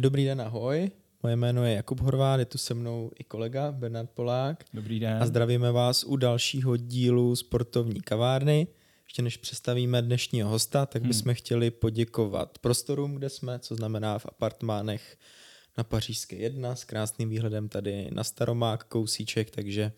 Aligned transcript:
Dobrý 0.00 0.24
den, 0.24 0.40
ahoj. 0.40 0.90
Moje 1.22 1.36
jméno 1.36 1.64
je 1.64 1.74
Jakub 1.74 2.00
Horváth, 2.00 2.38
je 2.38 2.44
tu 2.44 2.58
se 2.58 2.74
mnou 2.74 3.10
i 3.18 3.24
kolega 3.24 3.72
Bernard 3.72 4.10
Polák. 4.10 4.64
Dobrý 4.74 5.00
den. 5.00 5.22
A 5.22 5.26
zdravíme 5.26 5.72
vás 5.72 6.04
u 6.04 6.16
dalšího 6.16 6.76
dílu 6.76 7.36
sportovní 7.36 8.00
kavárny. 8.00 8.66
Ještě 9.04 9.22
než 9.22 9.36
představíme 9.36 10.02
dnešního 10.02 10.48
hosta, 10.48 10.86
tak 10.86 11.02
bychom 11.02 11.24
hmm. 11.24 11.34
chtěli 11.34 11.70
poděkovat 11.70 12.58
prostorům, 12.58 13.14
kde 13.14 13.28
jsme, 13.28 13.58
co 13.58 13.74
znamená 13.74 14.18
v 14.18 14.26
apartmánech 14.26 15.16
na 15.78 15.84
Pařížské 15.84 16.36
1 16.36 16.76
s 16.76 16.84
krásným 16.84 17.28
výhledem 17.28 17.68
tady 17.68 18.08
na 18.12 18.24
Staromák, 18.24 18.84
kousíček, 18.84 19.50
takže 19.50 19.92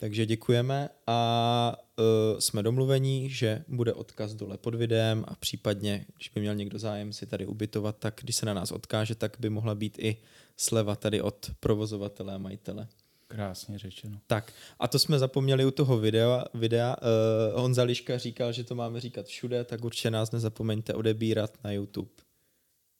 takže 0.00 0.26
děkujeme 0.26 0.88
a 1.06 1.76
uh, 1.98 2.38
jsme 2.38 2.62
domluvení, 2.62 3.30
že 3.30 3.64
bude 3.68 3.92
odkaz 3.92 4.34
dole 4.34 4.58
pod 4.58 4.74
videem 4.74 5.24
a 5.28 5.34
případně, 5.34 6.06
když 6.16 6.28
by 6.28 6.40
měl 6.40 6.54
někdo 6.54 6.78
zájem 6.78 7.12
si 7.12 7.26
tady 7.26 7.46
ubytovat, 7.46 7.96
tak 7.98 8.20
když 8.22 8.36
se 8.36 8.46
na 8.46 8.54
nás 8.54 8.72
odkáže, 8.72 9.14
tak 9.14 9.36
by 9.40 9.50
mohla 9.50 9.74
být 9.74 9.98
i 9.98 10.16
sleva 10.56 10.96
tady 10.96 11.22
od 11.22 11.50
provozovatele 11.60 12.34
a 12.34 12.38
majitele. 12.38 12.88
Krásně 13.28 13.78
řečeno. 13.78 14.20
Tak 14.26 14.52
a 14.78 14.88
to 14.88 14.98
jsme 14.98 15.18
zapomněli 15.18 15.64
u 15.64 15.70
toho 15.70 15.98
videa. 15.98 16.44
videa. 16.54 16.96
Uh, 17.54 17.60
Honza 17.60 17.82
Liška 17.82 18.18
říkal, 18.18 18.52
že 18.52 18.64
to 18.64 18.74
máme 18.74 19.00
říkat 19.00 19.26
všude, 19.26 19.64
tak 19.64 19.84
určitě 19.84 20.10
nás 20.10 20.30
nezapomeňte 20.30 20.94
odebírat 20.94 21.58
na 21.64 21.72
YouTube, 21.72 22.10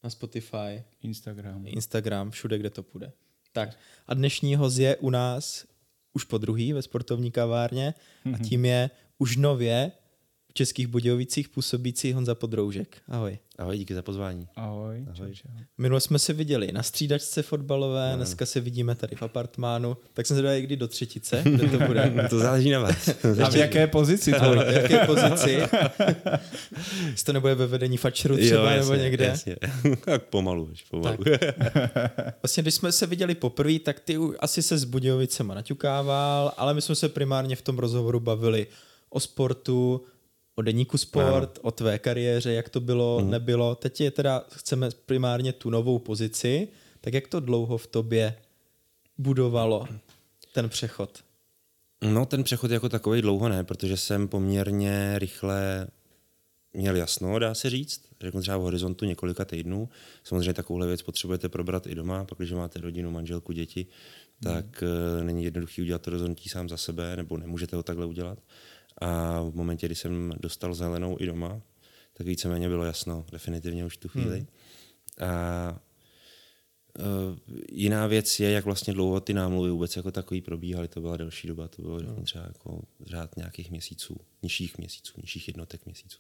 na 0.05 0.11
Spotify, 0.11 0.85
Instagram, 1.03 1.67
Instagram 1.67 2.31
všude, 2.31 2.59
kde 2.59 2.71
to 2.71 2.83
půjde. 2.83 3.13
Tak 3.53 3.79
a 4.07 4.15
dnešní 4.15 4.57
host 4.57 4.79
je 4.79 4.97
u 4.97 5.11
nás 5.11 5.70
už 6.13 6.25
po 6.25 6.39
druhý 6.39 6.73
ve 6.73 6.83
sportovní 6.83 7.31
kavárně 7.31 7.95
mm-hmm. 7.95 8.35
a 8.35 8.37
mhm. 8.37 8.45
tím 8.45 8.65
je 8.65 8.91
už 9.19 9.37
nově 9.37 9.93
v 10.51 10.55
Českých 10.55 10.87
Budějovicích 10.87 11.49
působící 11.49 12.13
Honza 12.13 12.35
Podroužek. 12.35 12.97
Ahoj. 13.09 13.39
Ahoj, 13.59 13.79
díky 13.79 13.95
za 13.95 14.03
pozvání. 14.03 14.49
Ahoj. 14.57 15.07
Ahoj. 15.11 15.33
Minule 15.79 16.01
jsme 16.01 16.19
se 16.19 16.33
viděli 16.33 16.73
na 16.73 16.83
střídačce 16.83 17.43
fotbalové, 17.43 18.11
no. 18.11 18.17
dneska 18.17 18.47
se 18.47 18.61
vidíme 18.61 18.95
tady 18.95 19.17
v 19.17 19.23
apartmánu, 19.23 19.97
tak 20.15 20.27
jsem 20.27 20.37
se 20.37 20.43
dal 20.43 20.61
kdy 20.61 20.77
do 20.77 20.89
třetice, 20.89 21.43
kde 21.55 21.69
to 21.69 21.79
bude. 21.79 22.27
to 22.31 22.39
záleží 22.39 22.71
na 22.71 22.81
vás. 22.81 23.09
A 23.45 23.51
v 23.51 23.57
jaké 23.57 23.87
pozici 23.87 24.33
to 24.33 24.51
v 24.51 24.73
jaké 24.73 24.99
pozici? 25.07 25.63
Jestli 27.11 27.27
to 27.27 27.33
nebude 27.33 27.55
ve 27.55 27.67
vedení 27.67 27.97
fačeru 27.97 28.37
třeba 28.37 28.61
jo, 28.71 28.77
jasně, 28.77 28.91
nebo 28.91 29.03
někde. 29.03 29.25
Jasně. 29.25 29.57
tak 30.05 30.23
pomalu, 30.23 30.71
pomalu. 30.91 31.25
Tak. 31.25 31.55
Vlastně, 32.43 32.63
když 32.63 32.75
jsme 32.75 32.93
se 32.93 33.07
viděli 33.07 33.35
poprvé, 33.35 33.79
tak 33.79 34.01
ty 34.01 34.19
asi 34.41 34.63
se 34.63 34.79
s 34.79 34.85
Budějovicema 34.85 35.55
naťukával, 35.55 36.53
ale 36.57 36.75
my 36.75 36.83
jsme 36.83 36.95
se 36.95 37.09
primárně 37.09 37.57
v 37.57 37.63
tom 37.63 37.79
rozhovoru 37.79 38.21
bavili 38.21 38.67
o 39.11 39.21
sportu, 39.21 40.05
o 40.61 40.63
deníku 40.63 40.99
sport, 40.99 41.59
ano. 41.59 41.63
o 41.63 41.71
tvé 41.71 41.99
kariéře, 41.99 42.53
jak 42.53 42.69
to 42.69 42.81
bylo, 42.81 43.21
mm. 43.21 43.31
nebylo. 43.31 43.75
Teď 43.75 44.01
je 44.01 44.11
teda, 44.11 44.45
chceme 44.53 44.89
primárně 45.07 45.53
tu 45.53 45.71
novou 45.71 45.99
pozici, 45.99 46.69
tak 47.01 47.15
jak 47.15 47.29
to 47.29 47.41
dlouho 47.41 47.79
v 47.79 47.87
tobě 47.87 48.35
budovalo 49.19 49.89
ten 50.53 50.69
přechod? 50.69 51.19
No 52.05 52.27
ten 52.27 52.45
přechod 52.45 52.71
jako 52.71 52.89
takový 52.89 53.23
dlouho 53.23 53.49
ne, 53.49 53.65
protože 53.65 53.97
jsem 53.97 54.29
poměrně 54.29 55.19
rychle 55.19 55.87
měl 56.75 56.97
jasno, 56.97 57.39
dá 57.39 57.55
se 57.55 57.71
říct, 57.71 58.03
řeknu 58.21 58.41
třeba 58.41 58.57
v 58.57 58.61
horizontu 58.61 59.05
několika 59.05 59.45
týdnů. 59.45 59.89
Samozřejmě 60.25 60.55
takovouhle 60.55 60.87
věc 60.87 61.03
potřebujete 61.03 61.49
probrat 61.49 61.87
i 61.87 61.95
doma, 61.95 62.25
pak 62.25 62.39
když 62.39 62.53
máte 62.53 62.81
rodinu, 62.81 63.11
manželku, 63.11 63.53
děti, 63.53 63.87
tak 64.43 64.83
mm. 64.83 65.27
není 65.27 65.45
jednoduchý 65.45 65.83
udělat 65.83 66.03
to 66.03 66.11
rozhodnutí 66.11 66.49
sám 66.49 66.69
za 66.69 66.77
sebe, 66.77 67.17
nebo 67.17 67.37
nemůžete 67.37 67.77
ho 67.77 67.83
takhle 67.83 68.07
udělat. 68.07 68.39
A 68.99 69.41
v 69.43 69.55
momentě, 69.55 69.87
kdy 69.87 69.95
jsem 69.95 70.33
dostal 70.41 70.75
zelenou 70.75 71.17
i 71.21 71.27
doma, 71.27 71.61
tak 72.13 72.27
víceméně 72.27 72.69
bylo 72.69 72.85
jasno, 72.85 73.27
definitivně 73.33 73.85
už 73.85 73.97
tu 73.97 74.09
chvíli. 74.09 74.39
Hmm. 74.39 75.31
A 75.31 75.81
Uh, 76.99 77.39
jiná 77.73 78.07
věc 78.07 78.41
je, 78.41 78.51
jak 78.51 78.65
vlastně 78.65 78.93
dlouho 78.93 79.21
ty 79.21 79.35
námluvy 79.35 79.71
vůbec 79.71 79.97
jako 79.97 80.11
takový 80.11 80.41
probíhaly. 80.41 80.89
To 80.89 81.01
byla 81.01 81.17
delší 81.17 81.49
doba, 81.49 81.69
to 81.69 81.83
bylo 81.83 81.97
hmm. 81.97 82.25
třeba 82.25 82.45
jako 82.45 82.83
řád 83.01 83.37
nějakých 83.37 83.71
měsíců, 83.71 84.17
nižších 84.43 84.79
měsíců, 84.79 85.13
nižších 85.21 85.49
jednotek 85.49 85.87
měsíců. 85.87 86.19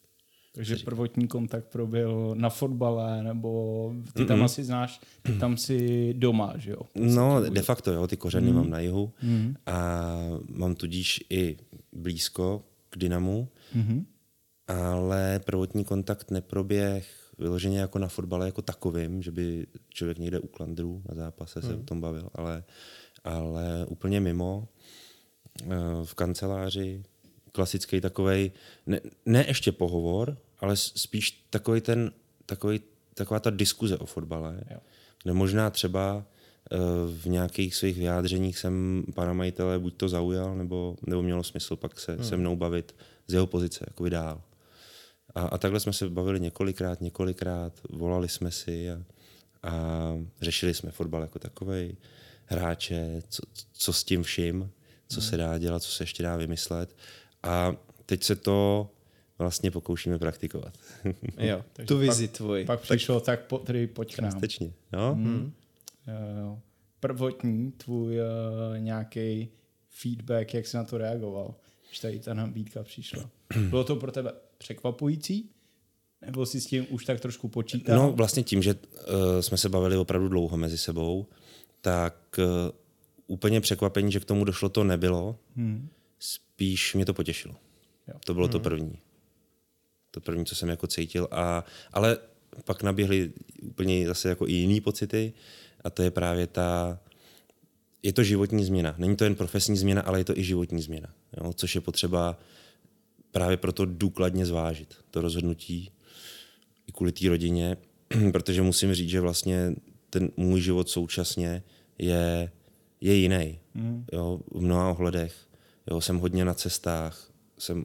Takže 0.53 0.77
prvotní 0.85 1.29
kontakt 1.29 1.65
proběhl 1.65 2.35
na 2.35 2.51
fotbale, 2.51 3.23
nebo 3.23 3.93
ty 4.13 4.25
tam 4.25 4.39
mm-hmm. 4.39 4.45
asi 4.45 4.65
znáš, 4.65 5.01
ty 5.23 5.33
tam 5.33 5.57
si 5.57 6.15
doma, 6.15 6.55
že 6.57 6.71
jo? 6.71 6.81
No, 6.95 7.51
de 7.51 7.63
facto, 7.63 7.93
jo, 7.93 8.07
ty 8.07 8.17
kořeny 8.17 8.51
mm. 8.51 8.57
mám 8.57 8.71
na 8.71 8.81
jihu 8.81 9.13
mm. 9.23 9.55
a 9.67 10.07
mám 10.49 10.75
tudíž 10.75 11.25
i 11.31 11.57
blízko 11.93 12.63
k 12.91 12.99
Dynamu, 12.99 13.49
mm-hmm. 13.77 14.05
ale 14.69 15.41
prvotní 15.45 15.85
kontakt 15.85 16.31
neproběh 16.31 17.33
vyloženě 17.39 17.79
jako 17.79 17.99
na 17.99 18.09
fotbale 18.09 18.47
jako 18.47 18.63
takovým, 18.63 19.23
že 19.23 19.31
by 19.31 19.67
člověk 19.89 20.19
někde 20.19 20.41
u 20.41 20.47
klandrů 20.47 21.03
na 21.09 21.15
zápase 21.15 21.61
mm. 21.61 21.69
se 21.69 21.75
o 21.75 21.83
tom 21.83 22.01
bavil, 22.01 22.31
ale, 22.35 22.65
ale 23.25 23.87
úplně 23.89 24.21
mimo, 24.21 24.69
eh, 25.63 25.67
v 26.05 26.15
kanceláři, 26.15 27.03
klasický 27.53 28.01
takový, 28.01 28.53
ne, 28.87 29.01
ne 29.27 29.45
ještě 29.49 29.73
pohovor, 29.73 30.37
ale 30.59 30.77
spíš 30.77 31.47
takový 31.51 31.81
ten, 31.81 32.13
takový, 32.47 32.81
taková 33.15 33.41
ta 33.41 33.51
diskuze 33.51 33.99
o 33.99 34.07
fotbale, 34.07 34.61
jo. 34.71 34.79
kde 35.23 35.33
možná 35.33 35.71
třeba 35.71 36.25
eh, 36.73 36.77
v 37.07 37.27
nějakých 37.27 37.75
svých 37.75 37.99
vyjádřeních 37.99 38.59
jsem 38.59 39.05
pana 39.15 39.33
majitele 39.33 39.79
buď 39.79 39.95
to 39.97 40.09
zaujal, 40.09 40.57
nebo, 40.57 40.97
nebo 41.07 41.23
mělo 41.23 41.43
smysl 41.43 41.77
pak 41.77 42.01
se 42.01 42.13
hmm. 42.13 42.25
se 42.25 42.37
mnou 42.37 42.57
bavit 42.57 42.95
z 43.27 43.33
jeho 43.33 43.47
pozice, 43.47 43.85
jako 43.89 44.09
dál. 44.09 44.43
A, 45.35 45.43
a 45.43 45.59
takhle 45.59 45.81
jsme 45.81 45.93
se 45.93 46.09
bavili 46.09 46.41
několikrát, 46.41 47.01
několikrát, 47.01 47.73
volali 47.91 48.29
jsme 48.29 48.51
si 48.51 48.91
a, 48.91 49.03
a 49.63 49.73
řešili 50.41 50.75
jsme 50.75 50.91
fotbal 50.91 51.23
jako 51.23 51.39
takový, 51.39 51.97
hráče, 52.47 53.23
co, 53.29 53.43
co 53.73 53.93
s 53.93 54.05
tím 54.05 54.23
vším, 54.23 54.71
co 55.09 55.21
hmm. 55.21 55.31
se 55.31 55.37
dá 55.37 55.59
dělat, 55.59 55.83
co 55.83 55.91
se 55.91 56.03
ještě 56.03 56.23
dá 56.23 56.37
vymyslet. 56.37 56.97
A 57.43 57.77
teď 58.07 58.25
se 58.25 58.37
to 58.37 58.91
vlastně 59.39 59.71
pokoušíme 59.71 60.19
praktikovat. 60.19 60.79
jo, 61.39 61.65
tu 61.87 61.99
vizi 61.99 62.29
pak, 62.29 62.37
tvoji. 62.37 62.65
Pak 62.65 62.81
přišlo, 62.81 63.21
tak, 63.21 63.47
po, 63.47 63.59
tedy 63.59 63.87
pojď 63.87 64.17
k 64.17 64.19
nám. 64.19 64.33
Částečně, 64.33 64.73
no. 64.93 65.15
Hmm. 65.15 65.53
Uh, 66.49 66.59
prvotní 67.01 67.73
tvůj 67.73 68.19
uh, 68.21 68.79
nějaký 68.79 69.49
feedback, 69.89 70.55
jak 70.55 70.67
jsi 70.67 70.77
na 70.77 70.85
to 70.85 70.99
reagoval, 70.99 71.55
když 71.89 71.99
tady 71.99 72.19
ta 72.19 72.35
nabídka 72.35 72.83
přišla. 72.83 73.31
Bylo 73.71 73.85
to 73.85 73.97
pro 73.97 74.13
tebe 74.13 74.33
překvapující? 74.59 75.51
Nebo 76.27 76.47
jsi 76.47 76.61
s 76.61 76.67
tím 76.67 76.87
už 76.91 77.05
tak 77.05 77.21
trošku 77.21 77.49
počítal? 77.49 77.97
No 77.97 78.13
vlastně 78.13 78.43
tím, 78.43 78.63
že 78.63 78.75
uh, 78.75 79.41
jsme 79.41 79.57
se 79.57 79.69
bavili 79.69 79.97
opravdu 79.97 80.29
dlouho 80.29 80.57
mezi 80.57 80.79
sebou, 80.79 81.27
tak 81.81 82.39
uh, 82.39 82.45
úplně 83.27 83.61
překvapení, 83.61 84.13
že 84.13 84.21
k 84.21 84.25
tomu 84.25 84.45
došlo, 84.45 84.69
to 84.69 84.85
nebylo. 84.85 85.39
Hmm. 85.57 85.89
Spíš 86.61 86.95
mě 86.95 87.05
to 87.05 87.15
potěšilo. 87.15 87.55
Jo. 88.09 88.15
To 88.25 88.35
bylo 88.35 88.47
hmm. 88.47 88.53
to 88.53 88.61
první 88.61 88.99
to 90.11 90.21
první, 90.21 90.47
co 90.47 90.55
jsem 90.55 90.69
jako 90.69 90.87
cítil. 90.87 91.29
A, 91.31 91.65
ale 91.93 92.19
pak 92.65 92.83
naběhly 92.83 93.33
úplně 93.63 94.07
zase 94.07 94.29
jako 94.29 94.49
i 94.49 94.53
jiný 94.53 94.81
pocity 94.81 95.33
a 95.85 95.91
to 95.91 96.03
je 96.03 96.11
právě 96.11 96.47
ta, 96.47 96.99
je 98.03 98.13
to 98.13 98.23
životní 98.23 98.65
změna. 98.65 98.95
Není 98.99 99.17
to 99.17 99.25
jen 99.25 99.35
profesní 99.35 99.77
změna, 99.77 100.03
ale 100.03 100.21
je 100.21 100.25
to 100.25 100.39
i 100.39 100.45
životní 100.45 100.83
změna, 100.83 101.15
jo? 101.37 101.53
což 101.53 101.75
je 101.75 101.81
potřeba 101.81 102.39
právě 103.33 103.57
proto 103.57 103.85
důkladně 103.85 104.47
zvážit 104.47 104.95
to 105.11 105.21
rozhodnutí 105.21 105.91
i 106.87 106.93
kvůli 106.93 107.13
té 107.13 107.29
rodině, 107.29 107.77
protože 108.33 108.63
musím 108.63 108.95
říct, 108.95 109.11
že 109.11 109.21
vlastně 109.21 109.75
ten 110.11 110.31
můj 110.37 110.61
život 110.61 110.89
současně 110.89 111.63
je, 111.99 112.53
je 113.01 113.15
jiný. 113.15 113.59
Mm. 113.75 114.05
Jo, 114.13 114.41
v 114.51 114.61
mnoha 114.61 114.91
ohledech. 114.91 115.50
Jo, 115.91 116.01
jsem 116.01 116.19
hodně 116.19 116.45
na 116.45 116.55
cestách, 116.55 117.33
jsem 117.59 117.85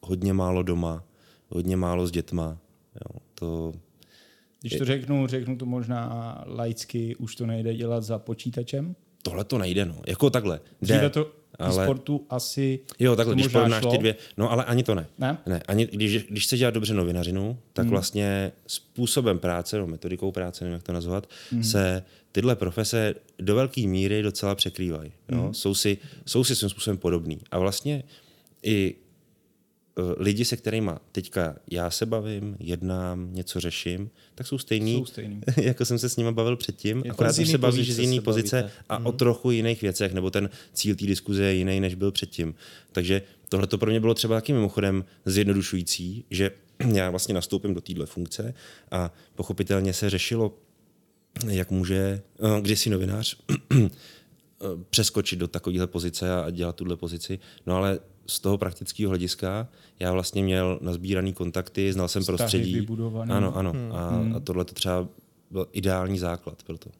hodně 0.00 0.32
málo 0.32 0.62
doma, 0.62 1.04
hodně 1.48 1.76
málo 1.76 2.06
s 2.06 2.10
dětma. 2.10 2.58
Jo, 2.94 3.20
to 3.34 3.72
Když 4.60 4.78
to 4.78 4.84
řeknu, 4.84 5.26
řeknu 5.26 5.56
to 5.56 5.66
možná 5.66 6.44
laicky, 6.46 7.16
už 7.16 7.34
to 7.34 7.46
nejde 7.46 7.74
dělat 7.74 8.02
za 8.02 8.18
počítačem? 8.18 8.96
Tohle 9.22 9.44
to 9.44 9.58
nejde, 9.58 9.84
no. 9.84 10.02
Jako 10.06 10.30
takhle. 10.30 10.60
Jde, 10.80 11.10
to 11.10 11.41
ale... 11.58 11.84
sportu 11.84 12.26
asi 12.30 12.80
Jo, 12.98 13.16
takhle, 13.16 13.34
když 13.34 13.48
porovnáš 13.48 13.84
ty 13.90 13.98
dvě. 13.98 14.16
No, 14.36 14.50
ale 14.52 14.64
ani 14.64 14.82
to 14.82 14.94
ne. 14.94 15.06
Ne? 15.18 15.38
ne 15.46 15.62
ani, 15.68 15.86
když, 15.86 16.24
když 16.24 16.44
chce 16.44 16.56
dělat 16.56 16.74
dobře 16.74 16.94
novinařinu, 16.94 17.58
tak 17.72 17.84
hmm. 17.84 17.90
vlastně 17.90 18.52
způsobem 18.66 19.38
práce, 19.38 19.78
no, 19.78 19.86
metodikou 19.86 20.32
práce, 20.32 20.64
nevím, 20.64 20.74
jak 20.74 20.82
to 20.82 20.92
nazvat, 20.92 21.28
hmm. 21.50 21.64
se 21.64 22.02
tyhle 22.32 22.56
profese 22.56 23.14
do 23.38 23.54
velké 23.54 23.86
míry 23.86 24.22
docela 24.22 24.54
překrývají. 24.54 25.12
Hmm. 25.28 25.54
Jsou, 25.54 25.74
si, 25.74 25.98
jsou 26.26 26.44
si 26.44 26.56
svým 26.56 26.70
způsobem 26.70 26.98
podobný. 26.98 27.38
A 27.50 27.58
vlastně 27.58 28.02
i 28.62 28.94
lidi, 30.16 30.44
se 30.44 30.56
kterými 30.56 30.90
teďka 31.12 31.56
já 31.70 31.90
se 31.90 32.06
bavím, 32.06 32.56
jednám, 32.60 33.28
něco 33.32 33.60
řeším, 33.60 34.10
tak 34.34 34.46
jsou 34.46 34.58
stejný, 34.58 34.94
jsou 34.94 35.06
stejný. 35.06 35.40
jako 35.62 35.84
jsem 35.84 35.98
se 35.98 36.08
s 36.08 36.16
nimi 36.16 36.32
bavil 36.32 36.56
předtím, 36.56 36.98
jako 36.98 37.10
akorát 37.10 37.32
se 37.32 37.58
bavíš 37.58 37.94
z 37.94 37.98
jiné 37.98 38.20
pozice 38.20 38.70
a 38.88 38.98
mm. 38.98 39.06
o 39.06 39.12
trochu 39.12 39.50
jiných 39.50 39.82
věcech, 39.82 40.12
nebo 40.12 40.30
ten 40.30 40.50
cíl 40.72 40.94
té 40.94 41.06
diskuze 41.06 41.44
je 41.44 41.54
jiný, 41.54 41.80
než 41.80 41.94
byl 41.94 42.12
předtím. 42.12 42.54
Takže 42.92 43.22
tohle 43.48 43.66
to 43.66 43.78
pro 43.78 43.90
mě 43.90 44.00
bylo 44.00 44.14
třeba 44.14 44.34
taky 44.34 44.52
mimochodem 44.52 45.04
zjednodušující, 45.24 46.24
že 46.30 46.50
já 46.94 47.10
vlastně 47.10 47.34
nastoupím 47.34 47.74
do 47.74 47.80
téhle 47.80 48.06
funkce 48.06 48.54
a 48.90 49.12
pochopitelně 49.34 49.92
se 49.92 50.10
řešilo 50.10 50.58
jak 51.48 51.70
může 51.70 52.22
uh, 52.38 52.60
kdysi 52.60 52.90
novinář 52.90 53.36
přeskočit 54.90 55.38
do 55.38 55.48
takovéhle 55.48 55.86
pozice 55.86 56.34
a 56.34 56.50
dělat 56.50 56.76
tuhle 56.76 56.96
pozici. 56.96 57.38
No 57.66 57.76
ale 57.76 57.98
z 58.26 58.40
toho 58.40 58.58
praktického 58.58 59.08
hlediska 59.08 59.68
já 59.98 60.12
vlastně 60.12 60.42
měl 60.42 60.78
nazbíraný 60.82 61.32
kontakty, 61.32 61.92
znal 61.92 62.08
jsem 62.08 62.22
Vztahy 62.22 62.36
prostředí. 62.38 62.74
vybudovaný. 62.74 63.32
Ano, 63.32 63.56
ano. 63.56 63.72
Hmm. 63.72 63.92
A, 63.92 64.36
a 64.36 64.40
tohle 64.40 64.64
to 64.64 64.74
třeba 64.74 65.08
byl 65.50 65.68
ideální 65.72 66.18
základ 66.18 66.62
pro 66.62 66.78
to. 66.78 66.90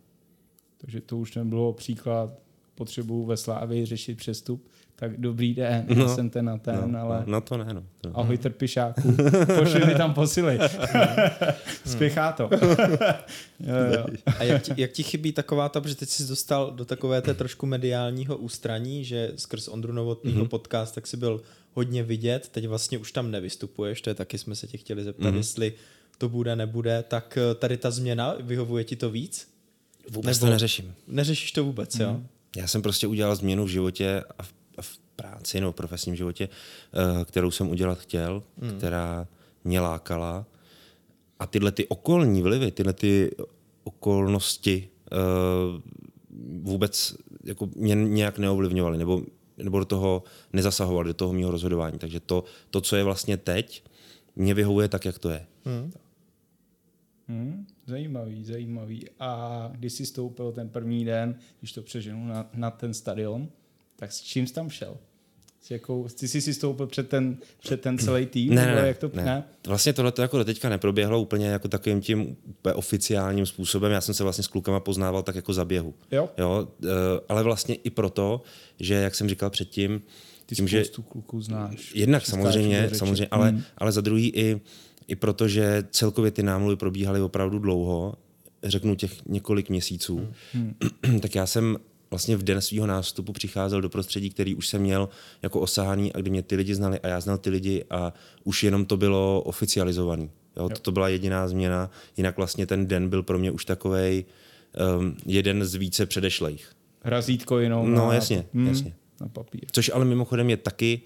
Takže 0.78 1.00
to 1.00 1.18
už 1.18 1.34
nebylo 1.34 1.72
příklad 1.72 2.30
potřebu 2.74 3.26
ve 3.26 3.36
Slávii 3.36 3.86
řešit 3.86 4.18
přestup, 4.18 4.68
tak 4.96 5.20
dobrý 5.20 5.54
den, 5.54 5.86
No. 5.88 6.02
já 6.02 6.08
jsem 6.08 6.30
ten 6.30 6.50
a 6.50 6.58
ten, 6.58 6.92
no, 6.92 6.98
ale 7.00 7.24
no 7.26 7.40
to 7.40 7.56
ne, 7.56 7.74
no. 7.74 7.82
To 8.00 8.08
ne. 8.08 8.14
ahoj 8.14 8.38
trpišáku, 8.38 9.16
pošli 9.58 9.86
mi 9.86 9.94
tam 9.94 10.14
posily. 10.14 10.58
Spěchá 11.86 12.32
to. 12.32 12.50
jo, 13.60 13.74
jo. 13.96 14.06
A 14.38 14.42
jak 14.44 14.62
ti, 14.62 14.72
jak 14.76 14.92
ti 14.92 15.02
chybí 15.02 15.32
taková 15.32 15.68
ta, 15.68 15.80
protože 15.80 15.94
teď 15.94 16.08
jsi 16.08 16.28
dostal 16.28 16.70
do 16.70 16.84
takové 16.84 17.22
té 17.22 17.34
trošku 17.34 17.66
mediálního 17.66 18.36
ústraní, 18.36 19.04
že 19.04 19.32
skrz 19.36 19.68
Ondru 19.68 19.92
Novotnýho 19.92 20.44
mm-hmm. 20.44 20.48
podcast, 20.48 20.94
tak 20.94 21.06
si 21.06 21.16
byl 21.16 21.42
hodně 21.72 22.02
vidět, 22.02 22.48
teď 22.48 22.66
vlastně 22.66 22.98
už 22.98 23.12
tam 23.12 23.30
nevystupuješ, 23.30 24.00
to 24.00 24.10
je 24.10 24.14
taky 24.14 24.38
jsme 24.38 24.54
se 24.54 24.66
tě 24.66 24.78
chtěli 24.78 25.04
zeptat, 25.04 25.30
mm-hmm. 25.30 25.36
jestli 25.36 25.72
to 26.18 26.28
bude, 26.28 26.56
nebude, 26.56 27.04
tak 27.08 27.38
eh, 27.50 27.54
tady 27.54 27.76
ta 27.76 27.90
změna, 27.90 28.34
vyhovuje 28.40 28.84
ti 28.84 28.96
to 28.96 29.10
víc? 29.10 29.48
Vůbec 30.10 30.36
Nebo- 30.40 30.46
to 30.46 30.52
neřeším. 30.52 30.94
Neřešíš 31.08 31.52
to 31.52 31.64
vůbec, 31.64 31.98
jo? 31.98 32.20
Já 32.56 32.66
jsem 32.66 32.82
prostě 32.82 33.06
udělal 33.06 33.36
změnu 33.36 33.64
v 33.64 33.68
životě 33.68 34.24
a 34.38 34.42
v, 34.42 34.54
a 34.78 34.82
v 34.82 34.98
práci 35.16 35.60
nebo 35.60 35.72
v 35.72 35.76
profesním 35.76 36.16
životě, 36.16 36.48
eh, 36.48 37.24
kterou 37.24 37.50
jsem 37.50 37.70
udělat 37.70 37.98
chtěl, 37.98 38.42
hmm. 38.60 38.78
která 38.78 39.26
mě 39.64 39.80
lákala. 39.80 40.46
A 41.38 41.46
tyhle 41.46 41.72
ty 41.72 41.86
okolní 41.88 42.42
vlivy, 42.42 42.70
tyhle 42.70 42.92
ty 42.92 43.30
okolnosti 43.84 44.88
eh, 45.12 45.16
vůbec 46.62 47.14
jako 47.44 47.68
mě 47.76 47.94
nějak 47.94 48.38
neovlivňovaly 48.38 48.98
nebo, 48.98 49.22
nebo 49.56 49.78
do 49.78 49.84
toho 49.84 50.22
nezasahovaly, 50.52 51.08
do 51.08 51.14
toho 51.14 51.32
mého 51.32 51.50
rozhodování. 51.50 51.98
Takže 51.98 52.20
to, 52.20 52.44
to, 52.70 52.80
co 52.80 52.96
je 52.96 53.04
vlastně 53.04 53.36
teď, 53.36 53.84
mě 54.36 54.54
vyhovuje 54.54 54.88
tak, 54.88 55.04
jak 55.04 55.18
to 55.18 55.30
je. 55.30 55.46
Hmm. 55.64 55.92
Hmm, 57.28 57.66
zajímavý, 57.86 58.44
zajímavý. 58.44 59.04
A 59.20 59.70
když 59.74 59.92
jsi 59.92 60.06
stoupil 60.06 60.52
ten 60.52 60.68
první 60.68 61.04
den, 61.04 61.34
když 61.60 61.72
to 61.72 61.82
přeženu 61.82 62.26
na, 62.26 62.50
na 62.54 62.70
ten 62.70 62.94
stadion, 62.94 63.48
tak 63.96 64.12
s 64.12 64.20
čím 64.20 64.46
jsi 64.46 64.54
tam 64.54 64.70
šel? 64.70 64.96
S 65.60 65.70
jakou, 65.70 66.08
ty 66.08 66.28
jsi 66.28 66.40
si 66.40 66.54
stoupil 66.54 66.86
před 66.86 67.08
ten, 67.08 67.36
před 67.60 67.80
ten 67.80 67.98
celý 67.98 68.26
tým? 68.26 68.54
Ne, 68.54 68.66
nebo 68.66 68.80
ne, 68.80 68.86
jak 68.88 68.98
to, 68.98 69.10
ne. 69.14 69.24
ne. 69.24 69.44
Vlastně 69.66 69.92
tohle 69.92 70.12
jako 70.18 70.38
do 70.38 70.44
teďka 70.44 70.68
neproběhlo 70.68 71.20
úplně 71.20 71.46
jako 71.46 71.68
takovým 71.68 72.00
tím 72.00 72.36
úplně 72.48 72.74
oficiálním 72.74 73.46
způsobem. 73.46 73.92
Já 73.92 74.00
jsem 74.00 74.14
se 74.14 74.22
vlastně 74.22 74.44
s 74.44 74.46
klukama 74.46 74.80
poznával 74.80 75.22
tak 75.22 75.34
jako 75.36 75.52
za 75.52 75.64
běhu. 75.64 75.94
Jo. 76.10 76.28
jo 76.38 76.68
eh, 76.84 76.88
ale 77.28 77.42
vlastně 77.42 77.74
i 77.74 77.90
proto, 77.90 78.42
že 78.80 78.94
jak 78.94 79.14
jsem 79.14 79.28
říkal 79.28 79.50
předtím, 79.50 80.02
Ty 80.46 80.54
tím, 80.54 80.68
že 80.68 80.84
kluků 80.84 81.40
znáš. 81.40 81.92
jednak 81.94 82.26
samozřejmě, 82.26 82.90
samozřejmě 82.92 83.26
ale, 83.30 83.48
Hmm. 83.48 83.62
ale 83.78 83.92
za 83.92 84.00
druhý 84.00 84.28
i, 84.28 84.60
i 85.08 85.16
proto, 85.16 85.48
že 85.48 85.84
celkově 85.90 86.30
ty 86.30 86.42
námluvy 86.42 86.76
probíhaly 86.76 87.20
opravdu 87.20 87.58
dlouho, 87.58 88.14
řeknu 88.64 88.94
těch 88.94 89.26
několik 89.26 89.70
měsíců, 89.70 90.28
Hmm. 90.52 90.74
tak 91.20 91.34
já 91.34 91.46
jsem 91.46 91.76
vlastně 92.10 92.36
v 92.36 92.42
den 92.42 92.60
svého 92.60 92.86
nástupu 92.86 93.32
přicházel 93.32 93.80
do 93.80 93.88
prostředí, 93.88 94.30
který 94.30 94.54
už 94.54 94.68
jsem 94.68 94.82
měl 94.82 95.08
jako 95.42 95.60
osahaný 95.60 96.12
a 96.12 96.18
kdy 96.18 96.30
mě 96.30 96.42
ty 96.42 96.56
lidi 96.56 96.74
znali 96.74 97.00
a 97.00 97.08
já 97.08 97.20
znal 97.20 97.38
ty 97.38 97.50
lidi 97.50 97.84
a 97.90 98.12
už 98.44 98.64
jenom 98.64 98.84
to 98.84 98.96
bylo 98.96 99.42
oficializovaný. 99.42 100.30
Jo, 100.56 100.68
to, 100.68 100.80
to 100.80 100.92
byla 100.92 101.08
jediná 101.08 101.48
změna, 101.48 101.90
jinak 102.16 102.36
vlastně 102.36 102.66
ten 102.66 102.86
den 102.86 103.08
byl 103.08 103.22
pro 103.22 103.38
mě 103.38 103.50
už 103.50 103.64
takovej 103.64 104.24
um, 104.98 105.16
jeden 105.26 105.64
z 105.64 105.74
více 105.74 106.06
předešlejch. 106.06 106.72
Razítko 107.04 107.58
jenom 107.58 107.94
No, 107.94 108.08
na, 108.08 108.14
jasně, 108.14 108.44
hmm, 108.54 108.66
jasně. 108.66 108.94
na 109.20 109.28
papír. 109.28 109.60
Což 109.72 109.90
ale 109.94 110.04
mimochodem 110.04 110.50
je 110.50 110.56
taky, 110.56 111.00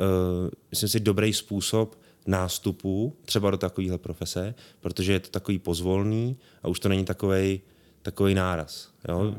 uh, 0.00 0.50
myslím 0.70 0.88
si, 0.88 1.00
dobrý 1.00 1.32
způsob 1.32 1.98
nástupu 2.26 3.16
třeba 3.24 3.50
do 3.50 3.56
takovéhle 3.56 3.98
profese, 3.98 4.54
protože 4.80 5.12
je 5.12 5.20
to 5.20 5.30
takový 5.30 5.58
pozvolný 5.58 6.36
a 6.62 6.68
už 6.68 6.80
to 6.80 6.88
není 6.88 7.04
takovej, 7.04 7.60
takovej 8.02 8.34
náraz. 8.34 8.90
Jo? 9.08 9.34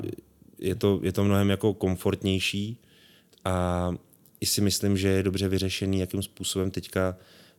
Je, 0.60 0.76
to, 0.76 1.00
je 1.04 1.12
to 1.12 1.24
mnohem 1.24 1.50
jako 1.50 1.74
komfortnější 1.74 2.78
a 3.46 3.92
i 4.42 4.46
si 4.46 4.62
myslím, 4.62 4.98
že 4.98 5.08
je 5.08 5.24
dobře 5.24 5.48
vyřešený, 5.48 6.00
jakým 6.00 6.24
způsobem 6.24 6.72
teďka 6.72 7.18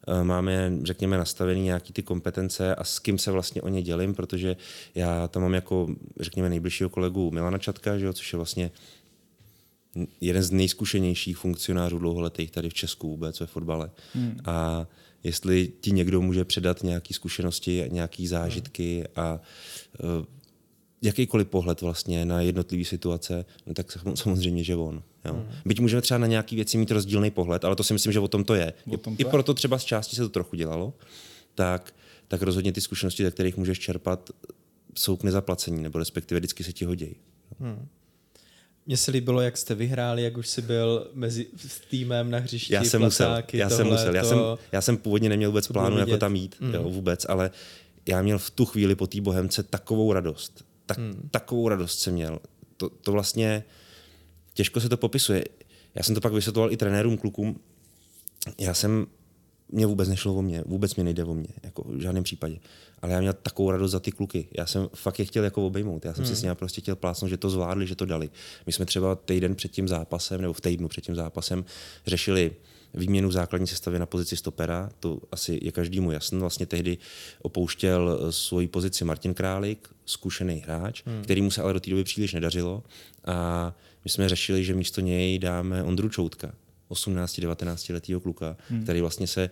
eh, 0.09 0.25
máme, 0.25 0.73
řekněme, 0.83 1.17
nastavený 1.17 1.63
nějaký 1.63 1.93
ty 1.93 2.03
kompetence 2.03 2.75
a 2.75 2.85
s 2.85 2.99
kým 2.99 3.19
se 3.19 3.31
vlastně 3.31 3.63
o 3.63 3.69
ně 3.69 3.83
dělím, 3.83 4.15
protože 4.15 4.57
já 4.95 5.29
tam 5.29 5.43
mám 5.43 5.55
jako, 5.55 5.89
řekněme, 6.21 6.49
nejbližšího 6.49 6.91
kolegu 6.91 7.31
Milana 7.31 7.59
Čatka, 7.59 7.99
že 7.99 8.07
jo, 8.07 8.13
což 8.13 8.33
je 8.33 8.37
vlastně 8.37 8.71
jeden 10.21 10.43
z 10.43 10.51
nejzkušenějších 10.51 11.37
funkcionářů 11.37 11.99
dlouholetých 11.99 12.51
tady 12.51 12.71
v 12.71 12.75
Česku 12.75 13.09
vůbec 13.09 13.41
ve 13.41 13.47
fotbale. 13.47 13.91
Hmm. 14.15 14.39
A 14.45 14.87
jestli 15.23 15.73
ti 15.81 15.93
někdo 15.93 16.21
může 16.21 16.45
předat 16.45 16.83
nějaké 16.83 17.15
zkušenosti, 17.15 17.85
nějaké 17.91 18.29
zážitky 18.29 19.05
a 19.17 19.41
uh, 20.03 20.25
jakýkoliv 21.03 21.49
pohled 21.49 21.81
vlastně 21.81 22.25
na 22.25 22.41
jednotlivé 22.41 22.85
situace, 22.85 23.45
no 23.67 23.75
tak 23.75 23.93
sam- 23.93 24.17
samozřejmě, 24.17 24.65
že 24.65 24.77
on. 24.77 25.03
Jo. 25.25 25.33
Hmm. 25.33 25.47
Byť 25.65 25.81
můžeme 25.81 26.03
třeba 26.03 26.19
na 26.19 26.27
nějaké 26.27 26.57
věci 26.57 26.79
mít 26.79 26.91
rozdílný 26.91 27.31
pohled, 27.31 27.65
ale 27.65 27.77
to 27.77 27.85
si 27.85 27.93
myslím, 27.93 28.13
že 28.13 28.21
o 28.21 28.29
tom 28.29 28.45
to 28.45 28.55
je. 28.55 28.73
O 28.89 28.97
tom 28.97 29.15
I 29.15 29.25
to 29.25 29.29
je. 29.29 29.31
proto 29.31 29.55
třeba 29.55 29.79
z 29.79 29.85
části 29.85 30.17
se 30.17 30.23
to 30.23 30.29
trochu 30.29 30.57
dělalo, 30.57 30.93
tak, 31.55 31.95
tak 32.29 32.43
rozhodně 32.43 32.73
ty 32.73 32.81
zkušenosti, 32.81 33.25
ze 33.25 33.31
kterých 33.31 33.57
můžeš 33.57 33.79
čerpat, 33.79 34.31
jsou 34.99 35.17
k 35.17 35.23
nezaplacení, 35.23 35.83
nebo 35.83 35.99
respektive 35.99 36.41
vždycky 36.41 36.65
se 36.65 36.73
ti 36.73 36.85
hodí. 36.85 37.17
Mně 38.91 38.97
se 38.97 39.11
líbilo, 39.11 39.41
jak 39.41 39.57
jste 39.57 39.75
vyhráli, 39.75 40.23
jak 40.23 40.37
už 40.37 40.49
jsi 40.49 40.63
byl 40.63 41.11
mezi 41.15 41.47
s 41.57 41.81
týmem 41.81 42.31
na 42.31 42.39
hřišti, 42.39 42.75
Já 42.75 42.85
jsem 42.85 43.03
musel, 43.03 43.27
placáky, 43.27 43.57
já 43.59 43.69
jsem 43.69 43.79
tohle, 43.79 43.93
musel. 43.93 44.15
Já 44.15 44.23
to... 44.23 44.29
jsem, 44.29 44.39
já 44.73 44.81
jsem 44.81 44.97
původně 44.97 45.29
neměl 45.29 45.51
vůbec 45.51 45.69
plánu 45.69 45.99
jako 45.99 46.17
tam 46.17 46.37
jít, 46.37 46.57
Mm. 46.61 46.75
jo, 46.75 46.83
vůbec, 46.83 47.27
ale 47.29 47.51
já 48.09 48.23
měl 48.23 48.39
v 48.39 48.51
tu 48.51 48.65
chvíli 48.65 48.95
po 48.95 49.07
té 49.07 49.21
bohemce 49.21 49.63
takovou 49.63 50.13
radost. 50.13 50.65
Tak, 50.87 50.99
Mm. 50.99 51.29
Takovou 51.31 51.69
radost 51.69 51.99
jsem 51.99 52.15
měl. 52.15 52.39
To, 52.77 52.89
to 52.89 53.13
vlastně, 53.13 53.65
těžko 54.55 54.81
se 54.81 54.89
to 54.89 54.97
popisuje. 54.97 55.45
Já 55.95 56.03
jsem 56.03 56.15
to 56.15 56.21
pak 56.21 56.33
vysvětloval 56.33 56.73
i 56.73 56.77
trenérům, 56.77 57.19
klukům. 57.19 57.61
Já 58.59 58.75
jsem, 58.75 59.07
mě 59.69 59.87
vůbec 59.87 60.09
nešlo 60.09 60.35
o 60.35 60.43
mě, 60.43 60.63
vůbec 60.67 60.95
mě 60.95 61.05
nejde 61.05 61.25
o 61.25 61.35
mě, 61.35 61.49
jako 61.63 61.83
v 61.89 62.01
žádném 62.01 62.25
případě. 62.25 62.57
Ale 63.03 63.13
já 63.13 63.21
měl 63.21 63.33
takovou 63.33 63.71
radost 63.71 63.91
za 63.91 64.01
ty 64.01 64.13
kluky. 64.13 64.49
Já 64.59 64.67
jsem 64.67 64.89
fakt 64.95 65.19
je 65.19 65.25
chtěl 65.25 65.45
jako 65.45 65.67
obejmout. 65.67 66.05
Já 66.05 66.15
jsem 66.15 66.27
si 66.27 66.37
s 66.37 66.43
nimi 66.43 66.55
prostě 66.55 66.81
chtěl 66.81 66.97
plácnout, 66.97 67.31
že 67.31 67.37
to 67.37 67.51
zvládli, 67.51 67.87
že 67.87 67.95
to 67.97 68.05
dali. 68.05 68.31
My 68.67 68.73
jsme 68.73 68.87
třeba 68.87 69.15
týden 69.15 69.55
před 69.55 69.73
tím 69.73 69.89
zápasem, 69.89 70.41
nebo 70.41 70.53
v 70.53 70.61
týdnu 70.61 70.89
před 70.89 71.01
tím 71.01 71.15
zápasem, 71.15 71.65
řešili 72.07 72.53
výměnu 72.95 73.29
v 73.29 73.33
základní 73.33 73.67
sestavě 73.67 74.01
na 74.01 74.07
pozici 74.07 74.37
stopera, 74.37 74.91
to 75.01 75.21
asi 75.33 75.59
je 75.63 75.73
každému 75.73 76.11
jasno. 76.11 76.41
Vlastně 76.41 76.67
tehdy 76.67 76.99
opouštěl 77.43 78.21
eh, 78.29 78.33
svoji 78.33 78.69
pozici 78.69 79.05
Martin 79.05 79.35
Králik, 79.35 79.89
zkušený 80.07 80.63
hráč, 80.65 81.03
hmm. 81.07 81.23
který 81.23 81.43
mu 81.43 81.51
se 81.51 81.63
ale 81.63 81.73
do 81.73 81.81
té 81.81 81.91
doby 81.91 82.05
příliš 82.05 82.33
nedařilo. 82.33 82.83
A 83.25 83.75
my 84.05 84.11
jsme 84.11 84.29
řešili, 84.29 84.65
že 84.65 84.75
místo 84.75 85.01
něj 85.01 85.39
dáme 85.39 85.83
Ondru 85.83 86.09
Čoutka, 86.09 86.53
18-19 86.91 87.95
letého 87.95 88.21
kluka, 88.21 88.57
hmm. 88.69 88.83
který 88.83 89.01
vlastně 89.01 89.27
se 89.27 89.51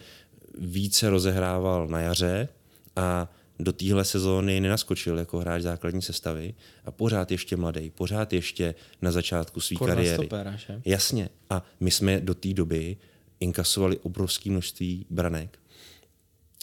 více 0.58 1.10
rozehrával 1.10 1.88
na 1.88 2.00
jaře 2.00 2.48
a 2.96 3.28
do 3.58 3.72
téhle 3.72 4.04
sezóny 4.04 4.60
nenaskočil 4.60 5.18
jako 5.18 5.38
hráč 5.38 5.62
základní 5.62 6.02
sestavy 6.02 6.54
a 6.84 6.90
pořád 6.90 7.30
ještě 7.30 7.56
mladý, 7.56 7.90
pořád 7.90 8.32
ještě 8.32 8.74
na 9.02 9.12
začátku 9.12 9.60
své 9.60 9.76
kariéry. 9.76 10.16
stopera? 10.16 10.58
Jasně. 10.84 11.28
A 11.50 11.64
my 11.80 11.90
jsme 11.90 12.20
do 12.20 12.34
té 12.34 12.54
doby 12.54 12.96
inkasovali 13.40 13.98
obrovské 13.98 14.50
množství 14.50 15.06
branek. 15.10 15.58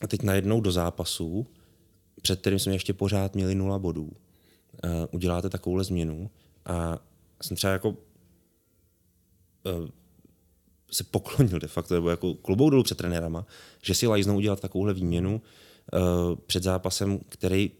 A 0.01 0.07
teď 0.07 0.23
najednou 0.23 0.61
do 0.61 0.71
zápasu, 0.71 1.47
před 2.21 2.39
kterým 2.39 2.59
jsme 2.59 2.73
ještě 2.73 2.93
pořád 2.93 3.35
měli 3.35 3.55
nula 3.55 3.79
bodů, 3.79 4.03
uh, 4.03 4.11
uděláte 5.11 5.49
takovouhle 5.49 5.83
změnu 5.83 6.29
a 6.65 6.99
jsem 7.41 7.57
třeba 7.57 7.73
jako 7.73 7.89
uh, 7.89 7.95
se 10.91 11.03
poklonil 11.03 11.59
de 11.59 11.67
facto, 11.67 11.93
nebo 11.93 12.09
jako 12.09 12.33
klobou 12.33 12.69
dolů 12.69 12.83
před 12.83 12.97
trenérama, 12.97 13.45
že 13.81 13.93
si 13.93 14.07
lajznou 14.07 14.37
udělat 14.37 14.59
takovouhle 14.59 14.93
výměnu 14.93 15.41
uh, 15.93 16.35
před 16.45 16.63
zápasem, 16.63 17.19
který 17.29 17.71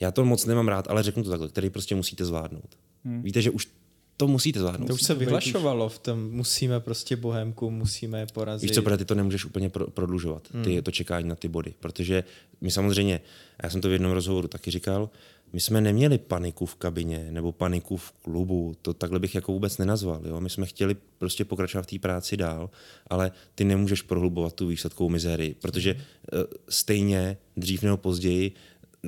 já 0.00 0.10
to 0.10 0.24
moc 0.24 0.46
nemám 0.46 0.68
rád, 0.68 0.86
ale 0.90 1.02
řeknu 1.02 1.24
to 1.24 1.30
takhle, 1.30 1.48
který 1.48 1.70
prostě 1.70 1.94
musíte 1.94 2.24
zvládnout. 2.24 2.78
Hmm. 3.04 3.22
Víte, 3.22 3.42
že 3.42 3.50
už 3.50 3.68
to 4.16 4.26
musíte 4.26 4.58
zvládnout. 4.58 4.86
To 4.86 4.94
už 4.94 5.02
se 5.02 5.14
vyhlašovalo 5.14 5.88
v 5.88 5.98
tom, 5.98 6.30
musíme 6.30 6.80
prostě 6.80 7.16
Bohemku, 7.16 7.70
musíme 7.70 8.20
je 8.20 8.26
porazit. 8.26 8.70
Víš 8.70 8.74
co, 8.74 8.82
protože 8.82 8.96
ty 8.96 9.04
to 9.04 9.14
nemůžeš 9.14 9.44
úplně 9.44 9.68
pro, 9.68 9.90
prodlužovat, 9.90 10.48
ty, 10.64 10.82
to 10.82 10.90
čekání 10.90 11.28
na 11.28 11.34
ty 11.34 11.48
body, 11.48 11.74
protože 11.80 12.24
my 12.60 12.70
samozřejmě, 12.70 13.20
a 13.58 13.66
já 13.66 13.70
jsem 13.70 13.80
to 13.80 13.88
v 13.88 13.92
jednom 13.92 14.12
rozhovoru 14.12 14.48
taky 14.48 14.70
říkal, 14.70 15.10
my 15.52 15.60
jsme 15.60 15.80
neměli 15.80 16.18
paniku 16.18 16.66
v 16.66 16.74
kabině 16.74 17.26
nebo 17.30 17.52
paniku 17.52 17.96
v 17.96 18.12
klubu, 18.12 18.74
to 18.82 18.94
takhle 18.94 19.18
bych 19.18 19.34
jako 19.34 19.52
vůbec 19.52 19.78
nenazval. 19.78 20.22
Jo? 20.26 20.40
My 20.40 20.50
jsme 20.50 20.66
chtěli 20.66 20.96
prostě 21.18 21.44
pokračovat 21.44 21.82
v 21.82 21.86
té 21.86 21.98
práci 21.98 22.36
dál, 22.36 22.70
ale 23.06 23.32
ty 23.54 23.64
nemůžeš 23.64 24.02
prohlubovat 24.02 24.54
tu 24.54 24.66
výsledkovou 24.66 25.08
mizérii, 25.08 25.54
protože 25.54 25.94
uh, 25.94 26.40
stejně 26.68 27.36
dřív 27.56 27.82
nebo 27.82 27.96
později 27.96 28.52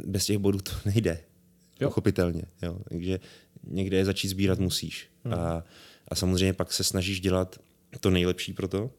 bez 0.07 0.27
těch 0.27 0.39
bodů 0.39 0.59
to 0.59 0.71
nejde. 0.85 1.21
jo. 1.81 1.89
pochopitelně. 1.89 2.43
Jo. 2.63 2.79
Takže 2.89 3.21
někde 3.67 3.97
je 3.97 4.05
začít 4.05 4.29
sbírat 4.29 4.59
musíš. 4.59 5.09
Hmm. 5.25 5.35
A, 5.35 5.65
a 6.09 6.15
samozřejmě 6.15 6.53
pak 6.53 6.73
se 6.73 6.85
snažíš 6.85 7.21
dělat 7.21 7.59
to 8.01 8.11
nejlepší 8.11 8.53
pro 8.53 8.69
to. 8.69 8.91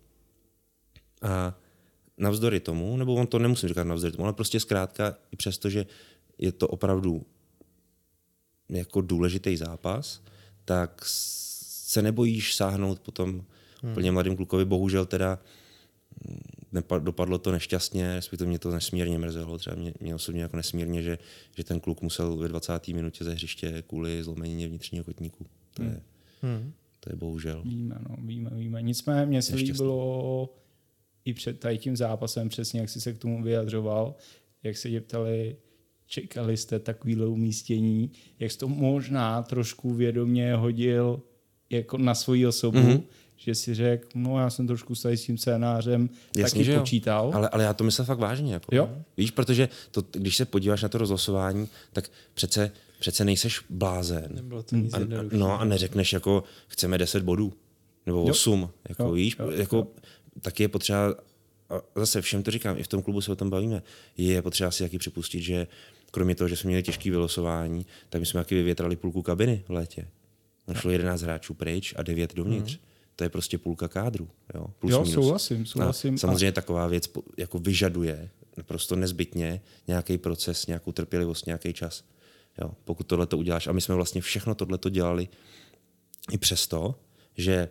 A 1.22 1.60
navzdory 2.18 2.60
tomu, 2.60 2.98
nebo 2.98 3.14
on 3.16 3.28
to 3.28 3.40
nemusím 3.40 3.70
říkat 3.70 3.84
navzdory 3.84 4.12
tomu, 4.12 4.24
ale 4.24 4.34
prostě 4.34 4.60
zkrátka 4.60 5.18
i 5.32 5.36
přesto, 5.36 5.70
že 5.70 5.86
je 6.38 6.52
to 6.52 6.68
opravdu 6.68 7.26
jako 8.70 9.02
důležitý 9.02 9.58
zápas, 9.58 10.22
tak 10.66 11.02
se 11.06 12.02
nebojíš 12.02 12.56
sáhnout 12.56 13.00
potom 13.00 13.46
hmm. 13.84 13.94
plně 13.94 14.12
mladým 14.12 14.36
klukovi. 14.36 14.66
Bohužel 14.66 15.06
teda 15.06 15.40
dopadlo 17.00 17.38
to 17.38 17.52
nešťastně, 17.52 18.16
respektive 18.16 18.48
mě 18.48 18.60
to 18.60 18.72
nesmírně 18.72 19.18
mrzelo. 19.18 19.58
Třeba 19.58 19.76
mě, 19.76 19.94
mě 20.00 20.16
osobně 20.16 20.42
jako 20.42 20.58
nesmírně, 20.58 21.02
že, 21.02 21.18
že 21.56 21.64
ten 21.64 21.80
kluk 21.80 22.02
musel 22.02 22.38
ve 22.38 22.48
20. 22.48 22.88
minutě 22.88 23.24
ze 23.24 23.34
hřiště 23.34 23.84
kvůli 23.88 24.24
zlomenině 24.24 24.68
vnitřního 24.68 25.04
kotníku. 25.04 25.46
To 25.74 25.84
je, 25.84 26.02
hmm. 26.42 26.74
to 27.00 27.10
je 27.12 27.16
bohužel. 27.16 27.62
Víme, 27.62 27.98
no, 28.10 28.16
víme, 28.20 28.50
víme. 28.54 28.82
Nicméně 28.82 29.26
mně 29.26 29.42
se 29.42 29.56
líbilo 29.56 30.50
i 31.26 31.34
před 31.34 31.60
tady 31.60 31.78
tím 31.78 31.98
zápasem, 31.98 32.50
přesně 32.50 32.80
jak 32.80 32.90
jsi 32.90 33.02
se 33.02 33.14
k 33.14 33.18
tomu 33.18 33.44
vyjadřoval, 33.44 34.16
jak 34.64 34.78
se 34.78 34.90
tě 34.90 35.02
ptali, 35.02 35.56
čekali 36.08 36.58
jste 36.58 36.80
takovýhle 36.80 37.28
umístění, 37.28 38.12
jak 38.40 38.52
jsi 38.52 38.58
to 38.58 38.68
možná 38.68 39.44
trošku 39.44 39.94
vědomě 39.94 40.56
hodil 40.56 41.22
jako 41.70 41.98
na 41.98 42.16
svoji 42.16 42.48
osobu, 42.48 42.78
mm-hmm 42.78 43.02
že 43.38 43.56
si 43.56 43.74
řekl, 43.74 44.08
no 44.16 44.40
já 44.40 44.50
jsem 44.50 44.68
trošku 44.68 44.96
s 44.96 45.16
tím 45.16 45.38
scénářem 45.38 46.10
Jasně, 46.38 46.66
taky 46.66 46.80
počítal. 46.80 47.32
Ale, 47.34 47.50
ale 47.50 47.64
já 47.64 47.74
to 47.74 47.84
myslel 47.84 48.06
fakt 48.06 48.20
vážně. 48.20 48.54
Jako. 48.54 48.76
Jo? 48.76 48.90
Víš, 49.18 49.32
protože 49.32 49.70
to, 49.92 50.04
když 50.12 50.38
se 50.38 50.46
podíváš 50.46 50.82
na 50.84 50.90
to 50.90 50.98
rozhlasování, 50.98 51.70
tak 51.94 52.12
přece, 52.34 52.72
přece 53.00 53.26
nejseš 53.26 53.62
blázen. 53.70 54.32
Nebylo 54.36 54.64
to 54.64 54.76
nic 54.76 54.94
a, 54.94 55.00
no 55.32 55.60
a 55.60 55.66
neřekneš 55.66 56.14
jako 56.14 56.44
chceme 56.68 56.98
10 56.98 57.24
bodů. 57.24 57.54
Nebo 58.06 58.24
8. 58.24 58.62
Jo. 58.62 58.70
Jako, 58.90 59.04
jo, 59.04 59.12
víš, 59.12 59.36
jo, 59.40 59.52
jako, 59.52 59.76
jo. 59.76 59.88
taky 60.42 60.64
je 60.64 60.68
potřeba 60.68 61.16
a 61.70 61.82
zase 61.96 62.22
všem 62.22 62.44
to 62.44 62.52
říkám, 62.52 62.78
i 62.78 62.84
v 62.84 62.88
tom 62.88 63.02
klubu 63.02 63.22
se 63.22 63.32
o 63.32 63.36
tom 63.36 63.50
bavíme, 63.50 63.84
je 64.18 64.42
potřeba 64.42 64.72
si 64.72 64.84
taky 64.84 64.98
připustit, 64.98 65.42
že 65.42 65.68
kromě 66.16 66.36
toho, 66.36 66.48
že 66.48 66.56
jsme 66.56 66.68
měli 66.68 66.84
těžké 66.84 67.12
vylosování, 67.12 67.86
tak 68.10 68.20
my 68.20 68.26
jsme 68.26 68.40
taky 68.40 68.56
vyvětrali 68.56 68.96
půlku 68.96 69.22
kabiny 69.22 69.64
v 69.68 69.72
létě. 69.72 70.08
Našlo 70.68 70.92
11 70.92 71.22
hráčů 71.22 71.54
pryč 71.54 71.94
a 71.98 72.04
9 72.04 72.36
dovnitř. 72.36 72.78
Mm 72.78 72.96
to 73.16 73.24
je 73.24 73.30
prostě 73.30 73.58
půlka 73.58 73.88
kádru. 73.88 74.30
Jo, 74.56 74.68
Plus 74.80 74.92
jo 74.92 75.06
souhlasím, 75.06 75.66
souhlasím. 75.66 76.16
A 76.16 76.18
samozřejmě 76.18 76.50
a... 76.50 76.52
taková 76.52 76.88
věc 76.88 77.10
jako 77.38 77.60
vyžaduje 77.60 78.30
naprosto 78.58 78.96
nezbytně 78.96 79.62
nějaký 79.88 80.18
proces, 80.18 80.68
nějakou 80.68 80.92
trpělivost, 80.92 81.46
nějaký 81.46 81.74
čas. 81.74 82.04
Jo, 82.62 82.72
pokud 82.84 83.08
tohle 83.08 83.26
to 83.26 83.38
uděláš. 83.38 83.68
A 83.68 83.72
my 83.72 83.82
jsme 83.82 83.96
vlastně 83.96 84.22
všechno 84.22 84.56
tohle 84.56 84.78
to 84.78 84.90
dělali 84.90 85.28
i 86.32 86.38
přesto, 86.38 86.96
že 87.38 87.70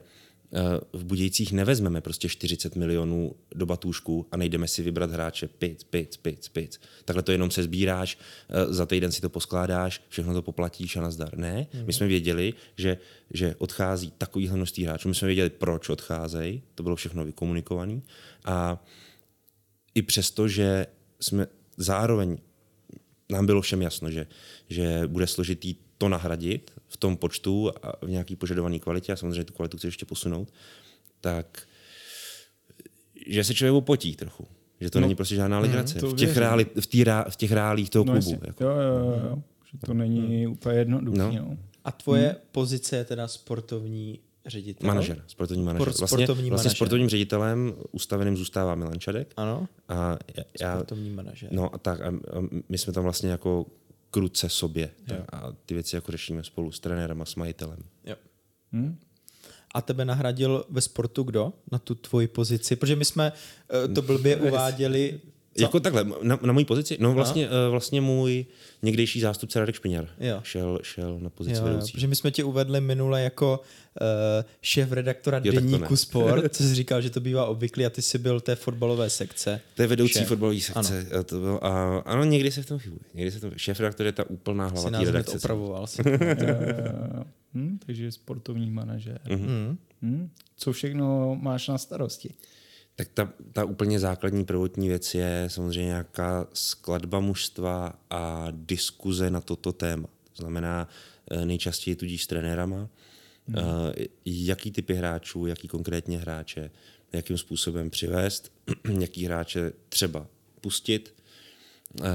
v 0.92 1.04
Budějcích 1.04 1.52
nevezmeme 1.52 2.00
prostě 2.00 2.28
40 2.28 2.76
milionů 2.76 3.34
do 3.54 3.66
batůžku 3.66 4.26
a 4.32 4.36
nejdeme 4.36 4.68
si 4.68 4.82
vybrat 4.82 5.10
hráče 5.10 5.48
pic, 5.48 5.84
pic, 5.84 6.16
pic, 6.16 6.48
pic. 6.48 6.80
Takhle 7.04 7.22
to 7.22 7.32
jenom 7.32 7.50
se 7.50 7.62
sbíráš, 7.62 8.18
eh, 8.48 8.74
za 8.74 8.86
týden 8.86 9.12
si 9.12 9.20
to 9.20 9.28
poskládáš, 9.28 10.02
všechno 10.08 10.34
to 10.34 10.42
poplatíš 10.42 10.96
a 10.96 11.00
nazdar. 11.00 11.38
Ne, 11.38 11.66
my 11.84 11.92
jsme 11.92 12.06
věděli, 12.06 12.54
že, 12.76 12.98
že 13.30 13.54
odchází 13.58 14.12
takovýhle 14.18 14.56
množství 14.56 14.84
hráčů, 14.84 15.08
my 15.08 15.14
jsme 15.14 15.26
věděli, 15.26 15.50
proč 15.50 15.88
odcházejí, 15.88 16.62
to 16.74 16.82
bylo 16.82 16.96
všechno 16.96 17.24
vykomunikované 17.24 18.00
a 18.44 18.84
i 19.94 20.02
přesto, 20.02 20.48
že 20.48 20.86
jsme 21.20 21.46
zároveň 21.76 22.38
nám 23.30 23.46
bylo 23.46 23.62
všem 23.62 23.82
jasno, 23.82 24.10
že, 24.10 24.26
že 24.68 25.02
bude 25.06 25.26
složitý 25.26 25.74
to 25.98 26.08
nahradit 26.08 26.70
v 26.94 26.96
tom 26.96 27.16
počtu 27.16 27.70
a 27.82 28.06
v 28.06 28.10
nějaký 28.10 28.36
požadované 28.36 28.78
kvalitě 28.78 29.12
a 29.12 29.16
samozřejmě 29.16 29.44
tu 29.44 29.52
kvalitu 29.52 29.76
chci 29.76 29.86
ještě 29.86 30.06
posunout, 30.06 30.52
tak 31.20 31.66
že 33.26 33.44
se 33.44 33.54
člověk 33.54 33.74
opotí 33.74 34.16
trochu. 34.16 34.46
Že 34.80 34.90
to 34.90 34.98
no, 34.98 35.00
není 35.00 35.14
prostě 35.14 35.34
žádná 35.34 35.58
legrace. 35.58 35.98
Mm, 36.02 36.12
v, 36.12 36.14
těch 36.14 36.36
ráli, 36.36 36.66
v, 36.80 36.86
tý, 36.86 37.04
v 37.28 37.36
těch 37.36 37.52
rálích 37.52 37.90
toho 37.90 38.04
no, 38.04 38.12
klubu. 38.12 38.30
Jestli, 38.30 38.46
jako. 38.46 38.64
Jo, 38.64 38.70
jo, 38.70 39.20
jo. 39.30 39.42
Že 39.72 39.78
to 39.86 39.94
není 39.94 40.46
mm. 40.46 40.52
úplně 40.52 40.78
jednoduché. 40.78 41.18
No. 41.18 41.32
No. 41.32 41.56
A 41.84 41.92
tvoje 41.92 42.28
mm. 42.28 42.36
pozice 42.52 42.96
je 42.96 43.04
teda 43.04 43.28
sportovní 43.28 44.18
ředitel? 44.46 44.86
Manažer, 44.86 45.22
sportovní 45.26 45.62
manažer. 45.62 45.86
Vlastně, 45.86 46.06
sportovní 46.06 46.50
vlastně 46.50 46.66
manažer. 46.68 46.76
sportovním 46.76 47.08
ředitelem 47.08 47.74
ustaveným 47.92 48.36
zůstává 48.36 48.74
Milan 48.74 48.98
Čadek. 48.98 49.32
Ano, 49.36 49.68
a 49.88 50.18
já, 50.60 50.74
sportovní 50.74 51.10
manažer. 51.10 51.48
No 51.52 51.74
a 51.74 51.78
tak 51.78 52.00
a 52.00 52.12
my 52.68 52.78
jsme 52.78 52.92
tam 52.92 53.04
vlastně 53.04 53.30
jako 53.30 53.66
kruce 54.14 54.48
sobě. 54.48 54.90
Jo. 55.08 55.24
A 55.32 55.52
ty 55.66 55.74
věci 55.74 55.96
jako 55.96 56.12
řešíme 56.12 56.44
spolu 56.44 56.72
s 56.72 56.80
trenérem 56.80 57.22
a 57.22 57.24
s 57.24 57.34
majitelem. 57.34 57.78
Jo. 58.04 58.16
Hm? 58.72 58.98
A 59.74 59.82
tebe 59.82 60.04
nahradil 60.04 60.64
ve 60.70 60.80
sportu 60.80 61.22
kdo 61.22 61.52
na 61.72 61.78
tu 61.78 61.94
tvoji 61.94 62.28
pozici? 62.28 62.76
Protože 62.76 62.96
my 62.96 63.04
jsme 63.04 63.32
eh, 63.84 63.88
to 63.88 64.02
blbě 64.02 64.36
uváděli 64.48 65.20
co? 65.56 65.62
Jako 65.62 65.80
takhle, 65.80 66.04
na, 66.22 66.38
na 66.42 66.52
mojí 66.52 66.64
pozici? 66.64 66.96
No 67.00 67.12
vlastně, 67.12 67.48
no. 67.48 67.70
vlastně 67.70 68.00
můj 68.00 68.46
někdejší 68.82 69.20
zástupce 69.20 69.60
Radek 69.60 69.74
Špiněr 69.74 70.08
jo. 70.20 70.40
Šel, 70.42 70.78
šel 70.82 71.18
na 71.20 71.30
pozici 71.30 71.56
jo, 71.56 71.64
vedoucí. 71.64 71.92
Protože 71.92 72.06
my 72.06 72.16
jsme 72.16 72.30
tě 72.30 72.44
uvedli 72.44 72.80
minule 72.80 73.22
jako 73.22 73.60
uh, 74.00 74.06
šéf 74.62 74.92
redaktora 74.92 75.40
jo, 75.44 75.52
Deníku 75.52 75.96
Sport, 75.96 76.52
co 76.56 76.62
jsi 76.62 76.74
říkal, 76.74 77.00
že 77.00 77.10
to 77.10 77.20
bývá 77.20 77.46
obvyklý 77.46 77.86
a 77.86 77.90
ty 77.90 78.02
jsi 78.02 78.18
byl 78.18 78.40
té 78.40 78.54
fotbalové 78.54 79.10
sekce. 79.10 79.60
To 79.74 79.82
je 79.82 79.88
vedoucí 79.88 80.12
šéf. 80.12 80.28
fotbalové 80.28 80.60
sekce. 80.60 81.06
Ano. 81.12 81.24
To 81.24 81.40
bylo, 81.40 81.64
a, 81.64 81.98
ano, 81.98 82.24
někdy 82.24 82.50
se 82.50 82.62
v 82.62 82.66
tom 82.66 82.78
chybuje. 82.78 83.00
Někdy 83.14 83.30
se 83.30 83.38
v 83.38 83.40
tom, 83.40 83.50
šéf 83.56 83.80
redaktor 83.80 84.06
je 84.06 84.12
ta 84.12 84.30
úplná 84.30 84.66
hlava 84.66 84.90
té 84.90 85.04
redakce. 85.04 85.36
opravoval 85.36 85.86
si. 85.86 86.02
hm, 87.54 87.78
takže 87.86 88.12
sportovní 88.12 88.70
manažer. 88.70 89.20
Mm-hmm. 89.26 89.76
Hm, 90.02 90.30
co 90.56 90.72
všechno 90.72 91.36
máš 91.40 91.68
na 91.68 91.78
starosti? 91.78 92.34
Tak 92.96 93.08
ta, 93.14 93.32
ta 93.52 93.64
úplně 93.64 93.98
základní 94.00 94.44
prvotní 94.44 94.88
věc 94.88 95.14
je 95.14 95.44
samozřejmě 95.48 95.88
nějaká 95.88 96.46
skladba 96.52 97.20
mužstva 97.20 97.92
a 98.10 98.46
diskuze 98.50 99.30
na 99.30 99.40
toto 99.40 99.72
téma. 99.72 100.08
To 100.36 100.42
znamená 100.42 100.88
eh, 101.30 101.46
nejčastěji 101.46 101.96
tudíž 101.96 102.24
s 102.24 102.26
trenérama, 102.26 102.88
hmm. 103.48 103.58
jaký 104.24 104.70
typy 104.70 104.94
hráčů, 104.94 105.46
jaký 105.46 105.68
konkrétně 105.68 106.18
hráče, 106.18 106.70
jakým 107.12 107.38
způsobem 107.38 107.90
přivést, 107.90 108.52
jaký 109.00 109.24
hráče 109.24 109.72
třeba 109.88 110.26
pustit. 110.60 111.14
Eh, 112.02 112.06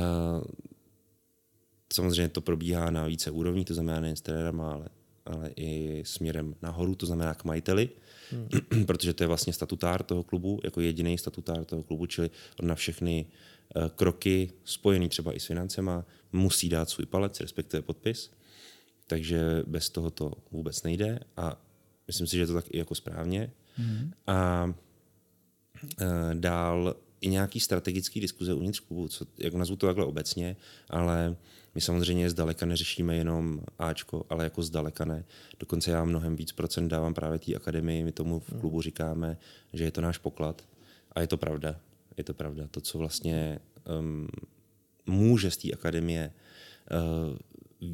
samozřejmě 1.94 2.30
to 2.30 2.42
probíhá 2.42 2.92
na 2.92 3.06
více 3.06 3.32
úrovních, 3.32 3.68
to 3.68 3.74
znamená 3.74 4.00
nejen 4.00 4.16
s 4.16 4.22
trenérama, 4.22 4.72
ale, 4.74 4.90
ale 5.26 5.52
i 5.56 6.02
směrem 6.06 6.56
nahoru, 6.62 6.96
to 6.96 7.06
znamená 7.06 7.34
k 7.34 7.44
majiteli 7.44 7.86
hmm. 7.86 8.09
protože 8.86 9.14
to 9.14 9.24
je 9.24 9.28
vlastně 9.28 9.54
statutár 9.54 10.04
toho 10.04 10.24
klubu, 10.24 10.60
jako 10.64 10.82
jediný 10.82 11.18
statutár 11.18 11.66
toho 11.66 11.84
klubu, 11.84 12.06
čili 12.06 12.30
on 12.60 12.68
na 12.68 12.76
všechny 12.76 13.26
uh, 13.76 13.88
kroky 13.88 14.52
spojený 14.64 15.10
třeba 15.10 15.34
i 15.34 15.40
s 15.40 15.46
financema 15.46 16.06
musí 16.32 16.70
dát 16.70 16.90
svůj 16.90 17.06
palec, 17.06 17.40
respektive 17.40 17.82
podpis, 17.82 18.32
takže 19.08 19.64
bez 19.68 19.90
toho 19.90 20.12
to 20.12 20.34
vůbec 20.52 20.84
nejde 20.84 21.20
a 21.38 21.62
myslím 22.08 22.28
si, 22.28 22.36
že 22.36 22.42
je 22.42 22.48
to 22.48 22.54
tak 22.54 22.66
i 22.70 22.78
jako 22.78 22.96
správně. 22.96 23.52
Hmm. 23.76 24.12
A 24.28 24.66
uh, 24.66 26.08
dál 26.34 26.96
i 27.22 27.30
nějaký 27.30 27.60
strategický 27.60 28.20
diskuze 28.20 28.54
uvnitř 28.54 28.80
klubu, 28.80 29.08
co, 29.08 29.26
jako 29.38 29.58
nazvu 29.58 29.76
to 29.76 29.88
takhle 29.88 30.06
obecně, 30.06 30.56
ale 30.90 31.36
my 31.76 31.82
samozřejmě 31.82 32.30
zdaleka 32.30 32.66
neřešíme 32.66 33.16
jenom 33.16 33.62
Ačko, 33.80 34.26
ale 34.30 34.44
jako 34.44 34.64
zdaleka 34.64 35.06
ne. 35.06 35.26
Dokonce 35.60 35.92
já 35.92 36.06
mnohem 36.06 36.36
víc 36.36 36.52
procent 36.52 36.88
dávám 36.88 37.14
právě 37.14 37.40
té 37.40 37.56
akademii, 37.56 38.04
my 38.04 38.12
tomu 38.12 38.40
v 38.40 38.60
klubu 38.60 38.82
říkáme, 38.82 39.38
že 39.74 39.84
je 39.84 39.92
to 39.92 40.02
náš 40.02 40.18
poklad 40.18 40.68
a 41.12 41.22
je 41.22 41.28
to 41.28 41.38
pravda. 41.38 41.80
Je 42.18 42.24
to 42.24 42.34
pravda. 42.34 42.68
To, 42.72 42.82
co 42.82 42.98
vlastně 42.98 43.60
um, 44.00 44.28
může 45.06 45.52
z 45.52 45.58
té 45.58 45.72
akademie 45.72 46.34
uh, 46.92 47.38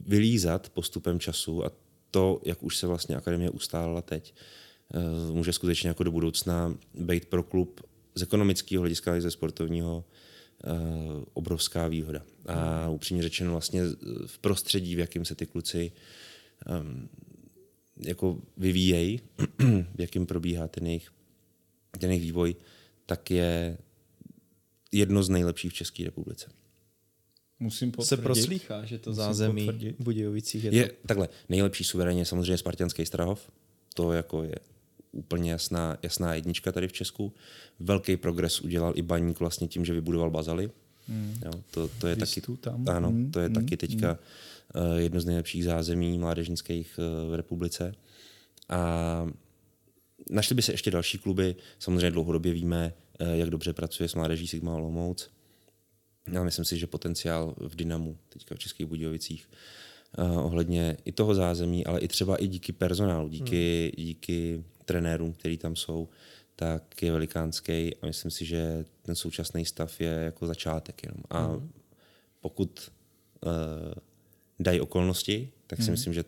vylízat 0.07 0.69
postupem 0.69 1.19
času 1.19 1.65
a 1.65 1.71
to, 2.11 2.41
jak 2.45 2.63
už 2.63 2.77
se 2.77 2.87
vlastně 2.87 3.15
akademie 3.15 3.49
ustálela 3.49 4.01
teď, 4.01 4.33
uh, 5.29 5.35
může 5.35 5.53
skutečně 5.53 5.87
jako 5.87 6.03
do 6.03 6.11
budoucna 6.11 6.75
být 6.93 7.25
pro 7.25 7.43
klub 7.43 7.81
z 8.15 8.21
ekonomického 8.21 8.81
hlediska 8.81 9.15
i 9.15 9.21
ze 9.21 9.31
sportovního 9.31 10.05
uh, 10.65 11.23
obrovská 11.33 11.87
výhoda. 11.87 12.25
A 12.45 12.89
upřímně 12.89 13.23
řečeno 13.23 13.51
vlastně 13.51 13.81
v 14.25 14.39
prostředí, 14.39 14.95
v 14.95 14.99
jakém 14.99 15.25
se 15.25 15.35
ty 15.35 15.45
kluci 15.45 15.91
um, 16.81 17.09
jako 18.05 18.41
vyvíjejí, 18.57 19.19
v 19.95 20.01
jakém 20.01 20.25
probíhá 20.25 20.67
ten 20.67 20.87
jejich, 20.87 21.11
ten 21.99 22.09
jejich 22.09 22.23
vývoj, 22.23 22.55
tak 23.05 23.31
je 23.31 23.77
jedno 24.91 25.23
z 25.23 25.29
nejlepších 25.29 25.71
v 25.71 25.75
České 25.75 26.03
republice. 26.03 26.49
Musím 27.59 27.91
potvrdit. 27.91 28.09
Se 28.09 28.17
proslýchá, 28.17 28.85
že 28.85 28.99
to 28.99 29.09
Musím 29.09 29.23
zázemí 29.23 29.69
v 29.99 30.03
Budějovicích 30.03 30.63
je, 30.63 30.75
je 30.75 30.87
to... 30.89 31.07
takhle. 31.07 31.29
Nejlepší 31.49 31.83
suverénně 31.83 32.25
samozřejmě 32.25 32.57
Spartianský 32.57 33.05
Strahov. 33.05 33.51
To 33.93 34.11
jako 34.11 34.43
je 34.43 34.55
úplně 35.15 35.51
jasná, 35.51 35.97
jasná 36.03 36.33
jednička 36.33 36.71
tady 36.71 36.87
v 36.87 36.93
Česku. 36.93 37.33
Velký 37.79 38.17
progres 38.17 38.61
udělal 38.61 38.93
i 38.95 39.01
Baník 39.01 39.39
vlastně 39.39 39.67
tím, 39.67 39.85
že 39.85 39.93
vybudoval 39.93 40.29
bazaly. 40.29 40.71
Hmm. 41.07 41.39
Jo, 41.45 41.51
to, 41.71 41.87
to 41.87 42.07
je 42.07 42.15
taky, 42.15 42.41
tam. 42.59 42.85
Ano, 42.89 43.09
hmm. 43.09 43.31
to 43.31 43.39
je 43.39 43.45
hmm. 43.45 43.55
taky 43.55 43.77
teďka 43.77 44.17
eh, 44.75 45.01
jedno 45.01 45.21
z 45.21 45.25
nejlepších 45.25 45.63
zázemí 45.63 46.17
mládežnických 46.17 46.99
eh, 46.99 47.29
v 47.29 47.33
republice. 47.33 47.95
A 48.69 49.27
našly 50.29 50.55
by 50.55 50.61
se 50.61 50.73
ještě 50.73 50.91
další 50.91 51.17
kluby, 51.17 51.55
samozřejmě 51.79 52.11
dlouhodobě 52.11 52.53
víme, 52.53 52.93
eh, 53.19 53.37
jak 53.37 53.49
dobře 53.49 53.73
pracuje 53.73 54.09
s 54.09 54.15
mládeží 54.15 54.47
Sigma 54.47 54.75
Olomouc. 54.75 55.29
Já 56.31 56.43
myslím 56.43 56.65
si, 56.65 56.77
že 56.77 56.87
potenciál 56.87 57.55
v 57.57 57.75
Dynamu, 57.75 58.17
teďka 58.29 58.55
v 58.55 58.59
Českých 58.59 58.85
Budějovicích, 58.85 59.49
uh, 60.17 60.45
ohledně 60.45 60.97
i 61.05 61.11
toho 61.11 61.35
zázemí, 61.35 61.85
ale 61.85 61.99
i 61.99 62.07
třeba 62.07 62.35
i 62.35 62.47
díky 62.47 62.71
personálu, 62.71 63.29
díky, 63.29 63.93
hmm. 63.97 64.05
díky 64.05 64.63
trenérům, 64.85 65.33
který 65.33 65.57
tam 65.57 65.75
jsou, 65.75 66.09
tak 66.55 67.03
je 67.03 67.11
velikánský 67.11 67.95
a 68.01 68.05
myslím 68.05 68.31
si, 68.31 68.45
že 68.45 68.85
ten 69.01 69.15
současný 69.15 69.65
stav 69.65 70.01
je 70.01 70.11
jako 70.11 70.47
začátek 70.47 71.03
jenom. 71.03 71.23
A 71.29 71.45
hmm. 71.45 71.71
pokud 72.41 72.91
uh, 73.45 73.51
dají 74.59 74.81
okolnosti, 74.81 75.51
tak 75.67 75.79
si 75.79 75.83
hmm. 75.83 75.91
myslím, 75.91 76.13
že 76.13 76.23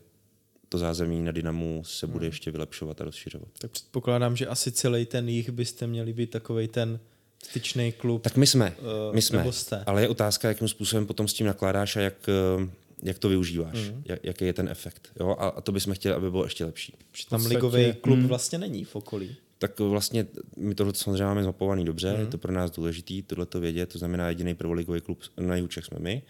to 0.69 0.77
zázemí 0.77 1.21
na 1.21 1.31
Dynamu 1.31 1.83
se 1.85 2.07
bude 2.07 2.25
hmm. 2.25 2.31
ještě 2.31 2.51
vylepšovat 2.51 3.01
a 3.01 3.03
rozšiřovat. 3.03 3.49
Tak 3.57 3.71
předpokládám, 3.71 4.35
že 4.35 4.47
asi 4.47 4.71
celý 4.71 5.05
ten 5.05 5.29
jich 5.29 5.49
byste 5.49 5.87
měli 5.87 6.13
být 6.13 6.29
takový 6.29 6.67
ten 6.67 6.99
styčný 7.43 7.91
klub. 7.91 8.21
Tak 8.23 8.37
my 8.37 8.47
jsme, 8.47 8.75
uh, 8.79 9.15
my 9.15 9.21
jsme, 9.21 9.45
ale 9.85 10.01
je 10.01 10.09
otázka, 10.09 10.47
jakým 10.47 10.67
způsobem 10.67 11.05
potom 11.05 11.27
s 11.27 11.33
tím 11.33 11.47
nakládáš 11.47 11.95
a 11.95 12.01
jak, 12.01 12.29
uh, 12.57 12.69
jak 13.03 13.19
to 13.19 13.29
využíváš, 13.29 13.89
mm. 13.89 14.03
jak, 14.05 14.19
jaký 14.23 14.45
je 14.45 14.53
ten 14.53 14.69
efekt. 14.69 15.11
Jo? 15.19 15.35
A, 15.39 15.47
a 15.47 15.61
to 15.61 15.71
bychom 15.71 15.93
chtěli, 15.93 16.15
aby 16.15 16.31
bylo 16.31 16.43
ještě 16.43 16.65
lepší. 16.65 16.93
Že 17.13 17.25
tam 17.29 17.45
ligový 17.45 17.93
klub 18.01 18.19
mm. 18.19 18.27
vlastně 18.27 18.57
není 18.57 18.83
v 18.83 18.95
okolí. 18.95 19.35
Tak 19.59 19.79
vlastně 19.79 20.25
my 20.57 20.75
tohle 20.75 20.93
samozřejmě 20.95 21.23
máme 21.23 21.43
zmapovaný 21.43 21.85
dobře, 21.85 22.13
mm. 22.13 22.19
je 22.19 22.25
to 22.25 22.37
pro 22.37 22.51
nás 22.51 22.71
důležité 22.71 23.13
tohle 23.27 23.45
to 23.45 23.59
vědět, 23.59 23.89
to 23.89 23.99
znamená 23.99 24.29
jediný 24.29 24.55
prvoligový 24.55 25.01
klub 25.01 25.23
na 25.39 25.55
Jihučech 25.55 25.85
jsme 25.85 25.99
my, 25.99 26.21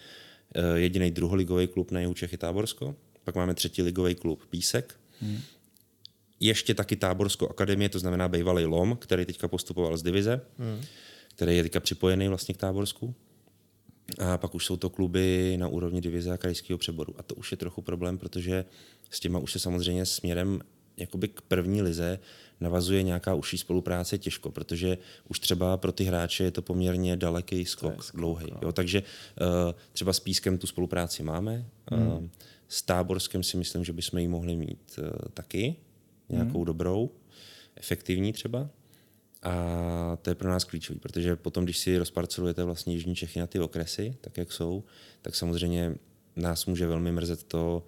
uh, 0.56 0.76
jediný 0.76 1.12
druholigový 1.12 1.68
klub 1.68 1.92
na 1.92 2.00
Jihučech 2.00 2.32
je 2.32 2.38
Táborsko, 2.38 2.96
pak 3.24 3.36
máme 3.36 3.54
třetí 3.54 3.82
ligový 3.82 4.16
klub 4.16 4.46
Písek, 4.50 4.96
mm. 5.22 5.40
ještě 6.40 6.74
taky 6.74 6.96
Táborsko 6.96 7.50
akademie, 7.50 7.90
to 7.90 8.00
znamená 8.00 8.28
bývalý 8.28 8.66
LOM, 8.66 8.96
který 8.96 9.26
teďka 9.26 9.48
postupoval 9.48 9.98
z 9.98 10.04
divize, 10.04 10.42
mm. 10.58 10.82
který 11.36 11.58
je 11.58 11.64
teďka 11.64 11.80
připojený 11.80 12.28
vlastně 12.28 12.54
k 12.54 12.58
Táborsku. 12.58 13.16
A 14.20 14.38
pak 14.38 14.56
už 14.56 14.66
jsou 14.66 14.78
to 14.78 14.90
kluby 14.90 15.56
na 15.60 15.68
úrovni 15.68 16.02
divize 16.02 16.32
a 16.32 16.38
krajského 16.38 16.78
přeboru. 16.78 17.14
A 17.18 17.24
to 17.24 17.36
už 17.36 17.52
je 17.52 17.58
trochu 17.58 17.82
problém, 17.82 18.18
protože 18.18 18.66
s 19.10 19.20
těma 19.20 19.40
už 19.40 19.52
se 19.52 19.60
samozřejmě 19.60 20.06
směrem 20.06 20.62
jakoby 20.98 21.28
k 21.28 21.42
první 21.42 21.82
lize 21.82 22.20
navazuje 22.60 23.04
nějaká 23.04 23.34
užší 23.34 23.58
spolupráce 23.58 24.18
těžko, 24.18 24.52
protože 24.52 24.98
už 25.28 25.40
třeba 25.40 25.78
pro 25.78 25.92
ty 25.92 26.04
hráče 26.04 26.44
je 26.44 26.52
to 26.52 26.62
poměrně 26.62 27.18
daleký 27.18 27.66
skok, 27.66 28.04
skok 28.04 28.20
dlouhý. 28.20 28.48
No. 28.52 28.60
Jo, 28.62 28.72
takže 28.72 29.04
uh, 29.04 29.48
třeba 29.92 30.14
s 30.14 30.20
Pískem 30.20 30.58
tu 30.58 30.68
spolupráci 30.68 31.24
máme, 31.24 31.66
hmm. 31.92 32.08
uh, 32.08 32.24
s 32.68 32.82
Táborskem 32.82 33.44
si 33.44 33.58
myslím, 33.58 33.84
že 33.84 33.94
bychom 33.94 34.20
ji 34.20 34.28
mohli 34.28 34.56
mít 34.56 35.00
uh, 35.00 35.06
taky, 35.34 35.76
nějakou 36.30 36.58
hmm. 36.58 36.66
dobrou, 36.66 37.10
efektivní 37.76 38.34
třeba. 38.34 38.70
A 39.44 40.18
to 40.22 40.30
je 40.30 40.36
pro 40.36 40.50
nás 40.50 40.64
klíčový, 40.64 41.00
protože 41.00 41.36
potom, 41.36 41.64
když 41.64 41.78
si 41.78 41.98
rozparcelujete 41.98 42.64
vlastně 42.64 42.94
Jižní 42.94 43.16
Čechy 43.16 43.40
na 43.40 43.48
ty 43.48 43.60
okresy, 43.60 44.18
tak 44.22 44.38
jak 44.38 44.52
jsou, 44.52 44.84
tak 45.22 45.36
samozřejmě 45.36 45.96
nás 46.36 46.66
může 46.66 46.88
velmi 46.88 47.12
mrzet 47.12 47.44
to, 47.44 47.86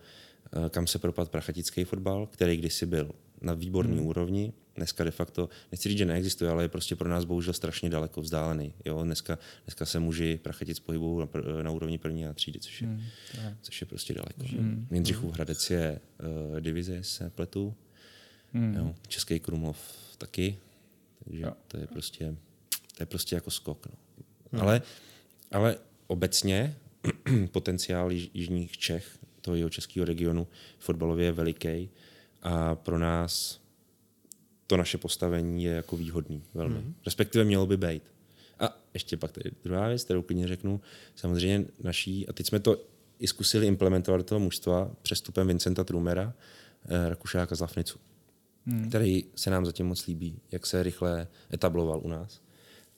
eh, 0.54 0.70
kam 0.70 0.88
se 0.88 1.00
propad 1.00 1.30
prachatický 1.30 1.84
fotbal, 1.84 2.28
který 2.28 2.58
kdysi 2.58 2.86
byl 2.86 3.12
na 3.42 3.54
výborné 3.54 3.96
hmm. 3.96 4.06
úrovni. 4.06 4.54
Dneska 4.76 5.04
de 5.04 5.12
facto, 5.12 5.50
nechci 5.72 5.90
říct, 5.90 5.98
že 5.98 6.06
neexistuje, 6.06 6.52
ale 6.52 6.64
je 6.64 6.70
prostě 6.70 6.96
pro 6.96 7.10
nás 7.10 7.26
bohužel 7.26 7.54
strašně 7.54 7.90
daleko 7.90 8.22
vzdálený. 8.22 8.74
Jo? 8.86 9.04
Dneska, 9.04 9.40
dneska 9.66 9.86
se 9.86 10.00
muži 10.00 10.40
prachatic 10.44 10.80
pohybují 10.80 11.20
na, 11.20 11.26
pr- 11.26 11.64
na 11.64 11.72
úrovni 11.72 11.98
první 11.98 12.28
a 12.28 12.34
třídy, 12.34 12.60
což 12.60 12.82
je, 12.82 12.88
hmm. 12.88 13.02
což 13.62 13.82
je 13.82 13.88
prostě 13.88 14.14
daleko. 14.14 14.44
Hmm. 14.58 14.88
Jindřichův 14.92 15.34
Hradec 15.34 15.70
je 15.70 16.00
uh, 16.52 16.60
divize, 16.60 17.04
se 17.04 17.30
pletu. 17.30 17.76
Hmm. 18.54 18.74
Jo? 18.74 18.96
Český 19.08 19.40
Krumlov 19.40 19.78
taky, 20.18 20.58
takže 21.24 21.42
jo. 21.42 21.52
to 21.68 21.78
je 21.78 21.88
prostě, 21.88 22.36
to 22.98 23.04
je 23.04 23.06
prostě 23.06 23.36
jako 23.36 23.52
skok. 23.52 23.88
No. 23.88 23.96
Hmm. 24.52 24.62
Ale, 24.62 24.82
ale 25.52 25.78
obecně 26.08 26.76
potenciál 27.52 28.12
jižních 28.12 28.78
Čech, 28.78 29.20
toho 29.42 29.56
jeho 29.56 29.70
českého 29.70 30.06
regionu, 30.06 30.48
fotbalově 30.80 31.26
je 31.26 31.32
veliký 31.32 31.90
a 32.42 32.76
pro 32.76 33.00
nás 33.00 33.60
to 34.68 34.78
naše 34.78 34.98
postavení 34.98 35.64
je 35.64 35.72
jako 35.72 35.98
výhodný 35.98 36.44
velmi. 36.54 36.80
Hmm. 36.80 36.96
Respektive 37.06 37.44
mělo 37.44 37.66
by 37.66 37.78
být. 37.78 38.04
A 38.60 38.78
ještě 38.94 39.18
pak 39.18 39.32
tady 39.32 39.52
druhá 39.64 39.88
věc, 39.88 40.04
kterou 40.04 40.22
klidně 40.22 40.48
řeknu, 40.48 40.82
samozřejmě 41.16 41.66
naší, 41.84 42.28
a 42.28 42.34
teď 42.34 42.48
jsme 42.48 42.60
to 42.60 42.78
i 43.20 43.28
zkusili 43.28 43.68
implementovat 43.68 44.18
do 44.18 44.24
toho 44.24 44.40
mužstva 44.40 44.92
přestupem 45.02 45.48
Vincenta 45.48 45.84
Trumera, 45.84 46.34
eh, 46.86 47.10
Rakušáka 47.10 47.56
z 47.56 47.60
Lafnicu 47.60 48.00
hmm. 48.70 48.90
který 48.90 49.26
se 49.36 49.50
nám 49.50 49.66
zatím 49.66 49.86
moc 49.86 50.08
líbí, 50.08 50.40
jak 50.52 50.66
se 50.66 50.84
rychle 50.84 51.28
etabloval 51.54 52.02
u 52.04 52.08
nás. 52.08 52.42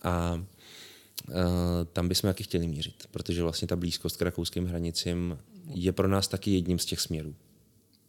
A 0.03 0.33
uh, 0.33 1.35
tam 1.93 2.07
bychom 2.07 2.29
taky 2.29 2.43
chtěli 2.43 2.67
mířit, 2.67 3.07
protože 3.11 3.43
vlastně 3.43 3.67
ta 3.67 3.75
blízkost 3.75 4.17
k 4.17 4.21
rakouským 4.21 4.65
hranicím 4.65 5.37
je 5.67 5.91
pro 5.91 6.07
nás 6.07 6.27
taky 6.27 6.51
jedním 6.51 6.79
z 6.79 6.85
těch 6.85 6.99
směrů. 6.99 7.35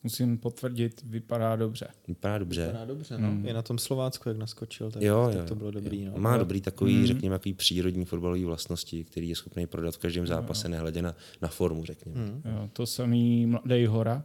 Musím 0.04 0.38
potvrdit, 0.38 1.02
vypadá 1.06 1.56
dobře. 1.56 1.88
Vypadá 2.08 2.38
dobře. 2.38 2.66
Vypadá 2.66 2.84
dobře, 2.84 3.18
no. 3.18 3.28
Hmm. 3.28 3.46
Je 3.46 3.54
na 3.54 3.62
tom 3.62 3.78
Slovácku, 3.78 4.28
jak 4.28 4.38
naskočil, 4.38 4.90
tak, 4.90 5.02
jo, 5.02 5.26
tak 5.26 5.36
jo, 5.36 5.44
to 5.46 5.54
bylo 5.54 5.70
dobrý. 5.70 6.02
Jo. 6.02 6.12
No. 6.14 6.22
Má 6.22 6.36
dobrý 6.36 6.60
takový, 6.60 6.96
hmm. 6.96 7.06
řekněme, 7.06 7.34
takový 7.38 7.54
přírodní 7.54 8.04
fotbalový 8.04 8.44
vlastnosti, 8.44 9.04
který 9.04 9.28
je 9.28 9.36
schopný 9.36 9.66
prodat 9.66 9.94
v 9.94 9.98
každém 9.98 10.26
zápase, 10.26 10.66
jo. 10.66 10.70
nehledě 10.70 11.02
na, 11.02 11.14
na 11.42 11.48
formu, 11.48 11.84
řekněme. 11.84 12.20
Hmm. 12.20 12.42
Jo, 12.44 12.70
to 12.72 12.86
samý 12.86 13.46
Mladý 13.46 13.86
Hora, 13.86 14.24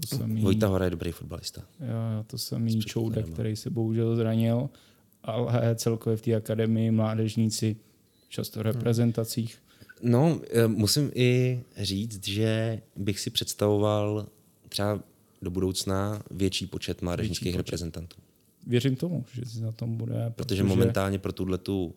to 0.00 0.16
samý, 0.16 0.42
Vojta 0.42 0.66
Hora 0.66 0.84
je 0.84 0.90
dobrý 0.90 1.12
fotbalista. 1.12 1.62
Jo, 1.80 2.24
to 2.26 2.38
samý 2.38 2.80
Čoudek, 2.80 3.26
který 3.26 3.56
se 3.56 3.70
bohužel 3.70 4.16
zranil, 4.16 4.70
ale 5.22 5.74
celkově 5.74 6.16
v 6.16 6.22
té 6.22 6.34
akademii 6.34 6.90
mládežníci 6.90 7.76
často 8.28 8.62
reprezentacích. 8.62 9.58
No, 10.02 10.40
eh, 10.50 10.68
musím 10.68 11.10
i 11.14 11.60
říct, 11.76 12.28
že 12.28 12.80
bych 12.96 13.20
si 13.20 13.30
představoval 13.30 14.26
třeba 14.68 15.00
do 15.42 15.50
budoucna 15.50 16.22
větší 16.30 16.66
počet 16.66 17.02
mládežnických 17.02 17.56
reprezentantů. 17.56 18.16
Věřím 18.66 18.96
tomu, 18.96 19.24
že 19.32 19.44
si 19.44 19.60
na 19.60 19.72
tom 19.72 19.96
bude. 19.96 20.14
Protože, 20.14 20.32
protože 20.34 20.62
momentálně 20.62 21.18
pro 21.18 21.32
tuhle 21.32 21.58
tu, 21.58 21.94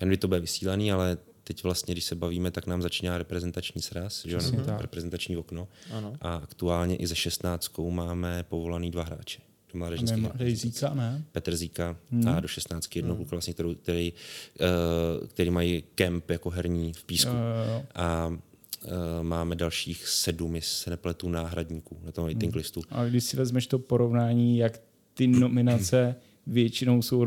jen 0.00 0.10
by 0.10 0.16
to 0.16 0.28
bude 0.28 0.40
vysílaný, 0.40 0.92
ale 0.92 1.18
teď 1.48 1.62
vlastně, 1.62 1.94
když 1.94 2.04
se 2.04 2.14
bavíme, 2.14 2.50
tak 2.50 2.66
nám 2.66 2.82
začíná 2.82 3.18
reprezentační 3.18 3.82
sraz, 3.82 4.26
že 4.26 4.36
ano, 4.36 4.78
reprezentační 4.78 5.36
okno. 5.36 5.68
Ano. 5.92 6.14
A 6.20 6.34
aktuálně 6.34 6.96
i 6.96 7.06
ze 7.06 7.16
16 7.16 7.78
máme 7.90 8.44
povolaný 8.48 8.90
dva 8.90 9.02
hráče. 9.02 9.40
Do 9.72 9.78
mládežnických 9.78 10.58
Zíka, 10.58 10.94
ne? 10.94 11.24
Petr 11.32 11.56
Zíka 11.56 11.96
hmm. 12.10 12.28
a 12.28 12.40
do 12.40 12.48
16 12.48 12.96
jednoho 12.96 13.16
hmm. 13.16 13.28
vlastně, 13.30 13.54
který, 13.54 13.74
který, 13.74 14.12
uh, 14.60 15.26
který 15.26 15.50
mají 15.50 15.84
kemp 15.94 16.30
jako 16.30 16.50
herní 16.50 16.92
v 16.92 17.04
písku. 17.04 17.30
Jo, 17.30 17.36
jo, 17.36 17.72
jo. 17.72 17.84
A 17.94 18.26
uh, 18.26 18.38
máme 19.22 19.56
dalších 19.56 20.08
sedm, 20.08 20.56
jestli 20.56 20.76
se 20.76 20.90
nepletu, 20.90 21.28
náhradníků 21.28 21.98
na 22.04 22.12
tom 22.12 22.24
waiting 22.24 22.52
hmm. 22.52 22.58
listu. 22.58 22.82
A 22.88 23.04
když 23.04 23.24
si 23.24 23.36
vezmeš 23.36 23.66
to 23.66 23.78
porovnání, 23.78 24.58
jak 24.58 24.80
ty 25.14 25.26
nominace 25.26 26.16
většinou 26.48 27.02
jsou 27.02 27.24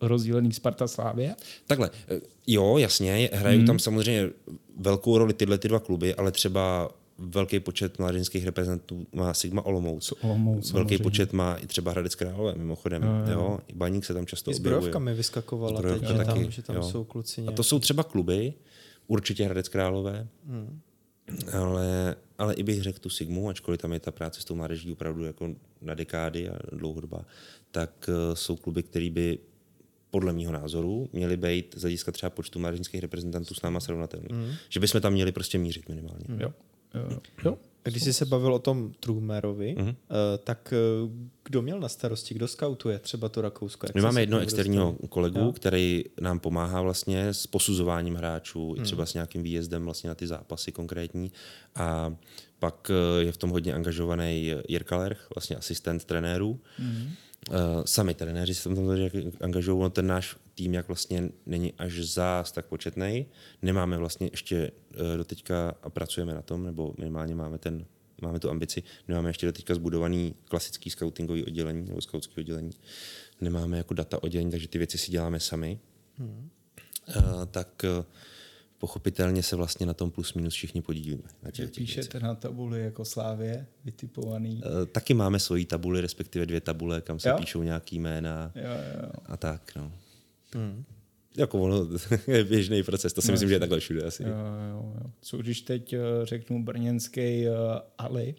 rozdílený 0.00 0.52
Sparta 0.52 0.88
Slávě? 0.88 1.34
Takhle, 1.66 1.90
eh, 2.08 2.20
jo, 2.46 2.78
jasně, 2.78 3.30
hrají 3.32 3.56
hmm. 3.58 3.66
tam 3.66 3.78
samozřejmě 3.78 4.30
velkou 4.76 5.18
roli 5.18 5.34
tyhle 5.34 5.58
ty 5.58 5.68
dva 5.68 5.80
kluby, 5.80 6.14
ale 6.14 6.32
třeba 6.32 6.90
velký 7.18 7.60
počet 7.60 7.98
mládežnických 7.98 8.44
reprezentantů 8.44 9.06
má 9.12 9.34
Sigma 9.34 9.62
Olomouc. 9.62 10.12
Olomouc 10.20 10.72
velký 10.72 10.88
samozřejmě. 10.88 11.02
počet 11.02 11.32
má 11.32 11.54
i 11.54 11.66
třeba 11.66 11.90
Hradec 11.90 12.14
Králové, 12.14 12.54
mimochodem. 12.54 13.02
Jo, 13.02 13.08
jo. 13.08 13.32
Jo, 13.32 13.58
I 13.68 13.72
Baník 13.74 14.04
se 14.04 14.14
tam 14.14 14.26
často 14.26 14.50
I 14.50 14.54
objevuje. 14.54 14.98
mi 14.98 15.14
vyskakovala 15.14 15.82
teď, 15.82 16.02
že 16.02 16.24
tam, 16.24 16.50
že 16.50 16.62
tam 16.62 16.82
jsou 16.82 17.04
kluci 17.04 17.40
nějaký. 17.40 17.54
A 17.54 17.56
to 17.56 17.62
jsou 17.62 17.78
třeba 17.78 18.02
kluby, 18.02 18.54
určitě 19.06 19.44
Hradec 19.44 19.68
Králové, 19.68 20.26
hmm. 20.46 20.80
Ale, 21.52 22.16
ale 22.38 22.54
i 22.54 22.62
bych 22.62 22.82
řekl 22.82 22.98
tu 22.98 23.10
Sigmu, 23.10 23.48
ačkoliv 23.48 23.80
tam 23.80 23.92
je 23.92 24.00
ta 24.00 24.10
práce 24.10 24.40
s 24.40 24.44
tou 24.44 24.54
mládeží 24.54 24.92
opravdu 24.92 25.24
jako 25.24 25.54
na 25.80 25.94
dekády 25.94 26.48
a 26.48 26.58
dlouhodobá, 26.72 27.24
tak 27.70 28.08
uh, 28.08 28.34
jsou 28.34 28.56
kluby, 28.56 28.82
které 28.82 29.10
by 29.10 29.38
podle 30.10 30.32
mého 30.32 30.52
názoru 30.52 31.08
měly 31.12 31.36
být 31.36 31.74
z 31.78 31.80
hlediska 31.80 32.12
třeba 32.12 32.30
počtu 32.30 32.58
mládežnických 32.58 33.00
reprezentantů 33.00 33.54
s 33.54 33.62
náma 33.62 33.80
srovnatelný. 33.80 34.28
Mm. 34.32 34.52
Že 34.68 34.80
bychom 34.80 35.00
tam 35.00 35.12
měli 35.12 35.32
prostě 35.32 35.58
mířit 35.58 35.88
minimálně. 35.88 36.24
Mm. 36.28 36.40
Jo. 36.40 36.52
jo. 36.94 37.20
jo. 37.44 37.58
Když 37.84 38.02
jsi 38.02 38.12
se 38.12 38.26
bavil 38.26 38.54
o 38.54 38.58
tom 38.58 38.92
Trumerovi, 39.00 39.74
mm-hmm. 39.78 39.88
uh, 39.88 39.94
tak 40.44 40.74
uh, 41.02 41.10
kdo 41.44 41.62
měl 41.62 41.80
na 41.80 41.88
starosti, 41.88 42.34
kdo 42.34 42.48
skautuje 42.48 42.98
třeba 42.98 43.28
to 43.28 43.40
Rakousko? 43.40 43.86
Jak 43.86 43.94
My 43.94 44.00
máme 44.00 44.22
jedno 44.22 44.38
externího 44.38 44.84
dostali? 44.84 45.08
kolegu, 45.08 45.38
jo? 45.38 45.52
který 45.52 46.04
nám 46.20 46.38
pomáhá 46.38 46.82
vlastně 46.82 47.28
s 47.28 47.46
posuzováním 47.46 48.14
hráčů, 48.14 48.68
mm. 48.68 48.80
i 48.80 48.84
třeba 48.84 49.06
s 49.06 49.14
nějakým 49.14 49.42
výjezdem 49.42 49.84
vlastně 49.84 50.08
na 50.08 50.14
ty 50.14 50.26
zápasy 50.26 50.72
konkrétní. 50.72 51.32
A 51.74 52.14
pak 52.58 52.90
uh, 52.90 53.22
je 53.22 53.32
v 53.32 53.36
tom 53.36 53.50
hodně 53.50 53.74
angažovaný 53.74 54.52
Jirka 54.68 54.96
Lerch, 54.96 55.28
vlastně 55.34 55.56
asistent 55.56 56.04
trenérů. 56.04 56.60
Mm 56.78 57.08
Uh, 57.50 57.56
sami 57.84 58.14
trenéři 58.14 58.54
se 58.54 58.68
tam 58.68 58.78
angažují, 59.40 59.80
no 59.80 59.90
ten 59.90 60.06
náš 60.06 60.36
tým 60.54 60.74
jak 60.74 60.88
vlastně 60.88 61.28
není 61.46 61.72
až 61.78 62.00
zás 62.00 62.52
tak 62.52 62.66
početný. 62.66 63.26
Nemáme 63.62 63.98
vlastně 63.98 64.28
ještě 64.32 64.70
uh, 64.70 65.16
doteďka 65.16 65.74
a 65.82 65.90
pracujeme 65.90 66.34
na 66.34 66.42
tom, 66.42 66.64
nebo 66.64 66.94
minimálně 66.98 67.34
máme 67.34 67.58
ten 67.58 67.86
máme 68.22 68.38
tu 68.38 68.50
ambici, 68.50 68.82
nemáme 69.08 69.30
ještě 69.30 69.46
doteďka 69.46 69.74
zbudovaný 69.74 70.34
klasický 70.44 70.90
scoutingový 70.90 71.44
oddělení 71.44 71.88
nebo 71.88 72.00
scoutský 72.00 72.34
oddělení. 72.40 72.70
Nemáme 73.40 73.78
jako 73.78 73.94
data 73.94 74.22
oddělení, 74.22 74.50
takže 74.50 74.68
ty 74.68 74.78
věci 74.78 74.98
si 74.98 75.10
děláme 75.10 75.40
sami. 75.40 75.78
Hmm. 76.18 76.50
Uh, 77.16 77.44
tak 77.50 77.84
uh, 77.98 78.04
pochopitelně 78.82 79.42
se 79.42 79.56
vlastně 79.56 79.86
na 79.86 79.94
tom 79.94 80.10
plus 80.10 80.34
minus 80.34 80.54
všichni 80.54 80.82
podílíme. 80.82 81.22
Na 81.42 81.50
těch, 81.50 81.70
píšete 81.70 82.20
na 82.20 82.34
tabuli 82.34 82.80
jako 82.80 83.04
Slávě 83.04 83.66
vytipovaný? 83.84 84.62
Uh, 84.64 84.86
taky 84.86 85.14
máme 85.14 85.38
svoji 85.38 85.64
tabuli, 85.64 86.00
respektive 86.00 86.46
dvě 86.46 86.60
tabule, 86.60 87.00
kam 87.00 87.18
se 87.18 87.28
jo? 87.28 87.36
píšou 87.38 87.62
nějaký 87.62 87.98
jména 87.98 88.52
jo, 88.54 88.62
jo. 89.02 89.10
a 89.26 89.36
tak. 89.36 89.72
No. 89.76 89.92
Hmm. 90.54 90.84
Jako 91.36 91.60
ono 91.60 91.88
je 92.26 92.44
běžný 92.44 92.82
proces, 92.82 93.12
to 93.12 93.22
si 93.22 93.28
no, 93.28 93.32
myslím, 93.32 93.48
že 93.48 93.54
je 93.54 93.60
takhle 93.60 93.80
všude 93.80 94.02
asi. 94.02 94.22
Jo, 94.22 94.28
jo, 94.30 94.92
jo. 94.94 95.10
Co 95.20 95.38
když 95.38 95.60
teď 95.60 95.96
uh, 95.96 96.00
řeknu 96.24 96.64
brněnský 96.64 97.48
uh, 97.48 97.54
Ali, 97.98 98.34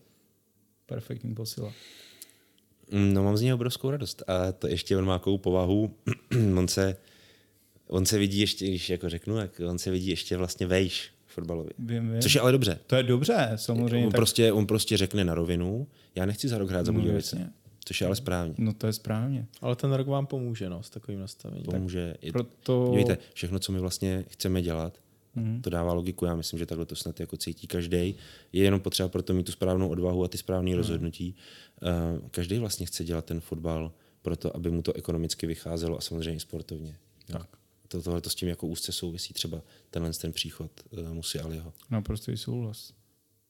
perfektní 0.85 1.35
posila. 1.35 1.73
No 2.91 3.23
mám 3.23 3.37
z 3.37 3.41
něj 3.41 3.53
obrovskou 3.53 3.91
radost 3.91 4.23
a 4.27 4.51
to 4.51 4.67
ještě 4.67 4.97
on 4.97 5.05
má 5.05 5.19
takovou 5.19 5.37
povahu, 5.37 5.97
on 6.57 6.67
se 6.67 6.97
on 7.93 8.05
se 8.05 8.17
vidí 8.17 8.39
ještě, 8.39 8.67
když 8.67 8.89
jako 8.89 9.09
řeknu, 9.09 9.37
jak 9.37 9.61
on 9.69 9.79
se 9.79 9.91
vidí 9.91 10.09
ještě 10.09 10.37
vlastně 10.37 10.67
vejš 10.67 11.11
fotbalově. 11.27 11.73
Vím, 11.79 12.11
vím. 12.11 12.21
Což 12.21 12.35
je 12.35 12.41
ale 12.41 12.51
dobře. 12.51 12.79
To 12.87 12.95
je 12.95 13.03
dobře, 13.03 13.51
samozřejmě. 13.55 14.05
On, 14.05 14.11
tak... 14.11 14.17
prostě, 14.17 14.51
on 14.51 14.67
prostě 14.67 14.97
řekne 14.97 15.23
na 15.23 15.35
rovinu, 15.35 15.87
já 16.15 16.25
nechci 16.25 16.47
za 16.47 16.57
rok 16.57 16.69
hrát 16.69 16.85
za 16.85 16.91
no, 16.91 16.99
Budějovice. 16.99 17.53
Což 17.85 18.01
je 18.01 18.07
ale 18.07 18.15
správně. 18.15 18.55
No 18.57 18.73
to 18.73 18.87
je 18.87 18.93
správně. 18.93 19.47
Ale 19.61 19.75
ten 19.75 19.93
rok 19.93 20.07
vám 20.07 20.25
pomůže 20.25 20.69
no, 20.69 20.83
s 20.83 20.89
takovým 20.89 21.19
nastavením. 21.19 21.65
Pomůže. 21.65 22.15
Tak 22.21 22.31
proto... 22.31 22.93
Víte, 22.97 23.17
všechno, 23.33 23.59
co 23.59 23.71
my 23.71 23.79
vlastně 23.79 24.25
chceme 24.29 24.61
dělat, 24.61 24.97
mm-hmm. 25.37 25.61
to 25.61 25.69
dává 25.69 25.93
logiku. 25.93 26.25
Já 26.25 26.35
myslím, 26.35 26.59
že 26.59 26.65
takhle 26.65 26.85
to 26.85 26.95
snad 26.95 27.19
jako 27.19 27.37
cítí 27.37 27.67
každý. 27.67 28.15
Je 28.53 28.63
jenom 28.63 28.79
potřeba 28.79 29.09
proto 29.09 29.33
mít 29.33 29.45
tu 29.45 29.51
správnou 29.51 29.89
odvahu 29.89 30.23
a 30.23 30.27
ty 30.27 30.37
správné 30.37 30.71
mm. 30.71 30.77
rozhodnutí. 30.77 31.35
Uh, 31.81 32.29
každý 32.31 32.59
vlastně 32.59 32.85
chce 32.85 33.03
dělat 33.03 33.25
ten 33.25 33.39
fotbal 33.39 33.91
proto, 34.21 34.55
aby 34.55 34.71
mu 34.71 34.81
to 34.81 34.93
ekonomicky 34.93 35.47
vycházelo 35.47 35.97
a 35.97 36.01
samozřejmě 36.01 36.39
sportovně. 36.39 36.97
Tak 37.25 37.47
to, 37.97 38.01
tohle 38.01 38.21
to 38.21 38.29
s 38.29 38.35
tím 38.35 38.49
jako 38.49 38.67
úzce 38.67 38.91
souvisí 38.91 39.33
třeba 39.33 39.61
tenhle 39.89 40.13
ten 40.13 40.31
příchod 40.31 40.71
uh, 40.89 41.13
Musy 41.13 41.39
Aliho. 41.39 41.73
Naprosto 41.89 42.37
souhlas. 42.37 42.93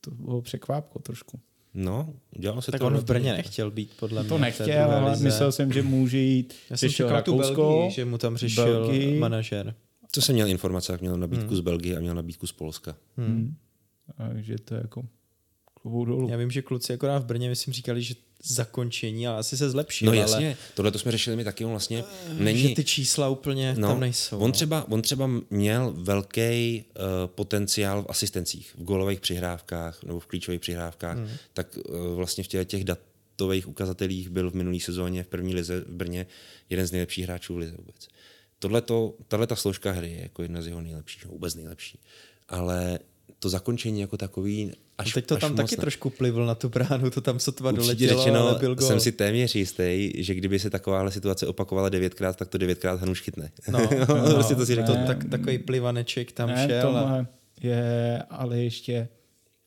To 0.01 0.11
bylo 0.11 0.41
překvápko 0.41 0.99
trošku. 0.99 1.39
No, 1.73 2.13
dělalo 2.37 2.61
se 2.61 2.71
tak 2.71 2.79
to. 2.79 2.87
on 2.87 2.97
v 2.97 3.03
Brně 3.03 3.33
nechtěl 3.33 3.71
být, 3.71 3.91
podle 3.99 4.21
mě. 4.21 4.29
To 4.29 4.37
nechtěl, 4.37 4.91
ale 4.91 5.17
myslel 5.19 5.51
jsem, 5.51 5.73
že 5.73 5.81
může 5.81 6.17
jít. 6.17 6.53
Já 6.69 6.77
jsem 6.77 6.89
čekal 6.89 7.21
tu 7.21 7.37
Belgii, 7.37 7.91
že 7.91 8.05
mu 8.05 8.17
tam 8.17 8.35
přišel 8.35 8.65
Belgii. 8.65 9.19
manažer. 9.19 9.75
Co 10.11 10.21
jsem 10.21 10.35
měl 10.35 10.47
informace, 10.47 10.91
jak 10.91 11.01
měl 11.01 11.17
nabídku 11.17 11.47
hmm. 11.47 11.55
z 11.55 11.59
Belgie 11.59 11.97
a 11.97 11.99
měl 11.99 12.15
nabídku 12.15 12.47
z 12.47 12.51
Polska. 12.51 12.95
Hmm. 13.17 13.55
Takže 14.17 14.55
to 14.57 14.73
je 14.73 14.81
jako 14.81 15.03
dolů. 15.85 16.29
Já 16.29 16.37
vím, 16.37 16.51
že 16.51 16.61
kluci 16.61 16.93
akorát 16.93 17.19
v 17.19 17.25
Brně, 17.25 17.49
myslím, 17.49 17.73
říkali, 17.73 18.01
že 18.01 18.15
zakončení, 18.43 19.27
ale 19.27 19.37
asi 19.37 19.57
se 19.57 19.69
zlepší. 19.69 20.05
No 20.05 20.13
jasně, 20.13 20.47
ale... 20.47 20.57
tohle 20.73 20.91
to 20.91 20.99
jsme 20.99 21.11
řešili 21.11 21.35
my 21.35 21.43
taky, 21.43 21.65
on 21.65 21.71
vlastně 21.71 22.03
není... 22.33 22.61
Že 22.61 22.75
ty 22.75 22.83
čísla 22.83 23.29
úplně 23.29 23.75
no, 23.77 23.87
tam 23.87 23.99
nejsou. 23.99 24.37
On, 24.37 24.47
no. 24.47 24.51
třeba, 24.51 24.91
on 24.91 25.01
třeba 25.01 25.29
měl 25.49 25.93
velký 25.97 26.83
uh, 26.85 27.03
potenciál 27.25 28.03
v 28.03 28.05
asistencích, 28.09 28.75
v 28.77 28.83
golových 28.83 29.19
přihrávkách 29.19 30.03
nebo 30.03 30.19
v 30.19 30.25
klíčových 30.25 30.61
přihrávkách, 30.61 31.17
hmm. 31.17 31.29
tak 31.53 31.77
uh, 31.77 32.15
vlastně 32.15 32.43
v 32.43 32.47
těch, 32.47 32.67
těch 32.67 32.83
datových 32.83 33.67
ukazatelích 33.67 34.29
byl 34.29 34.51
v 34.51 34.53
minulý 34.53 34.79
sezóně 34.79 35.23
v 35.23 35.27
první 35.27 35.55
lize 35.55 35.79
v 35.79 35.89
Brně 35.89 36.25
jeden 36.69 36.87
z 36.87 36.91
nejlepších 36.91 37.25
hráčů 37.25 37.53
v 37.53 37.57
lize 37.57 37.75
vůbec. 37.77 38.07
Tahle 39.27 39.47
ta 39.47 39.55
složka 39.55 39.91
hry 39.91 40.11
je 40.11 40.21
jako 40.21 40.41
jedna 40.41 40.61
z 40.61 40.67
jeho 40.67 40.81
nejlepších, 40.81 41.25
vůbec 41.25 41.55
nejlepší. 41.55 41.99
Ale 42.49 42.99
to 43.43 43.49
zakončení 43.49 44.01
jako 44.01 44.17
takový 44.17 44.71
až, 44.97 45.13
Teď 45.13 45.25
to 45.25 45.35
až 45.35 45.41
tam 45.41 45.55
taky 45.55 45.75
ne. 45.75 45.81
trošku 45.81 46.09
plivl 46.09 46.45
na 46.45 46.55
tu 46.55 46.69
bránu, 46.69 47.09
to 47.09 47.21
tam 47.21 47.39
sotva 47.39 47.71
doletělo, 47.71 48.19
řečeno, 48.19 48.47
ale 48.47 48.59
byl 48.59 48.75
gol. 48.75 48.87
jsem 48.87 48.99
si 48.99 49.11
téměř 49.11 49.55
jistý, 49.55 50.11
že 50.15 50.35
kdyby 50.35 50.59
se 50.59 50.69
takováhle 50.69 51.11
situace 51.11 51.47
opakovala 51.47 51.89
devětkrát, 51.89 52.35
tak 52.35 52.47
to 52.47 52.57
devětkrát 52.57 52.99
Hanuš 52.99 53.21
chytne. 53.21 53.51
No, 53.71 53.79
no, 54.07 54.33
prostě 54.33 54.55
to 54.55 54.65
si 54.65 54.75
řekl. 54.75 54.87
To, 54.87 54.97
tak, 55.07 55.23
takový 55.23 55.57
plivaneček 55.57 56.31
tam 56.31 56.49
ne, 56.49 56.67
šel. 56.67 56.97
A... 56.97 57.27
je, 57.61 58.23
ale 58.29 58.59
ještě 58.59 59.07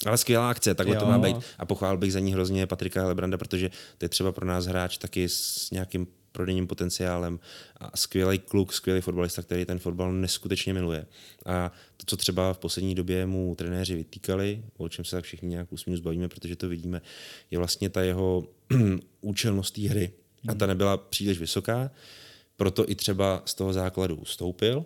ale 0.06 0.18
skvělá 0.18 0.50
akce, 0.50 0.74
takhle 0.74 0.96
jo. 0.96 1.00
to 1.00 1.06
má 1.06 1.18
být. 1.18 1.36
A 1.58 1.66
pochválil 1.66 1.98
bych 1.98 2.12
za 2.12 2.20
ní 2.20 2.32
hrozně 2.32 2.66
Patrika 2.66 3.00
Helebranda, 3.00 3.38
protože 3.38 3.70
to 3.98 4.04
je 4.04 4.08
třeba 4.08 4.32
pro 4.32 4.46
nás 4.46 4.66
hráč 4.66 4.98
taky 4.98 5.28
s 5.28 5.70
nějakým 5.70 6.06
prodejním 6.32 6.66
potenciálem 6.66 7.40
a 7.76 7.96
skvělý 7.96 8.38
kluk, 8.38 8.72
skvělý 8.72 9.00
fotbalista, 9.00 9.42
který 9.42 9.64
ten 9.64 9.78
fotbal 9.78 10.12
neskutečně 10.12 10.74
miluje. 10.74 11.06
A 11.46 11.72
to, 11.96 12.04
co 12.06 12.16
třeba 12.16 12.52
v 12.52 12.58
poslední 12.58 12.94
době 12.94 13.26
mu 13.26 13.54
trenéři 13.54 13.94
vytýkali, 13.94 14.62
o 14.76 14.88
čem 14.88 15.04
se 15.04 15.16
tak 15.16 15.24
všichni 15.24 15.48
nějak 15.48 15.68
plus 15.68 15.86
minus 15.86 16.00
bavíme, 16.00 16.28
protože 16.28 16.56
to 16.56 16.68
vidíme, 16.68 17.00
je 17.50 17.58
vlastně 17.58 17.90
ta 17.90 18.02
jeho 18.02 18.48
účelnost 19.20 19.74
té 19.74 19.88
hry. 19.88 20.12
A 20.48 20.54
ta 20.54 20.66
nebyla 20.66 20.96
příliš 20.96 21.38
vysoká, 21.38 21.90
proto 22.56 22.90
i 22.90 22.94
třeba 22.94 23.42
z 23.44 23.54
toho 23.54 23.72
základu 23.72 24.24
stoupil 24.24 24.84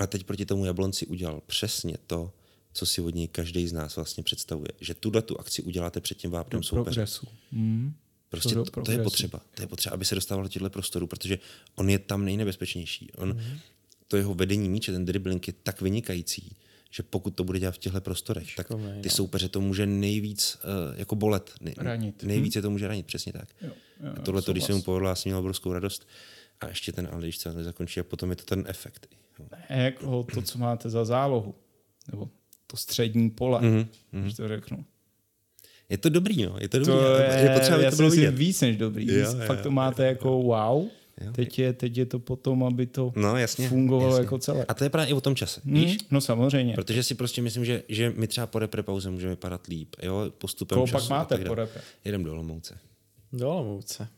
a 0.00 0.06
teď 0.06 0.24
proti 0.24 0.46
tomu 0.46 0.64
Jablonci 0.64 1.06
udělal 1.06 1.42
přesně 1.46 1.96
to, 2.06 2.32
co 2.72 2.86
si 2.86 3.00
od 3.00 3.14
něj 3.14 3.28
každý 3.28 3.68
z 3.68 3.72
nás 3.72 3.96
vlastně 3.96 4.22
představuje. 4.22 4.68
Že 4.80 4.94
tuhle 4.94 5.22
tu 5.22 5.40
akci 5.40 5.62
uděláte 5.62 6.00
před 6.00 6.18
tím 6.18 6.30
vápnem 6.30 6.62
soupeře. 6.62 7.06
Mm. 7.52 7.94
Prostě 8.28 8.54
to, 8.54 8.64
to, 8.64 8.82
to 8.82 8.92
je 8.92 8.98
potřeba. 8.98 9.40
To 9.54 9.62
je 9.62 9.66
potřeba, 9.66 9.94
aby 9.94 10.04
se 10.04 10.14
dostával 10.14 10.44
do 10.44 10.48
těchto 10.48 10.70
prostorů, 10.70 11.06
protože 11.06 11.38
on 11.74 11.90
je 11.90 11.98
tam 11.98 12.24
nejnebezpečnější. 12.24 13.12
On, 13.12 13.32
mm-hmm. 13.32 13.58
To 14.08 14.16
jeho 14.16 14.34
vedení 14.34 14.68
míče, 14.68 14.92
ten 14.92 15.04
dribbling 15.04 15.46
je 15.46 15.54
tak 15.62 15.80
vynikající, 15.80 16.56
že 16.90 17.02
pokud 17.02 17.30
to 17.30 17.44
bude 17.44 17.58
dělat 17.58 17.74
v 17.74 17.78
těchto 17.78 18.00
prostorech, 18.00 18.56
tak 18.56 18.68
ty 18.68 19.08
no. 19.08 19.10
soupeře 19.10 19.48
to 19.48 19.60
může 19.60 19.86
nejvíc 19.86 20.58
uh, 20.64 20.98
jako 20.98 21.14
bolet. 21.14 21.52
Nej, 21.60 21.74
ranit. 21.78 22.22
Nejvíce 22.22 22.58
hm? 22.58 22.62
to 22.62 22.70
může 22.70 22.88
ranit, 22.88 23.06
přesně 23.06 23.32
tak. 23.32 23.48
Jo, 23.60 23.70
jo, 24.00 24.12
a 24.16 24.20
tohle, 24.20 24.42
to, 24.42 24.52
když 24.52 24.64
se 24.64 24.74
mu 24.74 24.82
povedlo, 24.82 25.08
já 25.08 25.14
jsem 25.14 25.30
měl 25.30 25.38
obrovskou 25.38 25.72
radost. 25.72 26.08
A 26.60 26.68
ještě 26.68 26.92
ten, 26.92 27.08
ale 27.12 27.22
když 27.22 27.36
se 27.36 27.52
nezakončí, 27.52 28.00
a 28.00 28.04
potom 28.04 28.30
je 28.30 28.36
to 28.36 28.44
ten 28.44 28.64
efekt. 28.68 29.06
Ne, 29.70 29.84
jako 29.84 30.26
to, 30.34 30.42
co 30.42 30.58
máte 30.58 30.90
za 30.90 31.04
zálohu, 31.04 31.54
nebo 32.10 32.30
to 32.72 32.76
střední 32.76 33.30
pole, 33.30 33.60
mm-hmm. 33.60 33.86
když 34.12 34.34
to 34.34 34.48
řeknu. 34.48 34.84
Je 35.88 35.98
to 35.98 36.08
dobrý, 36.08 36.42
no. 36.42 36.56
Je 36.60 36.68
to 36.68 36.78
dobrý. 36.78 36.92
To 36.92 37.16
je, 37.16 37.38
je 37.38 37.50
potřeba, 37.54 37.78
já 37.78 37.90
to 37.90 37.96
bylo 37.96 38.10
vidět. 38.10 38.34
víc 38.34 38.60
než 38.60 38.76
dobrý. 38.76 39.06
Jo, 39.06 39.18
jo, 39.18 39.46
Fakt 39.46 39.62
to 39.62 39.70
máte 39.70 40.02
jo, 40.02 40.08
jako 40.08 40.42
wow. 40.42 40.88
Jo. 41.20 41.32
Teď, 41.32 41.58
je, 41.58 41.72
teď 41.72 41.96
je 41.96 42.06
to 42.06 42.18
potom, 42.18 42.64
aby 42.64 42.86
to 42.86 43.12
no, 43.16 43.36
jasně, 43.36 43.68
fungovalo 43.68 44.10
jasně. 44.10 44.24
jako 44.24 44.38
celé. 44.38 44.64
A 44.64 44.74
to 44.74 44.84
je 44.84 44.90
právě 44.90 45.10
i 45.10 45.12
o 45.12 45.20
tom 45.20 45.34
čase, 45.34 45.60
hmm, 45.64 45.74
víš? 45.74 45.98
No 46.10 46.20
samozřejmě. 46.20 46.74
Protože 46.74 47.02
si 47.02 47.14
prostě 47.14 47.42
myslím, 47.42 47.64
že, 47.64 47.82
že 47.88 48.12
my 48.16 48.26
třeba 48.26 48.46
po 48.46 48.58
repre 48.58 48.82
pauze 48.82 49.10
můžeme 49.10 49.30
vypadat 49.30 49.66
líp. 49.66 49.96
Jo? 50.02 50.32
Postupem 50.38 50.76
Koho 50.76 50.86
času. 50.86 51.08
pak 51.08 51.18
máte 51.18 51.38
po 51.38 51.54
repre? 51.54 51.80
Jedem 52.04 52.24
do 52.24 52.32
Olomouce. 52.32 52.78
Do 53.32 53.50
Olomouce. 53.50 54.08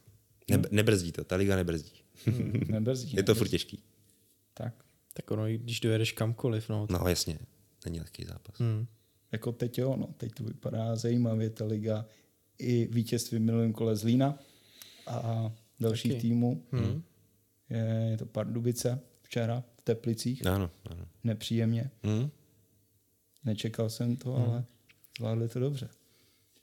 Ne, 0.51 0.63
nebrzdí 0.71 1.13
to, 1.13 1.25
ta 1.25 1.37
liga 1.37 1.57
nebrzdí. 1.57 1.93
Hmm, 2.27 2.61
nebrzdí. 2.69 3.13
je 3.17 3.23
to 3.23 3.35
furt 3.35 3.49
těžký. 3.49 3.79
Tak. 4.55 4.75
Tak 5.15 5.31
ono, 5.31 5.47
když 5.47 5.81
dojedeš 5.81 6.13
kamkoliv. 6.13 6.69
No, 6.69 6.87
no 6.91 7.09
jasně, 7.09 7.39
není 7.85 8.01
lehký 8.01 8.25
zápas. 8.25 8.59
Hmm. 8.59 8.87
Jako 9.33 9.53
teď 9.53 9.79
jo, 9.79 9.97
no, 9.97 10.07
teď 10.17 10.33
to 10.33 10.45
vypadá 10.45 10.97
zajímavě, 10.97 11.51
ta 11.51 11.65
liga 11.65 12.07
i 12.59 12.89
vítězství 12.91 13.39
v 13.39 13.41
minulém 13.41 13.73
kole 13.73 13.97
Zlína 13.97 14.39
a 15.07 15.53
dalších 15.81 16.13
Taky. 16.13 16.21
týmů. 16.21 16.63
Hmm. 16.73 17.03
Je, 17.71 18.09
je 18.11 18.19
to 18.19 18.27
Pardubice 18.27 19.01
včera 19.23 19.65
v 19.77 19.81
Teplicích. 19.81 20.47
Ano, 20.47 20.71
ano. 20.91 21.07
Nepříjemně. 21.25 21.91
Hmm. 22.03 22.31
Nečekal 23.45 23.91
jsem 23.91 24.17
to, 24.17 24.33
hmm. 24.33 24.45
ale 24.45 24.65
zvládli 25.19 25.49
to 25.49 25.61
dobře. 25.61 25.89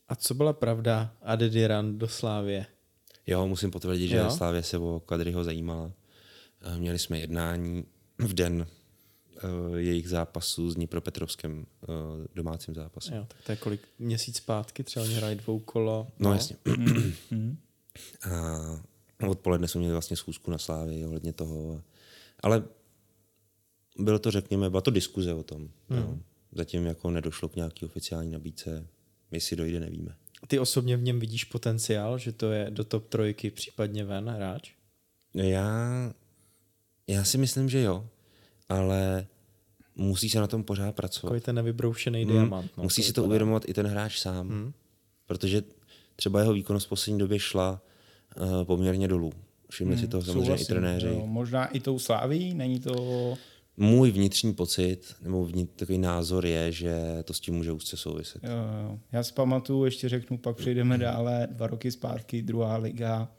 A 0.08 0.16
co 0.16 0.34
byla 0.34 0.54
pravda 0.54 1.14
Adediran 1.22 1.98
do 1.98 2.08
Slávě? 2.08 2.66
Jo, 3.28 3.48
musím 3.48 3.72
potvrdit, 3.72 4.08
že 4.08 4.16
jo? 4.16 4.32
Slávě 4.32 4.64
se 4.64 4.78
o 4.78 5.00
Kadryho 5.00 5.44
zajímala. 5.44 5.92
Eh, 6.62 6.78
měli 6.78 7.00
jsme 7.00 7.20
jednání 7.20 7.86
v 8.18 8.34
den 8.34 8.68
jejich 9.76 10.10
zápasů 10.10 10.72
s 10.72 10.76
Dnipropetrovském 10.76 11.66
uh, 11.88 11.96
domácím 12.36 12.76
zápasem. 12.76 13.18
Jo, 13.18 13.26
tak 13.28 13.38
to 13.46 13.52
je 13.52 13.56
kolik 13.56 13.88
měsíc 14.00 14.38
zpátky, 14.38 14.84
třeba 14.84 15.06
oni 15.06 15.14
hrají 15.14 15.36
dvou 15.36 15.60
kolo. 15.60 16.08
No, 16.20 16.30
no 16.30 16.36
jasně. 16.36 16.56
a 19.22 19.28
odpoledne 19.28 19.68
jsme 19.68 19.80
měli 19.80 19.92
vlastně 19.94 20.18
schůzku 20.18 20.52
na 20.52 20.58
Slávě 20.58 21.08
ohledně 21.08 21.34
toho. 21.34 21.82
Ale 22.44 22.64
bylo 24.00 24.20
to, 24.20 24.32
řekněme, 24.32 24.70
byla 24.70 24.82
to 24.82 24.92
diskuze 24.92 25.34
o 25.34 25.44
tom. 25.44 25.70
Hmm. 25.90 26.00
No. 26.00 26.20
Zatím 26.52 26.86
jako 26.86 27.12
nedošlo 27.12 27.50
k 27.50 27.56
nějaký 27.56 27.86
oficiální 27.86 28.32
nabídce. 28.32 28.88
Jestli 29.32 29.56
dojde, 29.56 29.80
nevíme. 29.80 30.16
Ty 30.48 30.60
osobně 30.60 30.98
v 30.98 31.02
něm 31.02 31.20
vidíš 31.20 31.44
potenciál, 31.44 32.18
že 32.18 32.32
to 32.32 32.52
je 32.52 32.68
do 32.70 32.84
top 32.84 33.08
trojky 33.08 33.52
případně 33.52 34.06
ven 34.06 34.30
hráč? 34.30 34.72
Já, 35.34 36.14
já 37.08 37.24
si 37.24 37.38
myslím, 37.38 37.70
že 37.70 37.82
jo 37.82 38.10
ale 38.72 39.28
musí 39.96 40.30
se 40.30 40.40
na 40.40 40.48
tom 40.48 40.64
pořád 40.64 40.96
pracovat. 40.96 41.30
Takový 41.30 41.42
ten 41.42 41.56
nevybroušený 41.56 42.24
hmm. 42.24 42.32
diamant. 42.32 42.72
No, 42.78 42.84
musí 42.84 43.04
si 43.04 43.14
to 43.14 43.24
uvědomovat 43.24 43.70
i 43.70 43.74
ten 43.74 43.88
hráč 43.88 44.20
sám, 44.20 44.50
hmm. 44.50 44.74
protože 45.26 45.64
třeba 46.16 46.40
jeho 46.40 46.54
výkonnost 46.54 46.86
v 46.86 46.90
poslední 46.90 47.20
době 47.20 47.40
šla 47.40 47.82
uh, 48.38 48.64
poměrně 48.64 49.08
dolů. 49.08 49.32
Všimli 49.70 49.98
si 49.98 50.08
to 50.08 50.22
samozřejmě 50.22 50.42
i 50.42 50.46
Souhlasím, 50.46 50.66
trenéři. 50.66 51.08
jo. 51.08 51.24
Možná 51.26 51.66
i 51.66 51.80
tou 51.80 52.00
sláví, 52.00 52.54
není 52.54 52.80
to... 52.80 53.38
Můj 53.78 54.12
vnitřní 54.12 54.54
pocit, 54.54 55.16
nebo 55.22 55.46
vnitř, 55.46 55.72
takový 55.76 55.98
názor 55.98 56.46
je, 56.46 56.72
že 56.72 56.96
to 57.24 57.34
s 57.34 57.40
tím 57.40 57.56
může 57.56 57.72
úzce 57.72 57.98
souviset. 57.98 58.44
Jo, 58.44 58.50
jo. 58.84 59.00
Já 59.12 59.24
si 59.24 59.34
pamatuju, 59.34 59.86
ještě 59.86 60.10
řeknu, 60.10 60.38
pak 60.38 60.58
přejdeme 60.58 60.98
dále, 60.98 61.48
dva 61.52 61.68
roky 61.68 61.92
zpátky, 61.92 62.42
druhá 62.42 62.78
liga 62.78 63.32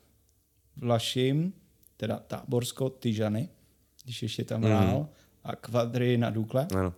Vlašim, 0.76 1.52
teda 1.96 2.18
Táborsko, 2.18 2.90
Tyžany, 2.90 3.48
když 4.04 4.22
ještě 4.22 4.44
tam 4.44 4.62
hrál, 4.62 4.98
mm. 4.98 5.06
A 5.44 5.56
kvadry 5.56 6.18
na 6.18 6.30
Dukle, 6.30 6.66
Ano. 6.76 6.94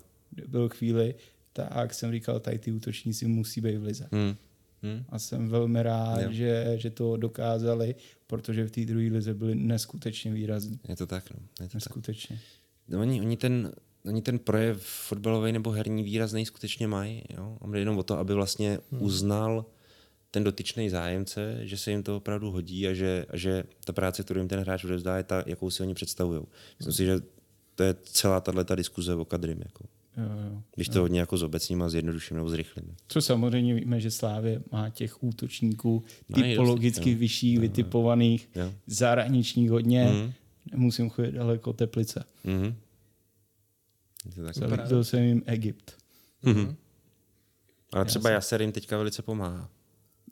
byl 0.49 0.69
chvíli, 0.69 1.15
tak 1.53 1.95
jsem 1.95 2.13
říkal, 2.13 2.41
tady 2.41 2.59
ty 2.59 2.73
útočníci 2.73 3.27
musí 3.27 3.61
být 3.61 3.77
v 3.77 3.83
lize. 3.83 4.09
Hmm. 4.13 4.37
Hmm. 4.83 5.05
A 5.09 5.19
jsem 5.19 5.49
velmi 5.49 5.83
rád, 5.83 6.21
Jo. 6.21 6.33
že, 6.33 6.73
že 6.77 6.91
to 6.91 7.17
dokázali, 7.17 7.95
protože 8.27 8.65
v 8.65 8.71
té 8.71 8.85
druhé 8.85 9.07
lize 9.07 9.35
byli 9.35 9.55
neskutečně 9.55 10.33
výrazní. 10.33 10.81
Je 10.89 10.97
to 10.97 11.07
tak, 11.07 11.31
no. 11.31 11.37
Je 11.41 11.67
to 11.67 11.73
tak. 11.73 11.75
Neskutečně. 11.75 12.41
No, 12.89 13.01
oni, 13.01 13.21
oni, 13.21 13.37
ten, 13.37 13.73
oni 14.05 14.23
ten 14.23 14.39
projev 14.39 14.83
fotbalový 14.83 15.53
nebo 15.53 15.71
herní 15.71 16.03
výrazný 16.03 16.47
skutečně 16.47 16.87
mají. 16.87 17.23
Jo? 17.37 17.59
A 17.61 17.67
jde 17.67 17.79
jenom 17.79 17.99
o 17.99 18.03
to, 18.03 18.19
aby 18.19 18.35
vlastně 18.35 18.79
hmm. 18.93 19.03
uznal 19.03 19.67
ten 20.31 20.45
dotyčný 20.45 20.91
zájemce, 20.91 21.59
že 21.63 21.77
se 21.77 21.91
jim 21.91 22.03
to 22.03 22.17
opravdu 22.17 22.51
hodí 22.51 22.89
a 22.89 22.95
že, 22.95 23.27
a 23.29 23.37
že 23.37 23.65
ta 23.85 23.93
práce, 23.93 24.23
kterou 24.23 24.41
jim 24.41 24.49
ten 24.49 24.61
hráč 24.61 24.85
odevzdá, 24.85 25.17
je 25.17 25.25
ta, 25.25 25.45
jakou 25.47 25.71
si 25.71 25.83
oni 25.83 25.95
představují. 25.95 26.41
Myslím 26.79 26.93
si, 26.93 27.05
že 27.05 27.21
to 27.75 27.83
je 27.83 27.95
celá 28.03 28.41
tato 28.41 28.75
diskuze 28.75 29.15
o 29.15 29.25
kadrim. 29.25 29.59
Jako. 29.65 29.85
Jo, 30.17 30.25
jo. 30.25 30.63
Když 30.75 30.89
to 30.89 31.01
hodně 31.01 31.21
jako 31.21 31.37
zobecním 31.37 31.83
a 31.83 31.89
zjednoduším 31.89 32.37
nebo 32.37 32.49
zrychlím. 32.49 32.97
Co 33.09 33.23
samozřejmě 33.23 33.75
víme, 33.75 34.01
že 34.01 34.11
Slávě 34.11 34.63
má 34.73 34.91
těch 34.91 35.23
útočníků 35.23 36.05
typologicky 36.35 37.13
jo. 37.13 37.19
vyšších, 37.19 37.59
vytipovaných, 37.59 38.49
Jo. 38.55 38.73
zahraničních 38.87 39.71
hodně. 39.71 40.05
Mhm. 40.05 40.33
Nemusím 40.73 41.11
chodit 41.11 41.33
daleko 41.33 41.73
Teplice. 41.73 42.25
Mhm. 42.45 42.75
Je 44.27 44.33
to 44.35 44.45
tak. 44.45 44.55
Zalíbil 44.55 45.05
jsem 45.05 45.23
jim 45.23 45.43
Egypt. 45.47 45.97
Mhm. 46.43 46.77
Ale 47.93 48.05
třeba 48.05 48.31
Jaser 48.31 48.61
jim 48.63 48.73
teďka 48.73 48.99
velice 48.99 49.23
pomáhá. 49.23 49.71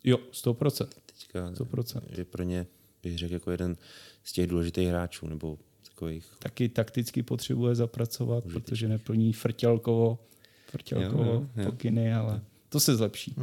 Jo, 0.05 0.19
100%. 0.33 0.89
Teďka, 1.07 1.51
100%. 1.51 2.01
je 2.19 2.25
pro 2.25 2.43
ně, 2.43 2.67
bych 3.03 3.19
řekl, 3.19 3.35
jako 3.35 3.51
jeden 3.51 3.77
z 4.25 4.33
těch 4.33 4.47
důležitých 4.47 4.89
hráčů, 4.89 5.27
nebo 5.27 5.59
takových 6.03 6.25
Taky 6.39 6.69
takticky 6.69 7.23
potřebuje 7.23 7.75
zapracovat, 7.75 8.45
protože 8.45 8.89
neplní 8.89 9.33
frtělkovo, 9.33 10.19
frtělkovo 10.71 11.25
Jo, 11.25 11.31
jo, 11.33 11.47
jo. 11.57 11.65
pokyny, 11.71 12.15
ale 12.15 12.41
to 12.69 12.81
se 12.81 12.97
zlepší. 12.97 13.35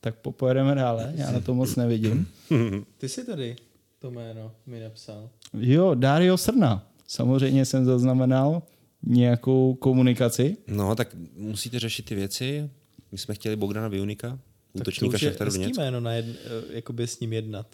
Tak 0.00 0.14
po- 0.14 0.32
pojedeme 0.32 0.74
dále, 0.74 1.12
já 1.16 1.30
na 1.32 1.40
to 1.40 1.54
moc 1.54 1.76
nevidím. 1.76 2.28
Ty 2.98 3.08
jsi 3.08 3.24
tady 3.26 3.56
to 3.98 4.10
jméno 4.10 4.52
mi 4.66 4.80
napsal. 4.80 5.30
Jo, 5.54 5.94
Dario 5.94 6.36
Srna. 6.36 6.86
Samozřejmě 7.06 7.64
jsem 7.64 7.84
zaznamenal 7.84 8.62
nějakou 9.02 9.74
komunikaci. 9.74 10.56
No, 10.66 10.94
tak 10.94 11.16
musíte 11.36 11.78
řešit 11.78 12.04
ty 12.06 12.14
věci. 12.14 12.70
My 13.12 13.18
jsme 13.18 13.34
chtěli 13.34 13.56
Bogdana 13.56 13.88
Viunika, 13.88 14.28
Tak 14.28 14.38
to 14.72 14.78
útočníka 14.80 15.14
už 15.16 15.22
je 15.22 15.28
Šachtaru 15.28 15.50
jméno 15.76 16.00
na 16.00 16.12
jedn, 16.12 16.30
eh, 16.30 16.74
jakoby 16.74 17.06
s 17.06 17.20
ním 17.20 17.32
jednat. 17.32 17.66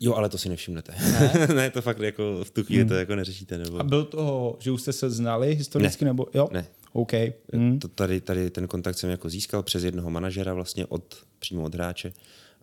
Jo, 0.00 0.14
ale 0.14 0.28
to 0.28 0.38
si 0.38 0.48
nevšimnete. 0.48 0.94
Ne, 1.12 1.46
ne 1.54 1.70
to 1.70 1.82
fakt 1.82 1.98
jako 1.98 2.44
v 2.44 2.50
tu 2.50 2.64
chvíli 2.64 2.82
Hmm. 2.82 2.88
to 2.88 2.94
jako 2.94 3.16
neřešíte. 3.16 3.58
Nebo... 3.58 3.78
A 3.78 3.82
byl 3.82 4.04
to, 4.04 4.56
že 4.60 4.70
už 4.70 4.82
jste 4.82 4.92
se 4.92 5.10
znali 5.10 5.54
historicky, 5.54 6.04
Ne. 6.04 6.10
nebo 6.10 6.26
jo? 6.34 6.48
Ne. 6.52 6.66
OK. 6.92 7.12
Hm. 7.56 7.78
To 7.78 7.88
tady, 7.88 8.20
tady 8.20 8.50
ten 8.50 8.66
kontakt 8.68 8.98
jsem 8.98 9.10
jako 9.10 9.28
získal 9.28 9.62
přes 9.62 9.84
jednoho 9.84 10.10
manažera 10.10 10.54
vlastně 10.54 10.86
od, 10.86 11.14
přímo 11.38 11.62
od 11.62 11.74
hráče. 11.74 12.12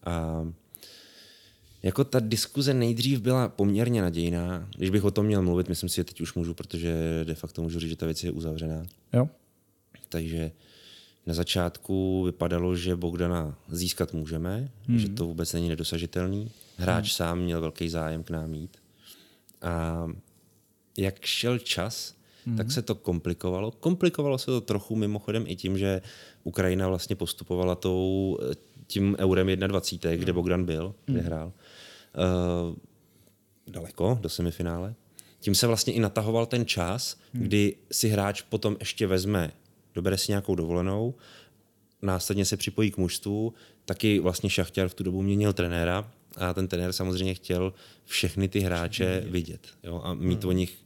A 0.04 0.46
jako 1.84 2.04
ta 2.04 2.20
diskuze 2.20 2.74
nejdřív 2.74 3.20
byla 3.20 3.50
poměrně 3.50 4.02
nadějná. 4.02 4.70
Když 4.78 4.90
bych 4.90 5.04
o 5.04 5.12
tom 5.12 5.26
měl 5.26 5.42
mluvit, 5.42 5.70
myslím 5.70 5.90
si, 5.90 5.96
že 5.96 6.04
teď 6.04 6.22
už 6.22 6.34
můžu, 6.34 6.54
protože 6.54 6.94
de 7.24 7.36
facto 7.36 7.62
můžu 7.62 7.80
říct, 7.80 7.90
že 7.90 7.96
ta 7.96 8.06
věc 8.06 8.24
je 8.24 8.32
uzavřená. 8.32 8.86
Jo. 9.14 9.30
Takže 10.10 10.52
na 11.26 11.34
začátku 11.34 12.24
vypadalo, 12.24 12.76
že 12.76 12.96
Bogdana 12.96 13.58
získat 13.70 14.14
můžeme, 14.14 14.70
hmm. 14.88 15.00
že 15.00 15.10
to 15.10 15.26
vůbec 15.28 15.54
není 15.54 15.70
nedosažitelný. 15.70 16.52
Hráč 16.78 17.04
hmm. 17.04 17.10
sám 17.10 17.40
měl 17.40 17.62
velký 17.62 17.90
zájem 17.90 18.24
k 18.24 18.30
nám 18.30 18.54
jít. 18.54 18.78
A 19.62 20.08
jak 20.98 21.26
šel 21.26 21.60
čas, 21.60 22.16
hmm. 22.46 22.58
tak 22.58 22.72
se 22.72 22.82
to 22.82 22.96
komplikovalo. 22.96 23.72
Komplikovalo 23.72 24.38
se 24.38 24.46
to 24.46 24.62
trochu 24.62 24.96
mimochodem 24.96 25.44
i 25.48 25.56
tím, 25.56 25.78
že 25.78 26.02
Ukrajina 26.44 26.88
vlastně 26.88 27.16
postupovala 27.16 27.76
tou, 27.76 28.38
tím 28.88 29.16
eurem 29.20 29.48
21, 29.48 30.24
kde 30.24 30.34
Bogdan 30.34 30.66
byl, 30.66 30.96
kde 31.06 31.22
hrál. 31.22 31.54
Uh, 32.68 32.76
daleko 33.68 34.18
do 34.22 34.30
semifinále. 34.30 34.96
Tím 35.40 35.56
se 35.56 35.68
vlastně 35.68 35.94
i 35.94 36.00
natahoval 36.00 36.46
ten 36.46 36.66
čas, 36.66 37.18
kdy 37.32 37.76
si 37.92 38.10
hráč 38.10 38.42
potom 38.42 38.78
ještě 38.80 39.08
vezme, 39.08 39.52
dobere 39.94 40.18
si 40.18 40.32
nějakou 40.32 40.56
dovolenou, 40.56 41.14
následně 42.02 42.46
se 42.46 42.58
připojí 42.58 42.92
k 42.92 42.98
mužstvu, 42.98 43.54
taky 43.86 44.20
vlastně 44.20 44.50
Šachtěr 44.50 44.88
v 44.88 44.94
tu 44.94 45.04
dobu 45.04 45.22
měnil 45.22 45.54
trenéra 45.54 46.12
a 46.38 46.54
ten 46.54 46.68
trenér 46.68 46.94
samozřejmě 46.94 47.34
chtěl 47.34 47.74
všechny 48.06 48.50
ty 48.50 48.60
hráče 48.60 49.24
vidět 49.30 49.68
jo, 49.84 50.02
a 50.04 50.14
mít 50.14 50.46
o 50.46 50.52
nich 50.52 50.78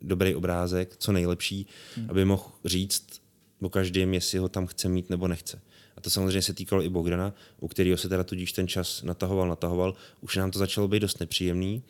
dobrý 0.00 0.34
obrázek, 0.34 0.96
co 0.98 1.12
nejlepší, 1.12 1.66
aby 2.08 2.24
mohl 2.24 2.44
říct 2.64 3.22
o 3.60 3.68
každém, 3.68 4.14
jestli 4.14 4.38
ho 4.38 4.48
tam 4.48 4.66
chce 4.66 4.88
mít 4.88 5.10
nebo 5.10 5.28
nechce. 5.28 5.60
A 5.96 6.00
to 6.00 6.10
samozřejmě 6.10 6.42
se 6.42 6.54
týkalo 6.54 6.82
i 6.82 6.88
Bogdana, 6.88 7.34
u 7.60 7.68
kterého 7.68 7.96
se 7.96 8.08
teda 8.08 8.24
tudíž 8.24 8.52
ten 8.52 8.68
čas 8.68 9.02
natahoval, 9.02 9.48
natahoval. 9.48 9.94
Už 10.20 10.36
nám 10.36 10.50
to 10.50 10.58
začalo 10.58 10.88
být 10.88 11.00
dost 11.00 11.20
nepříjemný, 11.20 11.82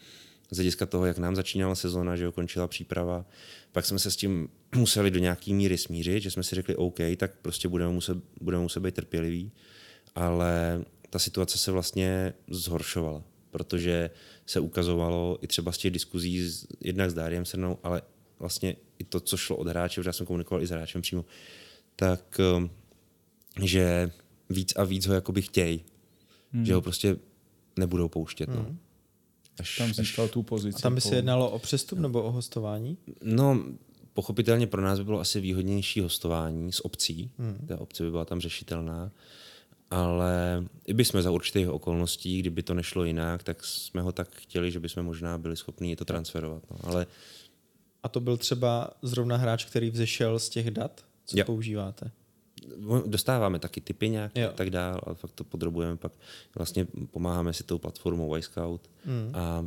z 0.53 0.57
hlediska 0.57 0.87
toho, 0.87 1.07
jak 1.07 1.19
nám 1.19 1.37
začínala 1.37 1.75
sezóna, 1.75 2.17
že 2.17 2.25
jo, 2.25 2.33
končila 2.33 2.69
příprava. 2.69 3.25
Pak 3.73 3.87
jsme 3.87 3.99
se 3.99 4.11
s 4.11 4.17
tím 4.17 4.49
museli 4.77 5.11
do 5.11 5.19
nějaký 5.19 5.55
míry 5.55 5.79
smířit, 5.79 6.23
že 6.23 6.31
jsme 6.31 6.43
si 6.43 6.55
řekli 6.55 6.77
OK, 6.77 6.99
tak 7.17 7.33
prostě 7.43 7.69
budeme 7.69 7.93
muset, 7.93 8.19
budeme 8.41 8.63
muset 8.63 8.81
být 8.81 8.95
trpěliví. 8.95 9.53
Ale 10.15 10.85
ta 11.13 11.19
situace 11.19 11.59
se 11.59 11.73
vlastně 11.73 12.33
zhoršovala, 12.51 13.23
protože 13.51 14.11
se 14.47 14.61
ukazovalo 14.61 15.39
i 15.41 15.47
třeba 15.47 15.73
z 15.73 15.79
těch 15.79 15.91
diskuzí 15.91 16.41
s- 16.41 16.67
jednak 16.81 17.11
s 17.11 17.15
Dáriem 17.15 17.45
Srnou, 17.45 17.79
ale 17.83 18.03
vlastně 18.39 18.77
i 18.99 19.05
to, 19.05 19.21
co 19.21 19.37
šlo 19.37 19.57
od 19.57 19.69
hráče, 19.69 20.01
protože 20.01 20.09
já 20.09 20.13
jsem 20.13 20.27
komunikoval 20.27 20.63
i 20.63 20.67
s 20.67 20.71
hráčem 20.71 21.03
přímo, 21.03 21.25
tak 21.97 22.41
um, 22.57 22.71
že 23.63 24.11
víc 24.51 24.73
a 24.77 24.85
víc 24.85 25.07
ho 25.07 25.15
jakoby 25.15 25.43
chtějí. 25.43 25.85
Hmm. 26.53 26.65
Že 26.67 26.75
ho 26.75 26.83
prostě 26.83 27.17
nebudou 27.79 28.09
pouštět. 28.09 28.49
No. 28.49 28.77
Až, 29.61 29.79
Tam 29.79 29.95
získal 29.95 30.29
tu 30.29 30.43
pozici. 30.43 30.77
a 30.77 30.81
tam 30.81 30.95
by 30.95 31.01
po- 31.01 31.09
se 31.09 31.17
jednalo 31.17 31.51
o 31.51 31.59
přestup 31.59 31.99
nebo 31.99 32.23
o 32.23 32.31
hostování? 32.31 32.99
No, 33.23 33.65
pochopitelně 34.13 34.67
pro 34.67 34.83
nás 34.83 34.99
by 34.99 35.05
bylo 35.05 35.21
asi 35.21 35.41
výhodnější 35.41 36.01
hostování 36.01 36.73
s 36.73 36.85
obcí. 36.85 37.31
Hmm. 37.39 37.67
Ta 37.69 37.81
obce 37.81 38.03
by 38.05 38.11
byla 38.11 38.25
tam 38.25 38.41
řešitelná. 38.41 39.13
Ale 39.93 40.65
i 40.87 40.95
bychom 40.95 41.23
za 41.23 41.31
určitých 41.31 41.69
okolností, 41.69 42.39
kdyby 42.39 42.63
to 42.63 42.75
nešlo 42.75 43.05
jinak, 43.05 43.43
tak 43.43 43.65
jsme 43.65 44.03
ho 44.03 44.13
tak 44.13 44.29
chtěli, 44.35 44.71
že 44.71 44.81
bychom 44.81 45.03
možná 45.03 45.39
byli 45.39 45.57
schopni 45.57 45.97
to 45.97 46.05
transferovat. 46.05 46.63
No. 46.71 46.77
Ale 46.83 47.07
A 48.03 48.09
to 48.09 48.21
byl 48.21 48.37
třeba 48.37 48.91
zrovna 49.03 49.37
hráč, 49.37 49.65
který 49.65 49.91
vzešel 49.91 50.39
z 50.39 50.49
těch 50.49 50.71
dat, 50.71 51.05
co 51.27 51.39
Jo. 51.39 51.45
používáte. 51.45 52.11
dostáváme 53.07 53.59
taky 53.59 53.81
typy 53.81 54.09
nějak 54.09 54.33
Jo. 54.37 54.49
a 54.49 54.53
tak 54.53 54.71
dál, 54.71 55.01
ale 55.07 55.15
fakt 55.15 55.33
to 55.33 55.45
podrobujeme 55.45 55.97
pak. 55.97 56.13
Vlastně 56.55 56.87
pomáháme 57.11 57.53
si 57.53 57.65
tou 57.65 57.79
platformou 57.79 58.37
iScout 58.37 58.91
mm. 59.05 59.31
a 59.35 59.67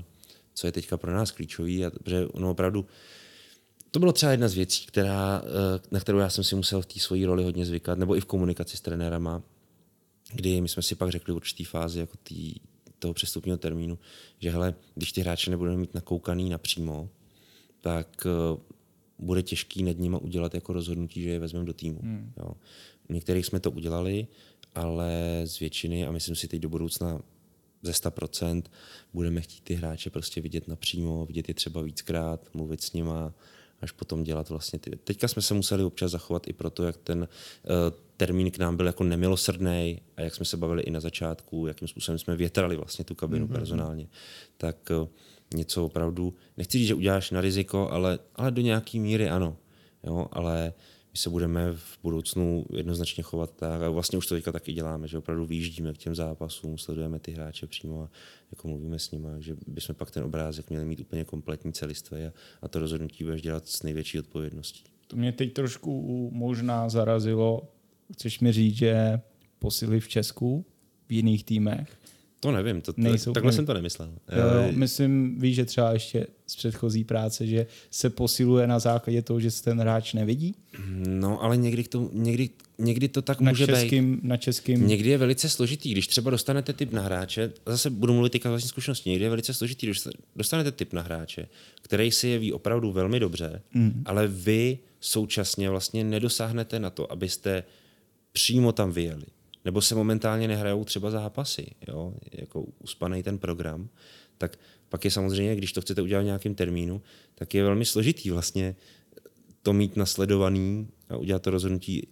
co 0.53 0.67
je 0.67 0.71
teďka 0.71 0.97
pro 0.97 1.13
nás 1.13 1.31
klíčový, 1.31 1.85
a, 1.85 1.89
protože 1.89 2.25
ono 2.27 2.51
opravdu 2.51 2.85
to 3.91 3.99
bylo 3.99 4.11
třeba 4.13 4.31
jedna 4.31 4.47
z 4.47 4.53
věcí, 4.53 4.85
která, 4.85 5.41
eh, 5.45 5.79
na 5.91 5.99
kterou 5.99 6.17
já 6.17 6.29
jsem 6.29 6.43
si 6.43 6.55
musel 6.55 6.81
v 6.81 6.85
té 6.85 6.99
svojí 6.99 7.25
roli 7.25 7.43
hodně 7.43 7.65
zvykat, 7.65 7.97
nebo 7.99 8.15
i 8.15 8.21
v 8.21 8.25
komunikaci 8.25 8.77
s 8.77 8.81
trenérama, 8.81 9.41
kdy 10.35 10.61
my 10.61 10.69
jsme 10.69 10.83
si 10.83 10.95
pak 10.95 11.11
řekli 11.11 11.33
v 11.33 11.35
určitý 11.35 11.63
fázi 11.63 11.99
jako 11.99 12.17
tý, 12.23 12.55
toho 12.99 13.13
přestupního 13.13 13.57
termínu, 13.57 13.99
že 14.39 14.51
hele, 14.51 14.75
když 14.95 15.11
ty 15.11 15.21
hráče 15.21 15.51
nebudeme 15.51 15.77
mít 15.77 15.93
nakoukaný 15.93 16.49
napřímo, 16.49 17.09
tak 17.81 18.27
eh, 18.27 18.61
bude 19.19 19.43
těžký 19.43 19.83
nad 19.83 19.97
nimi 19.97 20.17
udělat 20.21 20.53
jako 20.53 20.73
rozhodnutí, 20.73 21.21
že 21.21 21.29
je 21.29 21.39
vezmeme 21.39 21.65
do 21.65 21.73
týmu. 21.73 21.99
Hmm. 22.01 22.33
Jo. 22.37 22.51
U 23.09 23.13
některých 23.13 23.45
jsme 23.45 23.59
to 23.59 23.71
udělali, 23.71 24.27
ale 24.75 25.41
z 25.45 25.59
většiny, 25.59 26.05
a 26.05 26.11
myslím 26.11 26.35
si 26.35 26.47
teď 26.47 26.61
do 26.61 26.69
budoucna 26.69 27.21
ze 27.81 27.91
100%, 27.91 28.63
budeme 29.13 29.41
chtít 29.41 29.63
ty 29.63 29.73
hráče 29.73 30.09
prostě 30.09 30.41
vidět 30.41 30.67
napřímo, 30.67 31.25
vidět 31.25 31.47
je 31.47 31.53
třeba 31.53 31.81
víckrát, 31.81 32.49
mluvit 32.53 32.83
s 32.83 32.93
nima, 32.93 33.33
až 33.81 33.91
potom 33.91 34.23
dělat 34.23 34.49
vlastně 34.49 34.79
ty... 34.79 34.91
Teďka 34.95 35.27
jsme 35.27 35.41
se 35.41 35.53
museli 35.53 35.83
občas 35.83 36.11
zachovat 36.11 36.47
i 36.47 36.53
proto, 36.53 36.83
jak 36.83 36.97
ten 36.97 37.19
uh, 37.19 38.04
termín 38.17 38.51
k 38.51 38.57
nám 38.57 38.77
byl 38.77 38.85
jako 38.85 39.03
nemilosrdný 39.03 40.01
a 40.17 40.21
jak 40.21 40.35
jsme 40.35 40.45
se 40.45 40.57
bavili 40.57 40.83
i 40.83 40.91
na 40.91 40.99
začátku, 40.99 41.67
jakým 41.67 41.87
způsobem 41.87 42.19
jsme 42.19 42.35
větrali 42.35 42.75
vlastně 42.75 43.05
tu 43.05 43.15
kabinu 43.15 43.47
mm-hmm. 43.47 43.53
personálně, 43.53 44.07
tak 44.57 44.91
uh, 45.01 45.07
něco 45.53 45.85
opravdu, 45.85 46.33
nechci 46.57 46.77
říct, 46.77 46.87
že 46.87 46.93
uděláš 46.93 47.31
na 47.31 47.41
riziko, 47.41 47.89
ale, 47.91 48.19
ale 48.35 48.51
do 48.51 48.61
nějaké 48.61 48.99
míry 48.99 49.29
ano. 49.29 49.57
Jo, 50.03 50.27
ale 50.31 50.73
my 51.11 51.19
se 51.19 51.29
budeme 51.29 51.73
v 51.73 51.97
budoucnu 52.03 52.65
jednoznačně 52.73 53.23
chovat 53.23 53.55
tak, 53.55 53.81
a 53.81 53.89
vlastně 53.89 54.17
už 54.17 54.27
to 54.27 54.35
teďka 54.35 54.51
taky 54.51 54.73
děláme, 54.73 55.07
že 55.07 55.17
opravdu 55.17 55.45
vyjíždíme 55.45 55.93
k 55.93 55.97
těm 55.97 56.15
zápasům, 56.15 56.77
sledujeme 56.77 57.19
ty 57.19 57.31
hráče 57.31 57.67
přímo 57.67 58.03
a 58.03 58.09
jako 58.51 58.67
mluvíme 58.67 58.99
s 58.99 59.11
nimi, 59.11 59.27
že 59.39 59.55
bychom 59.67 59.95
pak 59.95 60.11
ten 60.11 60.23
obrázek 60.23 60.69
měli 60.69 60.85
mít 60.85 60.99
úplně 60.99 61.25
kompletní 61.25 61.73
celistvý 61.73 62.17
a, 62.17 62.31
a 62.61 62.67
to 62.67 62.79
rozhodnutí 62.79 63.23
budeš 63.23 63.41
dělat 63.41 63.67
s 63.67 63.83
největší 63.83 64.19
odpovědností. 64.19 64.83
To 65.07 65.15
mě 65.15 65.31
teď 65.31 65.53
trošku 65.53 66.29
možná 66.33 66.89
zarazilo. 66.89 67.74
Chceš 68.13 68.39
mi 68.39 68.51
říct, 68.51 68.75
že 68.75 69.19
posily 69.59 69.99
v 69.99 70.07
Česku, 70.07 70.65
v 71.09 71.11
jiných 71.11 71.43
týmech, 71.43 71.87
To 72.39 72.51
nevím, 72.51 72.81
to, 72.81 72.93
to, 72.93 73.01
Nejsou 73.01 73.33
takhle 73.33 73.51
jsem 73.51 73.65
to 73.65 73.73
nemyslel. 73.73 74.09
Jo, 74.35 74.61
jo, 74.61 74.71
myslím, 74.71 75.39
víš, 75.39 75.55
že 75.55 75.65
třeba 75.65 75.91
ještě 75.91 76.27
z 76.47 76.55
předchozí 76.55 77.03
práce, 77.03 77.47
že 77.47 77.65
se 77.91 78.09
posiluje 78.09 78.67
na 78.67 78.79
základě 78.79 79.21
toho, 79.21 79.39
že 79.39 79.51
se 79.51 79.63
ten 79.63 79.79
hráč 79.79 80.13
nevidí? 80.13 80.55
No, 81.07 81.43
ale 81.43 81.57
někdy, 81.57 81.83
k 81.83 81.87
tomu, 81.87 82.09
někdy, 82.13 82.49
někdy 82.77 83.07
to 83.07 83.21
tak 83.21 83.41
Na 83.41 83.51
může 83.51 83.67
být. 83.67 83.73
českým, 83.73 84.19
na 84.23 84.37
českým 84.37 84.87
Někdy 84.87 85.09
je 85.09 85.17
velice 85.17 85.49
složitý, 85.49 85.91
když 85.91 86.07
třeba 86.07 86.31
dostanete 86.31 86.73
tip 86.73 86.91
na 86.91 87.01
hráče, 87.01 87.51
zase 87.65 87.89
budu 87.89 88.13
mluvit 88.13 88.29
teďka 88.29 88.49
vlastní 88.49 88.69
zkušenosti, 88.69 89.09
někdy 89.09 89.25
je 89.25 89.29
velice 89.29 89.53
složitý, 89.53 89.87
když 89.87 90.01
dostanete 90.35 90.71
tip 90.71 90.93
na 90.93 91.01
hráče, 91.01 91.47
který 91.81 92.11
si 92.11 92.27
jeví 92.27 92.53
opravdu 92.53 92.91
velmi 92.91 93.19
dobře, 93.19 93.61
mm. 93.73 94.03
ale 94.05 94.27
vy 94.27 94.79
současně 94.99 95.69
vlastně 95.69 96.03
nedosáhnete 96.03 96.79
na 96.79 96.89
to, 96.89 97.11
abyste 97.11 97.63
přímo 98.35 98.71
tam 98.71 98.91
vyjeli. 98.91 99.25
Nebo 99.65 99.81
se 99.81 99.95
momentálně 99.95 100.47
nehrajou 100.47 100.83
třeba 100.83 101.11
zápasy, 101.11 101.65
jo? 101.87 102.13
jako 102.31 102.65
uspanej 102.79 103.23
ten 103.23 103.37
program, 103.37 103.89
tak 104.37 104.59
pak 104.89 105.05
je 105.05 105.11
samozřejmě, 105.11 105.55
když 105.55 105.73
to 105.73 105.81
chcete 105.81 106.01
udělat 106.01 106.21
v 106.21 106.25
nějakém 106.25 106.55
termínu, 106.55 107.01
tak 107.35 107.53
je 107.53 107.63
velmi 107.63 107.85
složitý 107.85 108.29
vlastně 108.29 108.75
to 109.61 109.73
mít 109.73 109.95
nasledovaný 109.95 110.87
a 111.09 111.17
udělat 111.17 111.41
to 111.41 111.51
rozhodnutí 111.51 112.07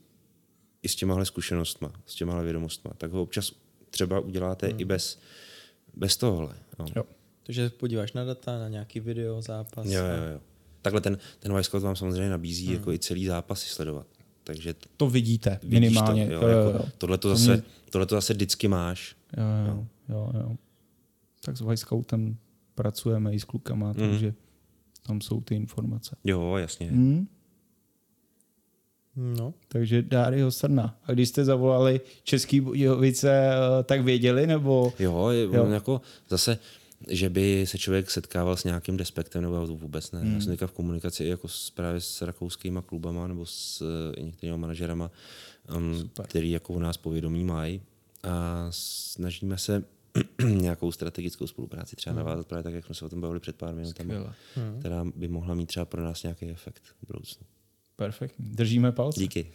i 0.81 0.89
s 0.89 0.95
těmahle 0.95 1.25
zkušenostma, 1.25 1.91
s 2.05 2.15
těmahle 2.15 2.43
vědomostma, 2.43 2.91
tak 2.97 3.11
ho 3.11 3.21
občas 3.21 3.51
třeba 3.89 4.19
uděláte 4.19 4.67
hmm. 4.67 4.79
i 4.79 4.85
bez, 4.85 5.19
bez 5.93 6.17
tohle. 6.17 6.55
Jo. 6.79 6.85
Jo. 6.95 7.03
Takže 7.43 7.69
podíváš 7.69 8.13
na 8.13 8.25
data, 8.25 8.59
na 8.59 8.69
nějaký 8.69 8.99
video, 8.99 9.41
zápas. 9.41 9.85
Jo, 9.85 10.03
jo, 10.03 10.33
jo. 10.33 10.39
Takhle 10.81 11.01
ten, 11.01 11.17
ten 11.39 11.55
Wisecout 11.57 11.83
vám 11.83 11.95
samozřejmě 11.95 12.29
nabízí 12.29 12.65
hmm. 12.65 12.75
jako 12.75 12.93
i 12.93 12.99
celý 12.99 13.25
zápasy 13.25 13.69
sledovat. 13.69 14.07
Takže 14.43 14.75
to 14.97 15.09
vidíte 15.09 15.59
minimálně. 15.63 16.25
To, 16.27 16.33
jo, 16.33 16.41
jo, 16.41 16.47
jako, 16.47 16.77
jo. 16.77 16.85
Tohle 16.97 17.17
to 17.17 17.29
zase, 17.29 17.53
mě- 17.53 17.63
tohle 17.89 18.05
to 18.05 18.15
zase 18.15 18.33
vždycky 18.33 18.67
máš. 18.67 19.15
Jo, 19.37 19.43
jo, 19.75 19.87
jo, 20.09 20.31
jo. 20.41 20.55
Tak 21.45 21.57
s 21.57 21.61
Vajskoutem 21.61 22.37
pracujeme 22.75 23.33
i 23.33 23.39
s 23.39 23.43
klukama, 23.43 23.87
Mhm. 23.87 24.09
takže 24.09 24.33
tam 25.07 25.21
jsou 25.21 25.41
ty 25.41 25.55
informace. 25.55 26.15
Jo, 26.23 26.55
jasně. 26.57 26.87
Hmm? 26.87 27.27
No, 29.15 29.53
Takže 29.67 30.01
Dário 30.01 30.51
Srna. 30.51 30.97
A 31.05 31.11
když 31.11 31.29
jste 31.29 31.45
zavolali 31.45 32.01
Český 32.23 32.59
Budějovice, 32.61 33.31
eh, 33.79 33.83
tak 33.83 34.01
věděli, 34.01 34.47
nebo... 34.47 34.93
Jo, 34.99 35.29
je, 35.29 35.43
Jo. 35.43 35.65
jako 35.65 36.01
zase, 36.29 36.57
že 37.09 37.29
by 37.29 37.65
se 37.67 37.77
člověk 37.77 38.11
setkával 38.11 38.57
s 38.57 38.63
nějakým 38.63 38.97
despektem, 38.97 39.41
nebo 39.41 39.67
to 39.67 39.75
vůbec 39.75 40.11
ne. 40.11 40.19
Hmm. 40.19 40.33
Já 40.33 40.41
jsem 40.41 40.51
teďka 40.51 40.67
v 40.67 40.71
komunikaci 40.71 41.25
jako 41.25 41.47
s, 41.47 41.69
právě 41.69 42.01
s 42.01 42.21
rakouskýma 42.21 42.81
klubama 42.81 43.27
nebo 43.27 43.45
s 43.45 43.81
uh, 43.81 44.23
některými 44.25 44.57
manažerama, 44.57 45.11
um, 45.75 46.09
který 46.23 46.51
jako 46.51 46.73
u 46.73 46.79
nás 46.79 46.97
povědomí 46.97 47.43
mají 47.43 47.81
a 48.23 48.67
snažíme 48.69 49.57
se 49.57 49.83
nějakou 50.45 50.91
strategickou 50.91 51.47
spolupráci 51.47 51.95
třeba 51.95 52.15
navázat 52.15 52.47
právě 52.47 52.63
tak, 52.63 52.73
jak 52.73 52.85
jsme 52.85 52.95
se 52.95 53.05
o 53.05 53.09
tom 53.09 53.21
bavili 53.21 53.39
před 53.39 53.55
pár 53.55 53.75
minutami, 53.75 54.13
Skvěle. 54.13 54.33
která 54.79 55.05
by 55.15 55.27
mohla 55.27 55.55
mít 55.55 55.65
třeba 55.65 55.85
pro 55.85 56.03
nás 56.03 56.23
nějaký 56.23 56.49
efekt 56.49 56.83
v 56.83 57.07
budoucnu. 57.07 57.45
Perfektní. 57.95 58.45
Držíme 58.49 58.91
palce. 58.91 59.19
Díky. 59.19 59.45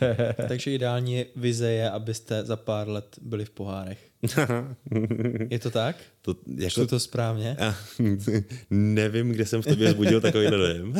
takže 0.48 0.72
ideální 0.72 1.24
vize 1.36 1.70
je, 1.70 1.90
abyste 1.90 2.44
za 2.44 2.56
pár 2.56 2.88
let 2.88 3.16
byli 3.22 3.44
v 3.44 3.50
pohárech. 3.50 4.10
Je 5.50 5.58
to 5.58 5.70
tak? 5.70 5.96
to, 6.22 6.34
Čtu 6.68 6.86
to 6.86 7.00
správně? 7.00 7.56
A, 7.56 7.74
nevím, 8.70 9.28
kde 9.30 9.46
jsem 9.46 9.62
v 9.62 9.66
tobě 9.66 9.88
vzbudil 9.88 10.20
takový 10.20 10.46
dojem. 10.50 10.94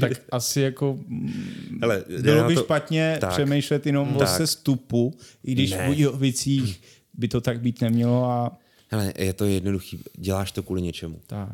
tak 0.00 0.12
asi 0.32 0.60
jako 0.60 0.98
mm, 1.06 1.78
Hele, 1.82 2.04
bylo 2.22 2.48
by 2.48 2.54
to- 2.54 2.62
špatně 2.62 3.18
tak. 3.20 3.30
přemýšlet 3.30 3.86
jenom 3.86 4.16
o 4.16 4.18
Tak. 4.18 4.28
sestupu, 4.36 5.18
i 5.44 5.52
když 5.52 5.70
Ne. 5.70 5.84
v 5.84 5.86
Budějovicích 5.86 6.82
by 7.14 7.28
to 7.28 7.40
tak 7.40 7.60
být 7.60 7.80
nemělo 7.80 8.24
a 8.24 8.58
Hele, 8.90 9.12
je 9.18 9.32
to 9.32 9.44
jednoduchý. 9.44 9.98
Děláš 10.16 10.52
to 10.52 10.62
kvůli 10.62 10.82
něčemu. 10.82 11.20
tak. 11.26 11.48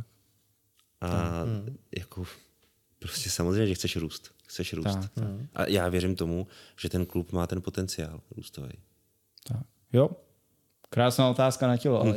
A 1.00 1.44
jako 1.98 2.24
prostě 2.98 3.30
samozřejmě, 3.30 3.66
že 3.66 3.74
chceš 3.74 3.96
růst. 3.96 4.33
Chceš 4.54 4.72
růst. 4.72 4.84
Tak, 4.84 5.10
tak. 5.14 5.26
A 5.54 5.68
já 5.68 5.88
věřím 5.88 6.16
tomu, 6.16 6.46
že 6.80 6.88
ten 6.88 7.06
klub 7.06 7.32
má 7.32 7.46
ten 7.46 7.62
potenciál 7.62 8.20
růstový. 8.36 8.72
tak. 9.48 9.62
Jo, 9.92 10.10
krásná 10.90 11.30
otázka 11.30 11.66
na 11.66 11.76
tělo, 11.76 12.00
ale 12.00 12.16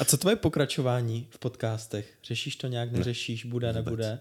A 0.00 0.04
co 0.04 0.16
tvoje 0.16 0.36
pokračování 0.36 1.26
v 1.30 1.38
podcastech? 1.38 2.18
Řešíš 2.24 2.56
to 2.56 2.66
nějak, 2.66 2.92
neřešíš, 2.92 3.44
bude, 3.44 3.72
nebude? 3.72 4.20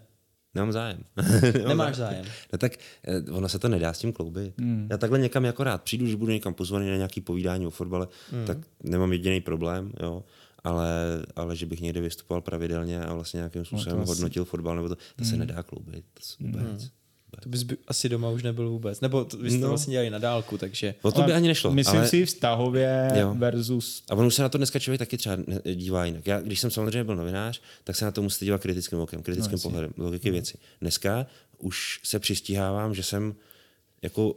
Nemám 0.56 0.72
zájem. 0.72 1.04
Nemáš 1.68 1.96
zájem. 2.06 2.26
No 2.54 2.58
tak 2.58 2.72
eh, 3.04 3.32
ono 3.32 3.50
se 3.50 3.60
to 3.60 3.68
nedá 3.68 3.94
s 3.94 4.00
tím 4.00 4.14
kloubit. 4.14 4.54
Hmm. 4.60 4.88
Já 4.92 4.98
takhle 4.98 5.20
někam 5.20 5.46
jako 5.46 5.64
rád 5.64 5.84
přijdu, 5.84 6.06
když 6.06 6.16
budu 6.16 6.32
někam 6.32 6.54
pozvaný 6.54 6.90
na 6.90 6.96
nějaký 6.96 7.22
povídání 7.22 7.68
o 7.68 7.70
fotbale, 7.70 8.08
hmm. 8.32 8.46
tak 8.46 8.58
nemám 8.84 9.14
jediný 9.14 9.42
problém, 9.42 9.92
jo. 10.00 10.24
Ale, 10.70 11.26
ale 11.36 11.56
že 11.56 11.66
bych 11.66 11.82
někde 11.82 12.02
vystupoval 12.02 12.42
pravidelně 12.42 13.02
a 13.02 13.14
vlastně 13.14 13.38
nějakým 13.38 13.66
způsobem 13.66 13.98
No 13.98 14.04
asi- 14.04 14.10
hodnotil 14.12 14.46
fotbal, 14.46 14.76
nebo 14.76 14.90
to, 14.90 14.96
to 15.16 15.26
se 15.26 15.38
nedá 15.38 15.64
kloubit. 15.64 16.06
To 16.14 16.24
se 16.24 16.36
vůbec. 16.40 16.62
Hmm. 16.64 16.90
To 17.44 17.50
bys 17.50 17.64
by 17.64 17.78
asi 17.88 18.10
doma 18.10 18.30
už 18.30 18.44
nebyl 18.44 18.70
vůbec. 18.70 19.02
Nebo 19.02 19.26
to, 19.26 19.38
vy 19.38 19.50
jste 19.50 19.58
No. 19.58 19.66
to 19.66 19.70
vlastně 19.70 19.92
dělali 19.92 20.10
na 20.10 20.18
dálku, 20.20 20.58
takže... 20.58 20.96
O 21.02 21.12
to 21.12 21.22
by 21.22 21.34
ani 21.34 21.48
nešlo. 21.48 21.74
Myslím 21.74 22.00
ale... 22.00 22.08
si 22.08 22.26
vztahově 22.26 23.12
Jo. 23.20 23.36
versus 23.38 24.04
A 24.10 24.16
on 24.16 24.26
už 24.26 24.36
se 24.36 24.42
na 24.42 24.50
to 24.50 24.58
dneska 24.58 24.80
člověk 24.80 25.00
taky 25.00 25.18
třeba 25.18 25.38
dívá 25.76 26.06
jinak. 26.06 26.28
Já, 26.28 26.42
když 26.42 26.60
jsem 26.60 26.72
samozřejmě 26.72 27.04
byl 27.04 27.16
novinář, 27.16 27.62
tak 27.84 27.96
se 27.96 28.06
na 28.06 28.12
to 28.12 28.22
musíte 28.22 28.46
dívat 28.46 28.62
kritickým 28.62 29.00
okem, 29.00 29.24
kritickým 29.24 29.58
no, 29.58 29.62
pohledem, 29.62 29.92
logiky 29.98 30.32
věci. 30.32 30.58
Dneska 30.82 31.26
už 31.58 32.00
se 32.04 32.20
přistíhávám, 32.20 32.96
že 32.96 33.04
jsem 33.04 33.36
jako 34.02 34.36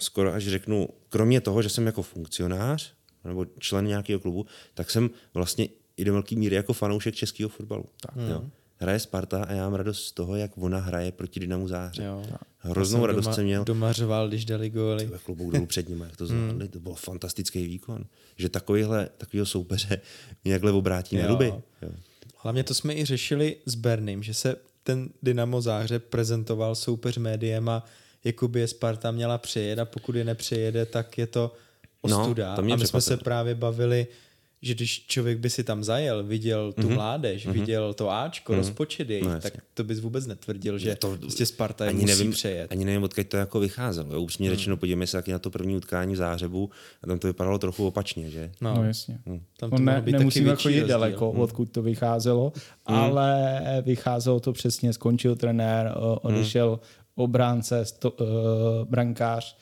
skoro 0.00 0.32
až 0.32 0.48
řeknu, 0.48 0.88
kromě 1.08 1.40
toho, 1.40 1.62
že 1.62 1.68
jsem 1.68 1.86
jako 1.86 2.02
funkcionář 2.02 2.92
nebo 3.24 3.46
člen 3.58 3.86
nějakého 3.86 4.20
klubu, 4.20 4.46
tak 4.74 4.90
jsem 4.90 5.10
vlastně 5.34 5.68
i 5.96 6.04
do 6.04 6.12
velké 6.12 6.36
míry 6.36 6.56
jako 6.56 6.72
fanoušek 6.72 7.14
českého 7.14 7.48
fotbalu. 7.48 7.84
Tak, 8.00 8.14
jo. 8.30 8.44
Hraje 8.76 8.98
Sparta 8.98 9.44
a 9.44 9.52
já 9.52 9.62
mám 9.62 9.74
radost 9.74 10.04
z 10.04 10.12
toho, 10.12 10.36
jak 10.36 10.50
ona 10.58 10.78
hraje 10.78 11.12
proti 11.12 11.40
Dynamu 11.40 11.68
Záhře. 11.68 12.04
Jo. 12.04 12.22
Hroznou 12.58 12.98
jsem 12.98 13.04
radost 13.04 13.24
doma, 13.24 13.34
jsem 13.34 13.44
měl 13.44 13.64
Doma 13.64 13.92
řval, 13.92 14.28
když 14.28 14.44
dali 14.44 14.70
góly. 14.70 14.98
Tyhle 14.98 15.18
klobouk 15.18 15.52
dolů 15.52 15.66
před 15.66 15.88
nimi, 15.88 16.04
jak 16.04 16.16
to 16.16 16.26
zvládli, 16.26 16.68
to 16.68 16.80
byl 16.80 16.94
fantastický 16.94 17.66
výkon. 17.66 18.04
Že 18.36 18.48
takovýhle, 18.48 19.08
takovýho 19.18 19.46
soupeře 19.46 20.00
mě 20.44 20.54
takhle 20.54 20.72
obrátí 20.72 21.16
na 21.16 21.22
Jo. 21.22 21.28
ruby. 21.28 21.52
Hlavně 22.36 22.64
to 22.64 22.74
jsme 22.74 22.94
i 22.94 23.04
řešili 23.04 23.56
s 23.66 23.74
Bernym, 23.74 24.22
že 24.22 24.34
se 24.34 24.56
ten 24.82 25.08
Dynamo 25.22 25.60
Záhřeb 25.62 26.04
prezentoval 26.04 26.74
soupeř 26.74 27.16
médiem 27.16 27.68
a 27.68 27.84
jakoby 28.24 28.60
je 28.60 28.68
Sparta 28.68 29.10
měla 29.10 29.38
přejet 29.38 29.78
a 29.78 29.84
pokud 29.84 30.14
je 30.14 30.24
nepřejede, 30.24 30.86
tak 30.86 31.18
je 31.18 31.26
to 31.26 31.52
ostuda. 32.00 32.50
No, 32.50 32.56
to 32.56 32.62
mě 32.62 32.74
a 32.74 32.76
my 32.76 32.86
jsme 32.86 33.00
se 33.00 33.16
právě 33.16 33.54
bavili, 33.54 34.06
že 34.62 34.74
když 34.74 35.06
člověk 35.06 35.38
by 35.38 35.50
si 35.50 35.64
tam 35.64 35.84
zajel, 35.84 36.24
viděl 36.24 36.72
tu 36.72 36.82
mm-hmm. 36.82 36.94
mládež, 36.94 37.46
mm-hmm. 37.46 37.52
viděl 37.52 37.94
to 37.94 38.10
Ačko, 38.10 38.52
mm-hmm. 38.52 38.56
rozpočet 38.56 39.10
jejich, 39.10 39.24
No, 39.24 39.30
jasně. 39.30 39.50
tak 39.50 39.62
to 39.74 39.84
bys 39.84 40.00
vůbec 40.00 40.26
netvrdil, 40.26 40.78
že 40.78 40.96
To- 40.96 41.10
to, 41.16 41.16
prostě 41.20 41.46
Sparta 41.46 41.84
ani 41.84 41.94
musí 42.00 42.06
nevím, 42.06 42.32
přejet. 42.32 42.72
Ani 42.72 42.84
nevím, 42.84 43.02
odkud 43.02 43.26
to 43.28 43.36
jako 43.36 43.60
vycházelo. 43.60 44.12
Jo. 44.14 44.20
Upřímně 44.20 44.48
Hmm. 44.50 44.58
řečeno, 44.58 44.76
podívejme 44.76 45.06
se 45.06 45.16
taky 45.16 45.32
na 45.32 45.38
to 45.38 45.50
první 45.50 45.76
utkání 45.76 46.14
v 46.14 46.16
Zářebu 46.16 46.70
a 47.02 47.06
tam 47.06 47.18
to 47.18 47.26
vypadalo 47.26 47.58
trochu 47.58 47.86
opačně, 47.86 48.30
že? 48.30 48.50
No, 48.60 48.74
No 48.74 48.84
jasně. 48.84 49.18
Tam 49.24 49.40
to 49.70 49.76
On 49.76 49.84
mohlo 49.84 49.84
ne, 49.84 50.00
být 50.02 50.12
taky 50.12 50.18
nemusíme 50.18 50.56
chodit 50.56 50.80
rozdíl. 50.80 50.86
Daleko, 50.88 51.30
odkud 51.30 51.72
to 51.72 51.82
vycházelo, 51.82 52.52
ale 52.86 53.60
vycházelo 53.84 54.40
to 54.40 54.52
přesně, 54.52 54.92
skončil 54.92 55.36
trenér, 55.36 55.92
o- 55.96 56.18
odešel 56.20 56.80
obránce, 57.14 57.84
sto, 57.84 58.10
uh, 58.10 58.26
brankář, 58.84 59.56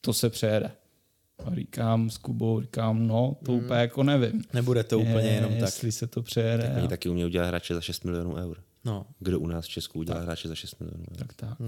to 0.00 0.12
se 0.12 0.30
přejede. 0.30 0.70
A 1.44 1.54
říkám 1.54 2.10
s 2.10 2.18
Kubou, 2.18 2.60
říkám, 2.60 3.06
no, 3.06 3.36
to 3.44 3.52
Hmm. 3.52 3.64
úplně 3.64 3.80
jako 3.80 4.02
nevím. 4.02 4.42
Nebude 4.54 4.84
to 4.84 4.98
úplně 5.00 5.26
Je- 5.28 5.34
jenom 5.34 5.50
tak. 5.50 5.60
Jestli 5.60 5.92
se 5.92 6.06
to 6.06 6.22
přejede. 6.22 6.70
Oni 6.74 6.82
jo. 6.82 6.88
taky 6.88 7.08
umějí 7.08 7.26
udělat 7.26 7.46
hráče 7.46 7.74
za 7.74 7.80
6 7.80 8.04
milionů 8.04 8.34
eur. 8.36 8.58
No. 8.84 9.06
Kdo 9.18 9.40
u 9.40 9.46
nás 9.46 9.64
v 9.64 9.68
Česku 9.68 9.98
udělá 9.98 10.20
hráče 10.20 10.48
za 10.48 10.54
6 10.54 10.80
milionů 10.80 11.04
eur? 11.10 11.16
Tak 11.18 11.32
tak. 11.34 11.58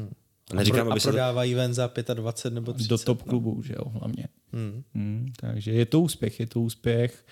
A 0.51 0.55
neříkám, 0.55 0.89
a 0.89 0.91
aby 0.91 1.01
se 1.01 1.09
to... 1.09 1.13
prodávají 1.13 1.55
ven 1.55 1.75
za 1.75 1.91
25 2.15 2.55
nebo 2.55 2.73
30. 2.73 2.89
Do 2.91 2.99
top 2.99 3.23
klubů, 3.23 3.63
že 3.63 3.75
jo, 3.79 3.85
hlavně. 3.89 4.25
Hmm. 4.53 4.83
Hmm, 4.95 5.33
takže 5.37 5.73
je 5.73 5.87
to 5.87 6.01
úspěch, 6.01 6.41
je 6.41 6.47
to 6.47 6.61
úspěch. 6.61 7.25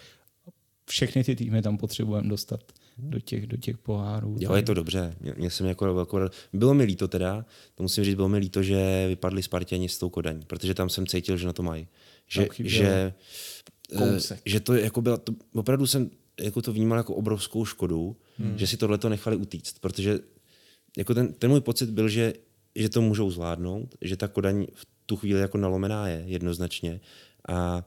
Všechny 0.90 1.24
ty 1.24 1.36
týmy 1.36 1.62
tam 1.62 1.78
potřebujeme 1.78 2.28
dostat 2.28 2.60
do 2.98 3.20
těch, 3.20 3.46
do 3.46 3.56
těch 3.56 3.78
pohárů. 3.78 4.36
Jo, 4.40 4.54
je 4.54 4.62
to 4.62 4.74
dobře. 4.74 5.16
Mě, 5.20 5.34
mě 5.36 5.50
jsem 5.50 5.66
jako 5.66 5.94
velkou. 5.94 6.18
Bylo 6.52 6.74
mi 6.74 6.84
líto 6.84 7.08
teda, 7.08 7.44
to 7.74 7.82
musím 7.82 8.04
říct, 8.04 8.14
bylo 8.14 8.28
mi 8.28 8.38
líto, 8.38 8.62
že 8.62 9.04
vypadli 9.08 9.42
Spartěni 9.42 9.88
s 9.88 9.98
tou 9.98 10.08
Kodaní, 10.08 10.42
protože 10.46 10.74
tam 10.74 10.88
jsem 10.88 11.06
cítil, 11.06 11.36
že 11.36 11.46
na 11.46 11.52
to 11.52 11.62
mají. 11.62 11.86
Že, 12.28 12.48
že, 12.58 13.12
kousek. 13.98 14.38
eh, 14.38 14.50
že 14.50 14.60
to 14.60 14.74
jako 14.74 15.02
byla, 15.02 15.16
to, 15.16 15.32
opravdu 15.54 15.86
jsem 15.86 16.10
jako 16.40 16.62
to 16.62 16.72
vnímal 16.72 16.98
jako 16.98 17.14
obrovskou 17.14 17.64
škodu, 17.64 18.16
hmm. 18.38 18.58
že 18.58 18.66
si 18.66 18.76
tohle 18.76 18.98
to 18.98 19.08
nechali 19.08 19.36
utíct, 19.36 19.78
protože 19.78 20.18
jako 20.98 21.14
ten, 21.14 21.32
ten 21.32 21.50
můj 21.50 21.60
pocit 21.60 21.90
byl, 21.90 22.08
že 22.08 22.32
že 22.78 22.88
to 22.88 23.00
můžou 23.00 23.30
zvládnout, 23.30 23.94
že 24.00 24.16
ta 24.16 24.28
Kodaň 24.28 24.66
v 24.74 24.86
tu 25.06 25.16
chvíli 25.16 25.40
jako 25.40 25.58
nalomená 25.58 26.08
je 26.08 26.22
jednoznačně 26.26 27.00
a, 27.48 27.84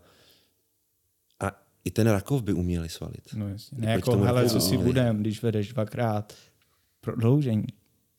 a 1.40 1.62
i 1.86 1.92
ten 1.92 2.08
Rakov 2.08 2.44
by 2.44 2.54
uměli 2.54 2.90
svalit. 2.90 3.34
No 3.34 3.48
jasně. 3.48 3.76
Proč 3.76 3.86
Ne, 3.86 3.92
jako, 3.92 4.18
hele, 4.18 4.44
jako 4.44 4.54
co 4.54 4.62
si 4.62 4.78
budem, 4.78 5.18
když 5.18 5.44
vedeš 5.44 5.74
dvakrát 5.74 6.34
prodloužení, 7.02 7.68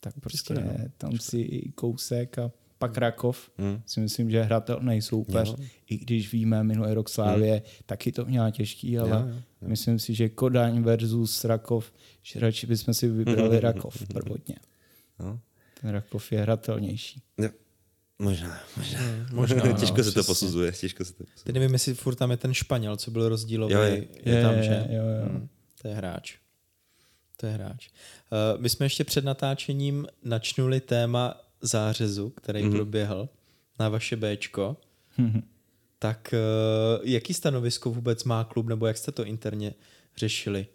tak 0.01 0.15
prostě 0.21 0.55
no. 0.55 0.73
tam 0.99 1.19
si 1.19 1.73
kousek 1.75 2.39
a 2.39 2.53
pak 2.89 2.99
Rakov 2.99 3.51
Hmm. 3.59 3.83
si 3.87 4.01
myslím, 4.01 4.31
že 4.31 4.43
hratelný 4.43 5.03
soupeř, 5.03 5.49
Jo. 5.49 5.57
i 5.91 5.99
když 5.99 6.33
víme, 6.33 6.65
minulý 6.65 6.95
rok 6.95 7.09
Slávě 7.09 7.63
taky 7.87 8.13
to 8.13 8.25
měla 8.25 8.51
těžký, 8.51 8.99
ale 8.99 9.11
Jo, 9.11 9.17
jo, 9.17 9.35
jo. 9.63 9.69
myslím 9.69 9.99
si, 9.99 10.15
že 10.15 10.29
Kodaň 10.29 10.83
versus 10.83 11.45
Rakov, 11.45 11.93
že 12.23 12.41
radši 12.41 12.67
bychom 12.67 12.95
si 12.95 13.09
vybrali 13.09 13.61
Rakov 13.67 14.03
prvotně. 14.09 14.55
No. 15.21 15.41
Ten 15.81 15.91
Rakov 15.91 16.33
je 16.33 16.41
hratelnější. 16.41 17.23
Jo. 17.39 17.49
Možná, 18.19 18.61
možná. 18.77 19.01
možná, 19.33 19.65
no, 19.65 19.73
těžko 19.73 20.05
se 20.05 20.13
to 20.13 20.25
posuzuje, 20.25 20.73
těžko 20.73 21.05
se 21.05 21.13
to 21.13 21.25
posuzuje. 21.25 21.45
Teď 21.45 21.55
nevím, 21.55 21.73
jestli 21.73 21.95
furt 21.95 22.15
tam 22.15 22.31
je 22.31 22.37
ten 22.37 22.55
Španěl, 22.55 22.97
co 22.97 23.11
byl 23.11 23.29
rozdílový. 23.29 23.75
Jo, 23.75 23.81
je, 23.81 23.91
je. 24.25 24.35
je, 24.35 24.43
tam, 24.43 24.55
je, 24.55 24.63
že? 24.63 24.87
jo, 24.91 25.03
jo. 25.05 25.29
Hmm, 25.29 25.49
to 25.83 25.89
je 25.89 25.95
hráč. 25.95 26.37
To 27.37 27.47
je 27.47 27.53
hráč. 27.53 27.89
Uh, 27.89 28.61
my 28.63 28.69
jsme 28.69 28.87
ještě 28.87 29.05
před 29.05 29.25
natáčením 29.25 30.07
načnuli 30.25 30.81
téma 30.81 31.41
zářezu, 31.63 32.31
který 32.31 32.63
Mhm. 32.63 32.71
mm-hmm. 32.73 32.77
proběhl 32.77 33.29
na 33.81 33.89
vaše 33.89 34.17
Bčko. 34.17 34.77
Mhm. 35.19 35.43
Tak 35.99 36.35
uh, 37.01 37.07
jaký 37.09 37.35
stanovisko 37.35 37.91
vůbec 37.91 38.25
má 38.25 38.45
klub, 38.45 38.67
nebo 38.67 38.87
jak 38.87 38.97
jste 38.97 39.13
to 39.13 39.25
interně 39.25 39.75
řešili? 40.17 40.67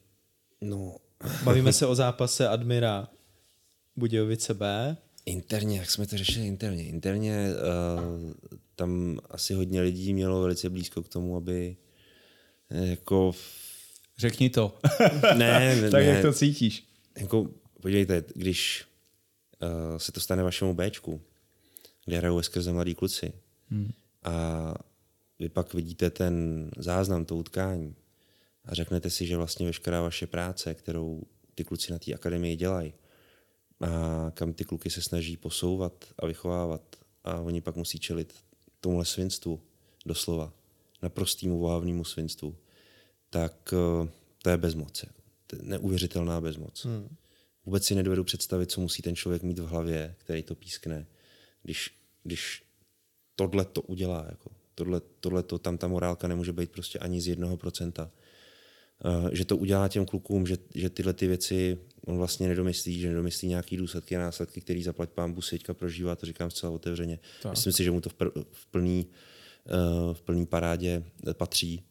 No, 0.61 0.95
Bavíme 1.43 1.73
se 1.73 1.85
o 1.85 1.95
zápase 1.95 2.47
Admira 2.47 3.07
Budějovice 3.95 4.53
B. 4.53 4.97
interně, 5.25 5.77
jak 5.79 5.89
jsme 5.91 6.07
to 6.07 6.17
řešili 6.17 6.47
interně? 6.47 6.83
Interně 6.85 7.49
uh, 7.49 8.31
tam 8.75 9.19
asi 9.29 9.53
hodně 9.53 9.81
lidí 9.81 10.13
mělo 10.13 10.41
velice 10.41 10.69
blízko 10.69 11.03
k 11.03 11.07
tomu, 11.09 11.35
aby 11.37 11.77
eh, 12.69 12.85
jako... 12.87 13.31
Řekni 14.17 14.49
to. 14.49 14.79
Ne, 15.37 15.75
ne, 15.75 15.81
tak 15.91 16.01
ne. 16.03 16.05
jak 16.05 16.21
to 16.21 16.33
cítíš? 16.33 16.83
Jako, 17.19 17.49
podívejte, 17.81 18.23
když 18.35 18.85
uh, 19.61 19.97
se 19.97 20.11
to 20.11 20.19
stane 20.19 20.43
vašemu 20.43 20.73
Bčku, 20.73 21.21
kde 22.05 22.17
hrajou 22.17 22.41
skrze 22.41 22.73
mladí 22.73 22.95
kluci 22.95 23.33
hmm. 23.69 23.91
a 24.23 24.73
vy 25.39 25.49
pak 25.49 25.73
vidíte 25.73 26.09
ten 26.09 26.69
záznam, 26.77 27.25
to 27.25 27.35
utkání 27.35 27.95
a 28.65 28.75
řeknete 28.75 29.09
si, 29.09 29.27
že 29.27 29.37
vlastně 29.37 29.65
veškerá 29.65 30.01
vaše 30.01 30.27
práce, 30.27 30.73
kterou 30.73 31.23
ty 31.55 31.63
kluci 31.63 31.91
na 31.91 31.99
té 31.99 32.13
akademii 32.13 32.55
dělají 32.55 32.93
a 33.81 34.31
kam 34.33 34.53
ty 34.53 34.63
kluky 34.63 34.89
se 34.89 35.01
snaží 35.01 35.37
posouvat 35.37 36.05
a 36.19 36.25
vychovávat 36.25 36.95
a 37.23 37.39
oni 37.39 37.61
pak 37.61 37.75
musí 37.75 37.99
čelit 37.99 38.33
tomuhle 38.81 39.05
svinstvu, 39.05 39.61
doslova, 40.05 40.53
naprostýmu 41.01 41.59
vohavnému 41.59 42.03
svinstvu, 42.03 42.55
tak 43.29 43.73
eh, 43.73 44.09
to 44.43 44.49
je 44.49 44.57
bezmoc. 44.57 45.03
jako. 45.03 45.21
To 45.47 45.55
je 45.55 45.61
neuvěřitelná 45.63 46.41
bezmoc. 46.41 46.85
Hmm. 46.85 47.15
Vůbec 47.67 47.85
si 47.85 47.95
nedovedu 47.95 48.23
představit, 48.23 48.71
co 48.71 48.81
musí 48.81 49.01
ten 49.01 49.15
člověk 49.15 49.43
mít 49.43 49.59
v 49.59 49.67
hlavě, 49.67 50.15
který 50.17 50.43
to 50.43 50.55
pískne, 50.55 51.07
když, 51.63 51.91
když 52.23 52.63
tohle 53.35 53.65
to 53.65 53.81
udělá. 53.81 54.25
Jako. 54.29 54.51
Tohle, 54.75 55.01
tohle 55.19 55.43
to, 55.43 55.57
tam 55.57 55.77
ta 55.77 55.87
morálka 55.87 56.27
nemůže 56.27 56.53
být 56.53 56.71
prostě 56.71 56.99
ani 56.99 57.21
z 57.21 57.27
jednoho 57.27 57.57
procenta. 57.57 58.11
Uh, 59.05 59.29
že 59.31 59.45
to 59.45 59.57
udělá 59.57 59.87
těm 59.87 60.05
klukům, 60.05 60.47
že, 60.47 60.57
že 60.75 60.89
tyhle 60.89 61.13
ty 61.13 61.27
věci 61.27 61.79
on 62.05 62.17
vlastně 62.17 62.47
nedomyslí, 62.47 62.99
že 62.99 63.07
nedomyslí 63.07 63.47
nějaký 63.47 63.77
důsledky 63.77 64.15
a 64.15 64.19
následky, 64.19 64.61
který 64.61 64.83
zaplať 64.83 65.09
pán 65.09 65.33
Bůh 65.33 65.45
si 65.45 65.51
teďka 65.51 65.73
prožívá, 65.73 66.15
to 66.15 66.25
říkám 66.25 66.51
zcela 66.51 66.71
otevřeně. 66.71 67.19
Tak. 67.41 67.51
Myslím 67.51 67.73
si, 67.73 67.83
že 67.83 67.91
mu 67.91 68.01
to 68.01 68.09
v, 68.09 68.15
pr- 68.15 68.45
v, 68.51 68.65
plný, 68.65 69.07
uh, 70.07 70.13
v 70.13 70.21
plný 70.21 70.45
parádě 70.45 71.03
eh, 71.27 71.33
patří 71.33 71.83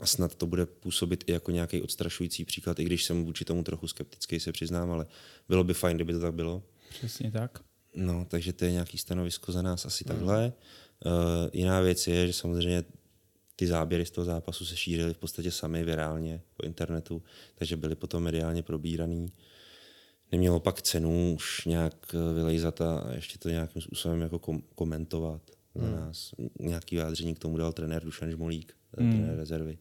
a 0.00 0.06
snad 0.06 0.34
to 0.34 0.46
bude 0.46 0.66
působit 0.66 1.24
i 1.26 1.32
jako 1.32 1.50
nějaký 1.50 1.82
odstrašující 1.82 2.44
příklad, 2.44 2.78
i 2.78 2.84
když 2.84 3.04
jsem 3.04 3.24
vůči 3.24 3.44
tomu 3.44 3.62
trochu 3.62 3.88
skeptický, 3.88 4.40
se 4.40 4.52
přiznám, 4.52 4.90
ale 4.90 5.06
bylo 5.48 5.64
by 5.64 5.74
fajn, 5.74 5.96
kdyby 5.96 6.12
to 6.12 6.20
tak 6.20 6.34
bylo. 6.34 6.62
Přesně 6.90 7.30
tak. 7.30 7.58
No, 7.94 8.26
takže 8.30 8.52
to 8.52 8.64
je 8.64 8.72
nějaký 8.72 8.98
stanovisko 8.98 9.52
za 9.52 9.62
nás 9.62 9.86
asi 9.86 10.04
takhle. 10.04 10.52
Uh, 11.06 11.12
jiná 11.52 11.80
věc 11.80 12.06
je, 12.06 12.26
že 12.26 12.32
samozřejmě 12.32 12.84
ty 13.56 13.66
záběry 13.66 14.06
z 14.06 14.10
toho 14.10 14.24
zápasu 14.24 14.66
se 14.66 14.76
šířily 14.76 15.14
v 15.14 15.18
podstatě 15.18 15.50
sami 15.50 15.84
virálně 15.84 16.40
po 16.56 16.66
internetu, 16.66 17.22
takže 17.54 17.76
byly 17.76 17.94
potom 17.94 18.22
mediálně 18.22 18.62
probíraný. 18.62 19.32
Nemělo 20.32 20.60
pak 20.60 20.82
cenu 20.82 21.34
už 21.34 21.64
nějak 21.64 22.14
eh, 22.14 22.34
vylejzat 22.34 22.80
a 22.80 23.04
ještě 23.14 23.38
to 23.38 23.48
nějakým 23.48 23.82
způsobem 23.82 24.20
jako 24.20 24.38
kom- 24.38 24.62
komentovat 24.74 25.42
za 25.78 25.90
nás. 25.90 26.34
Nějaký 26.60 26.96
vyjádření 26.96 27.34
k 27.34 27.38
tomu 27.38 27.56
dal 27.56 27.72
trenér 27.72 28.04
Dušan 28.04 28.30
Žmolík, 28.30 28.76
hmm. 28.98 29.12
trenér 29.12 29.36
rezervy. 29.36 29.78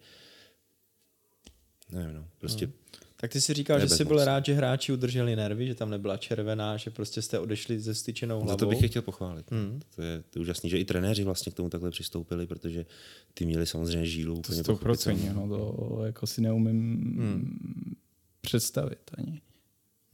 Nevím, 1.92 2.16
no, 2.16 2.28
prostě 2.38 2.70
Tak 3.16 3.32
ty 3.32 3.42
si 3.42 3.54
říkal, 3.54 3.80
To 3.80 3.86
že 3.86 3.96
jsi 3.96 4.06
byl 4.06 4.26
rád, 4.26 4.46
že 4.46 4.54
hráči 4.54 4.94
udrželi 4.94 5.36
nervy, 5.36 5.68
že 5.68 5.76
tam 5.76 5.90
nebyla 5.90 6.18
červená, 6.18 6.78
že 6.78 6.90
prostě 6.90 7.22
jste 7.22 7.40
odešli 7.40 7.80
ze 7.80 7.96
styčenou 7.96 8.36
hlavou. 8.36 8.50
Za 8.52 8.58
to 8.58 8.66
bych 8.66 8.82
je 8.82 8.88
chtěl 8.88 9.02
pochválit. 9.02 9.52
Hmm. 9.52 9.80
To, 9.96 10.02
je, 10.02 10.24
to 10.30 10.40
je 10.40 10.42
úžasný, 10.42 10.70
že 10.70 10.80
i 10.80 10.86
trenéři 10.86 11.24
vlastně 11.24 11.52
k 11.52 11.56
tomu 11.56 11.70
takhle 11.70 11.92
přistoupili, 11.92 12.48
protože 12.48 12.86
ty 13.34 13.46
měli 13.46 13.66
samozřejmě 13.66 14.06
žílu. 14.06 14.34
To 14.36 14.40
úplně 14.40 14.62
100%, 14.62 14.66
pochopitelně. 14.66 15.34
no, 15.34 15.48
to 15.48 16.02
jako 16.06 16.28
si 16.28 16.42
neumím 16.42 16.98
hmm. 17.18 17.96
představit 18.42 19.12
ani. 19.18 19.42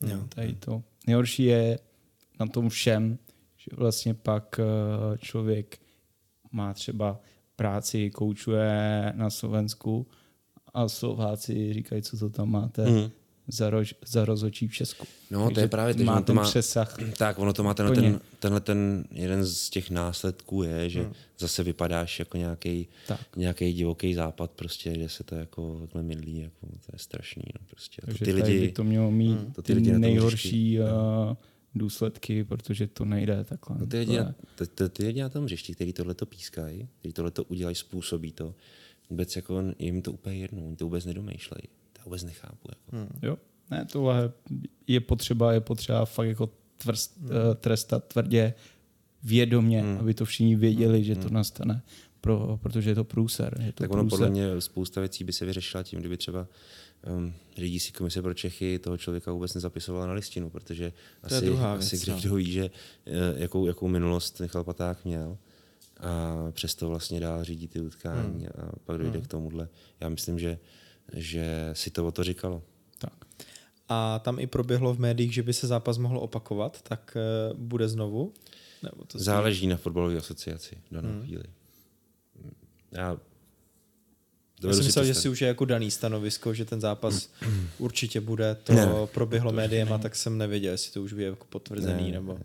Jo. 0.07 0.27
Tady 0.29 0.55
to. 0.55 0.84
Nejhorší 1.07 1.43
je 1.43 1.79
na 2.39 2.47
tom 2.47 2.69
všem, 2.69 3.17
že 3.64 3.76
vlastně 3.76 4.14
pak 4.14 4.59
eh, 4.59 5.18
člověk 5.18 5.78
má 6.51 6.74
třeba 6.74 7.20
práci, 7.55 8.09
koučuje 8.09 9.14
na 9.16 9.30
Slovensku 9.30 10.07
a 10.74 10.88
Slováci 10.89 11.74
říkají, 11.74 12.01
co 12.01 12.18
to 12.18 12.30
tam 12.30 12.51
máte 12.51 12.86
Hmm. 12.86 13.09
za, 13.47 13.70
rož, 13.70 13.95
za 14.05 14.26
rozhodčí 14.26 14.68
v 14.68 14.74
Česku. 14.74 15.07
No, 15.32 15.39
to 15.43 15.49
je 15.49 15.53
Takže 15.55 15.68
právě 15.68 15.93
to, 15.93 16.03
má 16.03 16.22
ten 16.22 16.36
má- 16.36 16.43
přesah. 16.43 16.97
Tak, 17.18 17.39
ono 17.39 17.53
to 17.53 17.64
má 17.64 17.74
tenhle 17.74 17.95
ten, 17.95 18.20
tenhle 18.39 18.61
ten, 18.61 19.05
jeden 19.11 19.45
z 19.45 19.70
těch 19.70 19.89
následků 19.89 20.64
je, 20.64 20.89
že 20.89 21.01
hmm. 21.01 21.14
zase 21.39 21.64
vypadáš 21.64 22.20
jako 22.20 22.38
nějaký 22.38 22.88
nějaký 23.36 23.74
divoký 23.74 24.14
západ, 24.14 24.51
prostě, 24.51 24.91
kde 24.93 25.09
se 25.09 25.24
to 25.24 25.36
jako 25.36 25.80
takhle 25.80 26.03
mydlí, 26.03 26.39
jako, 26.39 26.68
to 26.68 26.91
je 26.93 26.99
strašný. 26.99 27.43
No, 27.59 27.66
prostě. 27.70 28.01
A 28.01 28.05
to 28.05 28.07
Takže 28.07 28.26
ty 28.26 28.32
tady 28.32 28.43
by 28.43 28.59
lidi, 28.59 28.72
to 28.72 28.84
mělo 28.84 29.11
mít 29.11 29.55
to 29.55 29.61
ty 29.61 29.68
ty, 29.68 29.74
lidi 29.74 29.91
nejhorší 29.91 30.80
uh, 30.80 30.86
důsledky, 31.76 32.43
protože 32.43 32.88
to 32.88 33.05
nejde 33.05 33.43
takhle. 33.43 33.78
no, 33.80 33.86
ty, 33.86 33.91
To 33.91 33.97
lidi 33.97 34.13
je- 34.13 34.24
na, 34.24 34.36
ty, 34.89 35.13
na 35.13 35.30
tom 35.30 35.43
hřišti, 35.45 35.74
kteří 35.76 35.93
tohle 35.93 36.13
to 36.13 36.26
pískají, 36.26 36.88
kteří 36.99 37.13
tohle 37.13 37.32
to 37.32 37.43
udělají, 37.43 37.76
způsobí 37.76 38.32
to, 38.32 38.55
vůbec 39.09 39.36
jako 39.36 39.63
jim 39.80 40.01
to 40.01 40.11
úplně 40.11 40.38
jedno, 40.38 40.65
oni 40.65 40.76
to 40.76 40.86
vůbec 40.86 41.05
nedomýšlejí. 41.05 41.63
To 41.93 41.99
já 41.99 42.03
vůbec 42.05 42.24
nechápu. 42.24 42.67
Jako. 42.69 42.97
Hmm. 42.97 43.19
Jo, 43.21 43.38
ne, 43.71 43.86
tohle 43.91 44.32
je 44.88 44.99
potřeba, 44.99 45.53
je 45.53 45.59
potřeba 45.61 46.05
fakt 46.05 46.28
jako 46.28 46.49
tvrst, 46.78 47.17
hmm. 47.17 47.30
trestat 47.55 48.03
tvrdě, 48.07 48.53
vědomě, 49.24 49.82
hmm. 49.82 49.97
aby 49.97 50.13
to 50.13 50.26
všichni 50.26 50.55
věděli, 50.55 51.03
že 51.03 51.15
to 51.15 51.30
nastane, 51.30 51.82
pro, 52.24 52.59
protože 52.61 52.89
je 52.89 52.95
to 52.95 53.03
průser. 53.03 53.57
Je 53.65 53.71
to 53.71 53.84
Tak 53.84 53.91
ono 53.91 54.03
průser. 54.03 54.17
podle 54.17 54.30
mě 54.30 54.61
spousta 54.61 55.01
věcí 55.01 55.24
by 55.24 55.34
se 55.34 55.45
vyřešila 55.45 55.84
tím, 55.84 55.99
kdyby 55.99 56.17
třeba 56.17 56.47
um, 57.07 57.34
řídící 57.57 57.91
komise 57.91 58.21
pro 58.21 58.34
Čechy 58.34 58.80
toho 58.80 58.97
člověka 58.97 59.32
vůbec 59.32 59.53
nezapisovala 59.53 60.07
na 60.07 60.13
listinu, 60.13 60.49
protože 60.49 60.91
To 61.21 61.36
asi, 61.36 61.45
druhá 61.45 61.74
asi 61.74 61.95
věc, 61.95 62.19
kdo, 62.19 62.30
no. 62.30 62.36
ví, 62.36 62.51
že 62.51 62.69
eh, 63.05 63.11
jakou, 63.36 63.67
jakou 63.67 63.88
minulost 63.88 64.39
Michal 64.39 64.63
Paták 64.63 65.05
měl 65.05 65.38
a 65.99 66.36
přesto 66.51 66.89
vlastně 66.89 67.19
dál 67.19 67.43
řídí 67.43 67.67
ty 67.67 67.82
utkání 67.82 68.39
hmm. 68.39 68.65
a 68.67 68.71
pak 68.86 68.97
dojde 68.97 69.17
hmm. 69.17 69.26
k 69.26 69.28
tomuhle. 69.28 69.69
Já 69.99 70.09
myslím, 70.09 70.39
že, 70.39 70.59
že 71.13 71.69
si 71.74 71.91
to 71.91 72.07
o 72.07 72.11
to 72.11 72.24
říkalo. 72.24 72.63
Tak. 72.97 73.26
A 73.89 74.19
tam 74.19 74.39
i 74.39 74.47
proběhlo 74.47 74.93
v 74.93 74.99
médiích, 74.99 75.34
že 75.34 75.43
by 75.43 75.53
se 75.53 75.67
zápas 75.67 75.97
mohl 75.97 76.17
opakovat, 76.17 76.82
tak 76.82 77.17
uh, 77.51 77.59
bude 77.59 77.88
znovu? 77.88 78.34
Nebo 78.84 79.05
to 79.05 79.19
Záleží 79.19 79.67
na 79.67 79.78
fotbalové 79.78 80.17
asociaci 80.17 80.76
v 80.89 80.93
danou 80.93 81.09
hmm. 81.09 81.21
chvíli. 81.21 81.43
Já 82.94 83.18
Já 84.64 84.74
jsem 84.74 84.84
si 84.84 84.88
myslel, 84.88 85.06
že 85.06 85.14
si 85.14 85.30
už 85.30 85.41
je 85.41 85.48
jako 85.48 85.66
daný 85.66 85.91
stanovisko, 85.91 86.54
že 86.54 86.66
ten 86.66 86.82
zápas 86.82 87.30
určitě 87.78 88.22
bude, 88.22 88.56
to 88.56 88.74
Ne, 88.74 88.86
ne, 88.86 88.91
ne. 88.94 89.08
proběhlo 89.08 89.52
médiem 89.52 89.94
a 89.94 89.98
tak 89.98 90.16
jsem 90.16 90.38
nevěděl, 90.38 90.72
jestli 90.72 90.91
to 90.94 91.04
už 91.04 91.12
je 91.12 91.26
jako 91.26 91.46
potvrzený, 91.46 92.06
Ne, 92.06 92.12
nebo... 92.12 92.39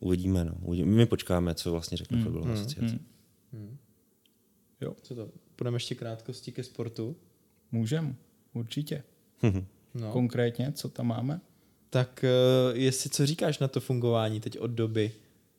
Uvidíme, 0.00 0.44
no. 0.44 0.52
Uvidíme. 0.62 0.90
My 0.96 1.06
počkáme, 1.06 1.54
co 1.54 1.70
vlastně 1.72 1.96
řekne 1.96 2.16
mm, 2.18 2.24
fotbalová 2.24 2.52
asociace. 2.52 2.98
Jo. 4.80 4.94
Co 5.02 5.14
to? 5.14 5.28
Půjdeme 5.56 5.76
ještě 5.76 5.94
krátkosti 5.94 6.52
ke 6.52 6.62
sportu. 6.64 7.16
Můžem, 7.72 8.16
určitě. 8.52 9.02
No. 9.94 10.12
Konkrétně, 10.12 10.72
co 10.72 10.88
tam 10.88 11.06
máme? 11.06 11.40
Tak 11.90 12.24
uh, 12.70 12.76
jestli 12.78 13.10
co 13.10 13.26
říkáš 13.26 13.58
na 13.58 13.68
to 13.68 13.80
fungování 13.80 14.40
teď 14.40 14.58
od 14.58 14.70
doby, 14.70 15.12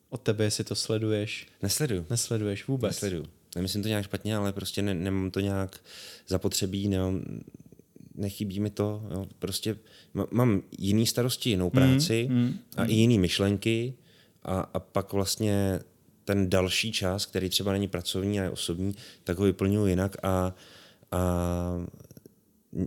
od 0.08 0.20
tebe, 0.20 0.44
jestli 0.44 0.64
to 0.64 0.74
sleduješ, 0.74 1.48
Nesleduju. 1.62 2.06
nesleduješ 2.10 2.66
vůbec. 2.68 2.90
Nesleduju. 2.92 3.24
Nemyslím 3.56 3.82
to 3.82 3.88
nějak 3.88 4.04
špatně, 4.04 4.36
ale 4.36 4.52
prostě 4.52 4.82
ne, 4.82 4.94
nemám 4.94 5.30
to 5.30 5.40
nějak 5.40 5.80
zapotřebí, 6.28 6.88
nemám, 6.88 7.22
nechybí 8.14 8.60
mi 8.60 8.70
to. 8.70 9.02
Jo. 9.10 9.26
Prostě 9.38 9.76
mám 10.30 10.62
jiný 10.78 11.06
starosti, 11.06 11.50
jinou 11.50 11.70
práci 11.70 12.26
mm, 12.30 12.36
mm, 12.36 12.58
a 12.76 12.84
mm. 12.84 12.90
i 12.90 12.94
jiný 12.94 13.18
myšlenky 13.18 13.94
a, 14.42 14.60
a 14.60 14.78
pak 14.78 15.12
vlastně 15.12 15.80
ten 16.24 16.50
další 16.50 16.92
čas, 16.92 17.26
který 17.26 17.48
třeba 17.48 17.72
není 17.72 17.88
pracovní 17.88 18.40
a 18.40 18.42
je 18.42 18.50
osobní, 18.50 18.94
tak 19.24 19.38
ho 19.38 19.44
vyplňuji 19.44 19.86
jinak 19.86 20.16
a, 20.22 20.54
a 21.10 21.20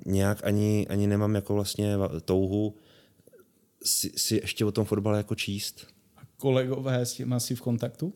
nějak 0.05 0.45
ani, 0.45 0.87
ani 0.89 1.07
nemám 1.07 1.35
jako 1.35 1.53
vlastně 1.53 1.95
touhu 2.25 2.75
si, 3.85 4.11
si 4.15 4.35
ještě 4.35 4.65
o 4.65 4.71
tom 4.71 4.85
fotbale 4.85 5.17
jako 5.17 5.35
číst. 5.35 5.87
A 6.17 6.21
kolegové 6.37 7.05
s 7.05 7.13
těma 7.13 7.39
si 7.39 7.55
v 7.55 7.61
kontaktu? 7.61 8.13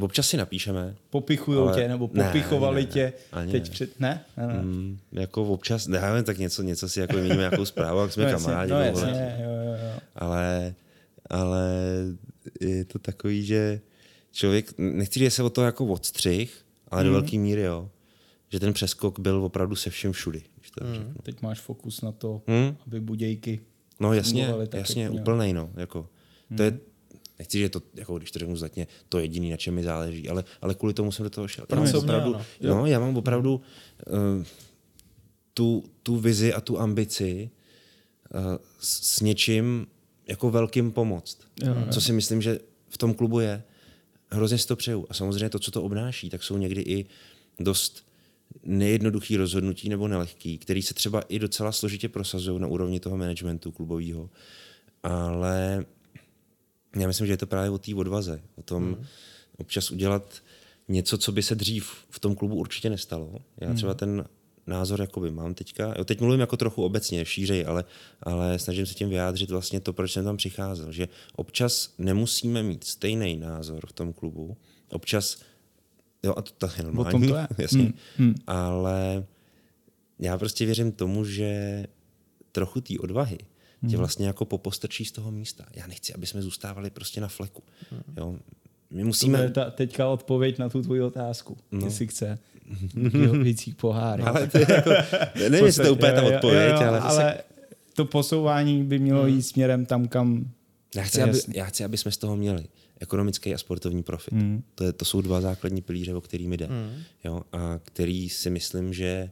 Občas 0.00 0.28
si 0.28 0.36
napíšeme. 0.36 0.96
Popichují 1.10 1.74
tě, 1.74 1.88
nebo 1.88 2.08
popichovali 2.08 2.82
ne, 2.82 2.86
ne, 2.86 2.92
tě 2.92 3.12
ani 3.32 3.52
teď 3.52 3.62
ne. 3.62 3.70
před... 3.70 4.00
Ne? 4.00 4.24
ne, 4.36 4.46
ne. 4.46 4.62
Mm, 4.62 4.98
jako 5.12 5.44
občas, 5.44 5.86
nevím, 5.86 6.24
tak 6.24 6.38
něco, 6.38 6.62
něco 6.62 6.88
si 6.88 7.00
jako 7.00 7.16
vymíníme 7.16 7.38
nějakou 7.40 7.64
zprávu, 7.64 8.00
jak 8.00 8.12
jsme 8.12 8.24
no 8.32 8.38
kamarádi. 8.38 8.70
No 8.70 8.80
jasně, 8.80 9.36
jo, 9.40 9.50
jo, 9.50 9.72
jo. 9.72 10.00
Ale, 10.14 10.74
ale 11.30 11.70
je 12.60 12.84
to 12.84 12.98
takový, 12.98 13.44
že 13.44 13.80
člověk, 14.32 14.78
nechci 14.78 15.18
říct, 15.18 15.26
že 15.26 15.30
se 15.30 15.42
o 15.42 15.50
to 15.50 15.62
jako 15.62 15.86
odstřih, 15.86 16.64
ale 16.88 17.02
mm. 17.02 17.08
do 17.08 17.12
velké 17.12 17.38
míry, 17.38 17.62
jo. 17.62 17.90
Že 18.48 18.60
ten 18.60 18.72
přeskok 18.72 19.18
byl 19.18 19.44
opravdu 19.44 19.76
se 19.76 19.90
všem 19.90 20.12
všudy. 20.12 20.42
to 20.78 20.84
mm. 20.84 21.14
Teď 21.22 21.42
máš 21.42 21.60
fokus 21.60 22.02
na 22.02 22.12
to, 22.12 22.42
mm. 22.46 22.76
aby 22.86 23.00
budějky 23.00 23.60
No 24.00 24.12
jasně, 24.12 24.48
jasně, 24.72 25.10
úplnej, 25.10 25.52
no. 25.52 25.70
Jako, 25.76 26.08
mm. 26.50 26.56
To 26.56 26.62
je, 26.62 26.70
mhm. 26.70 26.80
Nechci, 27.38 27.58
že 27.58 27.68
to, 27.68 27.82
jako 27.94 28.18
když 28.18 28.30
to 28.30 28.38
řeknu 28.38 28.56
zatně, 28.56 28.86
to 29.08 29.18
jediný, 29.18 29.50
na 29.50 29.56
čem 29.56 29.74
mi 29.74 29.82
záleží, 29.82 30.28
ale, 30.28 30.44
ale 30.60 30.74
kvůli 30.74 30.94
tomu 30.94 31.12
jsem 31.12 31.24
do 31.24 31.30
toho 31.30 31.48
šel. 31.48 31.66
Já 31.70 31.76
mám 31.76 31.94
opravdu, 31.94 32.32
no. 32.32 32.74
no, 32.74 32.86
já 32.86 33.00
mám 33.00 33.16
opravdu 33.16 33.60
uh, 34.06 34.44
tu, 35.54 35.84
tu 36.02 36.16
vizi 36.16 36.52
a 36.52 36.60
tu 36.60 36.80
ambici 36.80 37.50
uh, 38.34 38.40
s, 38.80 39.16
s 39.16 39.20
něčím 39.20 39.86
jako 40.28 40.50
velkým 40.50 40.92
pomoct. 40.92 41.38
Jo, 41.64 41.74
jo. 41.74 41.86
Co 41.90 42.00
si 42.00 42.12
myslím, 42.12 42.42
že 42.42 42.58
v 42.88 42.98
tom 42.98 43.14
klubu 43.14 43.40
je 43.40 43.62
hrozně 44.30 44.58
si 44.58 44.66
to 44.66 44.76
přeju. 44.76 45.06
A 45.10 45.14
samozřejmě 45.14 45.50
to, 45.50 45.58
co 45.58 45.70
to 45.70 45.82
obnáší, 45.82 46.30
tak 46.30 46.42
jsou 46.42 46.56
někdy 46.56 46.80
i 46.80 47.06
dost 47.60 48.06
nejednoduchý 48.64 49.36
rozhodnutí 49.36 49.88
nebo 49.88 50.08
nelehký, 50.08 50.58
který 50.58 50.82
se 50.82 50.94
třeba 50.94 51.20
i 51.20 51.38
docela 51.38 51.72
složitě 51.72 52.08
prosazují 52.08 52.60
na 52.60 52.66
úrovni 52.66 53.00
toho 53.00 53.16
managementu 53.16 53.72
klubového. 53.72 54.30
Ale 55.02 55.84
já 56.96 57.06
myslím, 57.06 57.26
že 57.26 57.32
je 57.32 57.36
to 57.36 57.46
právě 57.46 57.70
o 57.70 57.78
té 57.78 57.94
odvaze, 57.94 58.42
o 58.56 58.62
tom 58.62 58.84
hmm. 58.84 59.04
občas 59.56 59.90
udělat 59.90 60.42
něco, 60.88 61.18
co 61.18 61.32
by 61.32 61.42
se 61.42 61.54
dřív 61.54 61.92
v 62.10 62.20
tom 62.20 62.34
klubu 62.34 62.56
určitě 62.56 62.90
nestalo. 62.90 63.38
Já 63.60 63.74
třeba 63.74 63.92
hmm. 63.92 63.98
ten 63.98 64.24
názor 64.66 65.00
jakoby 65.00 65.30
mám 65.30 65.54
teďka. 65.54 65.94
Jo, 65.98 66.04
teď 66.04 66.20
mluvím 66.20 66.40
jako 66.40 66.56
trochu 66.56 66.84
obecně, 66.84 67.24
šířej, 67.24 67.64
ale, 67.66 67.84
ale 68.22 68.58
snažím 68.58 68.86
se 68.86 68.94
tím 68.94 69.08
vyjádřit 69.08 69.50
vlastně 69.50 69.80
to, 69.80 69.92
proč 69.92 70.12
jsem 70.12 70.24
tam 70.24 70.36
přicházel. 70.36 70.92
Že 70.92 71.08
občas 71.36 71.94
nemusíme 71.98 72.62
mít 72.62 72.84
stejný 72.84 73.36
názor 73.36 73.86
v 73.86 73.92
tom 73.92 74.12
klubu. 74.12 74.56
Občas, 74.90 75.42
jo, 76.22 76.34
a 76.36 76.42
to, 76.42 76.52
to 76.58 76.66
je 76.76 76.84
normální, 76.84 77.10
tom 77.10 77.28
to 77.28 77.36
je. 77.36 77.48
jasně, 77.58 77.82
hmm. 77.82 77.92
Hmm. 78.16 78.34
ale 78.46 79.26
já 80.18 80.38
prostě 80.38 80.64
věřím 80.64 80.92
tomu, 80.92 81.24
že 81.24 81.84
trochu 82.52 82.80
té 82.80 82.94
odvahy 82.98 83.38
tě 83.80 83.86
hmm. 83.86 83.96
vlastně 83.96 84.26
jako 84.26 84.44
popostrčí 84.44 85.04
z 85.04 85.12
toho 85.12 85.30
místa. 85.30 85.64
Já 85.74 85.86
nechci, 85.86 86.14
aby 86.14 86.26
jsme 86.26 86.42
zůstávali 86.42 86.90
prostě 86.90 87.20
na 87.20 87.28
fleku. 87.28 87.62
Hmm. 87.90 88.02
Jo, 88.16 88.38
my 88.90 89.04
musíme... 89.04 89.38
To 89.38 89.44
je 89.44 89.50
ta, 89.50 89.70
teďka 89.70 90.08
odpověď 90.08 90.58
na 90.58 90.68
tu 90.68 90.82
tvoji 90.82 91.00
otázku, 91.00 91.56
no. 91.72 91.86
jestli 91.86 92.06
chce 92.06 92.38
vících 93.42 93.74
pohár. 93.74 94.28
Ale 94.28 94.46
to 94.46 94.58
je 94.58 94.66
jako, 94.68 94.90
nevím, 95.38 95.66
jestli 95.66 95.82
to 95.82 95.88
je 95.88 95.92
úplně 95.92 96.12
ta 96.12 96.22
odpověď, 96.22 96.72
jo, 96.72 96.82
jo, 96.82 96.88
ale... 96.88 97.00
ale 97.00 97.38
to 97.94 98.04
posouvání 98.04 98.84
by 98.84 98.98
mělo 98.98 99.22
hmm. 99.22 99.34
jít 99.34 99.42
směrem 99.42 99.86
tam, 99.86 100.08
kam... 100.08 100.50
Já 100.96 101.02
chci, 101.02 101.22
aby, 101.22 101.38
já 101.54 101.64
chci, 101.64 101.84
aby 101.84 101.98
jsme 101.98 102.10
z 102.10 102.16
toho 102.16 102.36
měli 102.36 102.66
ekonomický 103.00 103.54
a 103.54 103.58
sportovní 103.58 104.02
profit. 104.02 104.34
Hmm. 104.34 104.62
To, 104.74 104.84
je, 104.84 104.92
to 104.92 105.04
jsou 105.04 105.20
dva 105.20 105.40
základní 105.40 105.82
pilíře, 105.82 106.14
o 106.14 106.20
kterými 106.20 106.56
jde. 106.56 106.66
Hmm. 106.66 107.02
Jo, 107.24 107.42
a 107.52 107.80
který 107.82 108.28
si 108.28 108.50
myslím, 108.50 108.94
že 108.94 109.30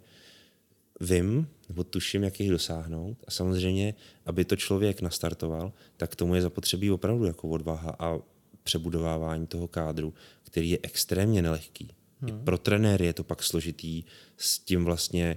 vím, 1.01 1.47
nebo 1.69 1.85
tuším, 1.85 2.25
jak 2.25 2.41
jich 2.41 2.51
dosáhnout. 2.51 3.17
A 3.27 3.31
samozřejmě, 3.31 3.95
aby 4.27 4.45
to 4.45 4.57
člověk 4.57 5.01
nastartoval, 5.01 5.73
tak 5.97 6.17
tomu 6.17 6.35
je 6.35 6.43
zapotřebí 6.43 6.91
opravdu 6.91 7.25
jako 7.25 7.49
odvaha 7.49 7.97
a 7.99 8.19
přebudovávání 8.62 9.47
toho 9.47 9.69
kádru, 9.69 10.15
který 10.43 10.71
je 10.71 10.79
extrémně 10.83 11.43
nelehký. 11.43 11.89
Hmm. 12.21 12.31
I 12.31 12.45
pro 12.45 12.59
trenéry 12.59 13.07
je 13.07 13.12
to 13.12 13.25
pak 13.25 13.43
složitý 13.43 14.05
s 14.37 14.59
tím 14.59 14.85
vlastně 14.85 15.37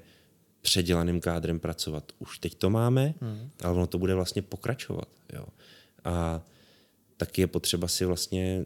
předělaným 0.62 1.22
kádrem 1.22 1.60
pracovat. 1.60 2.12
Už 2.20 2.40
teď 2.40 2.56
to 2.56 2.70
máme, 2.70 3.14
hmm. 3.22 3.50
ale 3.64 3.74
ono 3.74 3.88
to 3.88 3.98
bude 3.98 4.16
vlastně 4.16 4.42
pokračovat. 4.42 5.08
Jo. 5.34 5.46
A 6.04 6.46
taky 7.18 7.42
je 7.42 7.48
potřeba 7.48 7.88
si 7.88 8.06
vlastně 8.06 8.66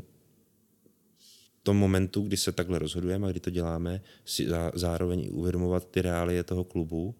v 1.59 1.63
tom 1.63 1.77
momentu, 1.77 2.21
kdy 2.21 2.37
se 2.37 2.51
takhle 2.51 2.79
rozhodujeme 2.79 3.27
a 3.27 3.31
kdy 3.31 3.39
to 3.39 3.49
děláme, 3.49 4.01
si 4.25 4.47
zároveň 4.73 5.19
i 5.19 5.29
uvědomovat 5.29 5.87
ty 5.91 6.01
reálie 6.01 6.43
toho 6.43 6.63
klubu. 6.63 7.15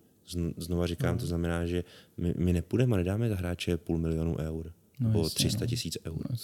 Znova 0.58 0.88
říkám, 0.88 1.10
hmm. 1.10 1.20
to 1.20 1.26
znamená, 1.26 1.66
že 1.66 1.84
my, 2.18 2.34
my 2.38 2.54
nepůjdeme 2.54 2.94
a 2.94 2.98
nedáme 2.98 3.30
za 3.30 3.36
hráče 3.36 3.78
půl 3.78 3.98
milionu 3.98 4.38
eur 4.38 4.74
no, 5.00 5.08
nebo 5.08 5.30
300 5.30 5.60
no. 5.60 5.68
tisíc 5.68 5.98
eur. 6.06 6.26
No, 6.30 6.38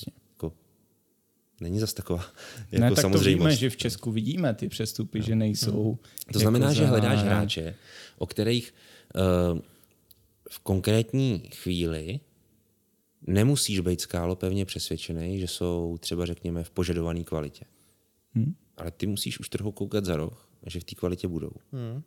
není 1.61 1.79
zas 1.79 1.93
taková 1.93 2.25
jako 2.71 2.83
ne, 2.83 2.89
tak 2.89 3.01
samozřejmost. 3.01 3.43
to 3.43 3.47
víme, 3.47 3.55
že 3.55 3.69
v 3.69 3.77
Česku 3.77 4.11
vidíme 4.11 4.53
ty 4.53 4.69
přestupy, 4.69 5.19
no. 5.19 5.25
že 5.25 5.35
nejsou. 5.35 5.97
To 6.33 6.39
znamená, 6.39 6.65
jako 6.65 6.75
že 6.75 6.85
hledáš 6.85 7.19
hráče, 7.19 7.75
o 8.17 8.25
kterých 8.25 8.73
uh, 9.53 9.59
v 10.49 10.59
konkrétní 10.59 11.39
chvíli 11.39 12.19
nemusíš 13.27 13.79
být 13.79 14.01
skálo 14.01 14.35
pevně 14.35 14.65
přesvědčený, 14.65 15.39
že 15.39 15.47
jsou 15.47 15.97
třeba 15.99 16.25
řekněme 16.25 16.63
v 16.63 16.69
požadované 16.69 17.23
kvalitě. 17.23 17.65
Hmm. 18.33 18.55
Ale 18.77 18.91
ty 18.91 19.07
musíš 19.07 19.39
už 19.39 19.49
trochu 19.49 19.71
koukat 19.71 20.05
za 20.05 20.15
roh, 20.15 20.49
že 20.65 20.79
v 20.79 20.83
té 20.83 20.95
kvalitě 20.95 21.27
budou. 21.27 21.51
Hmm. 21.71 22.03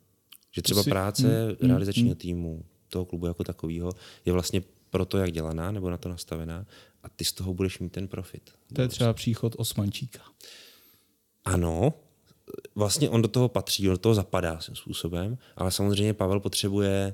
Že 0.51 0.61
třeba 0.61 0.83
si... 0.83 0.89
práce 0.89 1.47
hmm. 1.61 1.69
realizačního 1.69 2.09
hmm. 2.09 2.15
týmu, 2.15 2.65
toho 2.89 3.05
klubu 3.05 3.27
jako 3.27 3.43
takového, 3.43 3.91
je 4.25 4.33
vlastně 4.33 4.63
pro 4.89 5.05
to, 5.05 5.17
jak 5.17 5.31
dělaná 5.31 5.71
nebo 5.71 5.89
na 5.89 5.97
to 5.97 6.09
nastavená 6.09 6.65
a 7.03 7.09
ty 7.09 7.25
z 7.25 7.31
toho 7.31 7.53
budeš 7.53 7.79
mít 7.79 7.91
ten 7.91 8.07
profit. 8.07 8.51
To 8.73 8.81
je 8.81 8.87
třeba 8.87 9.13
příchod 9.13 9.55
Osmančíka. 9.57 10.19
Ano, 11.45 11.93
vlastně 12.75 13.09
on 13.09 13.21
do 13.21 13.27
toho 13.27 13.49
patří, 13.49 13.87
on 13.89 13.93
do 13.93 13.97
toho 13.97 14.15
zapadá 14.15 14.59
svým 14.59 14.75
způsobem, 14.75 15.37
ale 15.55 15.71
samozřejmě 15.71 16.13
Pavel 16.13 16.39
potřebuje 16.39 17.13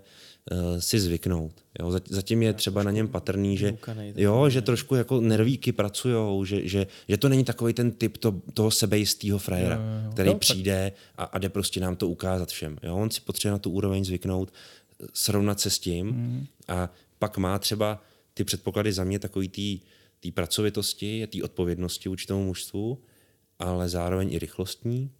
uh, 0.51 0.79
si 0.79 0.99
zvyknout. 0.99 1.51
Jo? 1.79 1.91
Zatím 2.09 2.43
je 2.43 2.53
třeba 2.53 2.83
na 2.83 2.91
něm 2.91 3.07
patrný, 3.07 3.57
že, 3.57 3.77
jo, 4.15 4.49
že 4.49 4.61
trošku 4.61 4.95
jako 4.95 5.21
nervíky 5.21 5.71
pracují, 5.71 6.45
že, 6.45 6.67
že, 6.67 6.87
že 7.07 7.17
to 7.17 7.29
není 7.29 7.43
takový 7.43 7.73
ten 7.73 7.91
typ 7.91 8.17
to, 8.17 8.41
toho 8.53 8.71
sebejistého 8.71 9.39
frajera, 9.39 9.79
který 10.11 10.29
jo, 10.29 10.37
přijde 10.37 10.91
a, 11.17 11.23
a 11.23 11.37
jde 11.37 11.49
prostě 11.49 11.79
nám 11.79 11.95
to 11.95 12.07
ukázat 12.07 12.49
všem. 12.49 12.77
Jo? 12.83 12.95
On 12.95 13.11
si 13.11 13.21
potřebuje 13.21 13.51
na 13.51 13.59
tu 13.59 13.69
úroveň 13.69 14.05
zvyknout, 14.05 14.53
srovnat 15.13 15.59
se 15.59 15.69
s 15.69 15.79
tím 15.79 16.07
mm. 16.07 16.45
a 16.67 16.89
pak 17.19 17.37
má 17.37 17.59
třeba 17.59 18.01
ty 18.33 18.43
předpoklady 18.43 18.93
za 18.93 19.03
mě 19.03 19.19
takový 19.19 19.81
té 20.19 20.31
pracovitosti, 20.31 21.27
té 21.27 21.43
odpovědnosti 21.43 22.09
vůči 22.09 22.27
tomu 22.27 22.45
mužstvu, 22.45 22.97
ale 23.59 23.89
zároveň 23.89 24.33
i 24.33 24.39
rychlostní, 24.39 25.11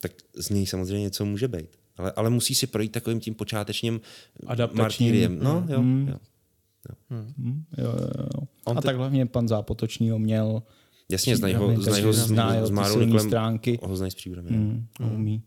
tak 0.00 0.12
z 0.36 0.50
něj 0.50 0.66
samozřejmě 0.66 1.02
něco 1.02 1.24
může 1.24 1.48
být. 1.48 1.68
Ale, 1.96 2.12
ale 2.16 2.30
musí 2.30 2.54
si 2.54 2.66
projít 2.66 2.92
takovým 2.92 3.20
tím 3.20 3.34
počátečním 3.34 4.00
martýriem. 4.72 5.38
No, 5.42 5.66
jo, 5.68 5.82
mm. 5.82 6.08
jo. 6.08 6.16
Jo. 6.88 7.24
Mm. 7.36 7.64
jo, 7.78 7.84
jo, 7.84 8.08
jo. 8.18 8.46
On 8.64 8.78
A 8.78 8.80
te... 8.80 8.86
tak 8.86 8.96
hlavně 8.96 9.26
pan 9.26 9.48
Zápotočný 9.48 10.10
ho 10.10 10.18
měl 10.18 10.62
Jasně, 11.10 11.36
znají 11.36 11.54
ho, 11.54 11.82
znají 11.82 12.04
ho, 12.04 12.12
zná 12.12 12.66
z 12.66 12.70
Márou 12.70 13.18
stránky. 13.18 13.78
Ho 13.82 13.96
znají 13.96 14.10
s 14.10 14.14
příbram. 14.14 14.44
Mm, 14.44 14.86
mm. 15.00 15.14
umí 15.14 15.42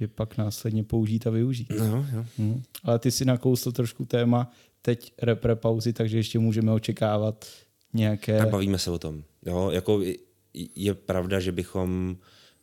je 0.00 0.08
pak 0.08 0.38
následně 0.38 0.84
použít 0.84 1.26
a 1.26 1.30
využít. 1.30 1.72
No, 1.78 2.06
jo. 2.12 2.24
Mm. 2.38 2.62
Ale 2.84 2.98
ty 2.98 3.10
si 3.10 3.24
nakousl 3.24 3.72
trošku 3.72 4.04
téma 4.04 4.50
teď 4.82 5.12
repre 5.22 5.56
pauzy, 5.56 5.92
takže 5.92 6.16
ještě 6.16 6.38
můžeme 6.38 6.72
očekávat 6.72 7.46
nějaké... 7.94 8.38
Tak 8.38 8.50
bavíme 8.50 8.78
se 8.78 8.90
o 8.90 8.98
tom. 8.98 9.22
Jo, 9.46 9.70
jako 9.70 10.00
je 10.76 10.94
pravda, 10.94 11.40
že 11.40 11.52
bychom 11.52 12.16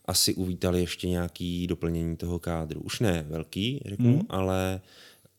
asi 0.05 0.33
uvítali 0.33 0.79
ještě 0.79 1.09
nějaký 1.09 1.67
doplnění 1.67 2.17
toho 2.17 2.39
kádru. 2.39 2.81
Už 2.81 2.99
ne 2.99 3.25
velký, 3.29 3.81
řeknu, 3.85 4.13
hmm. 4.13 4.25
ale, 4.29 4.81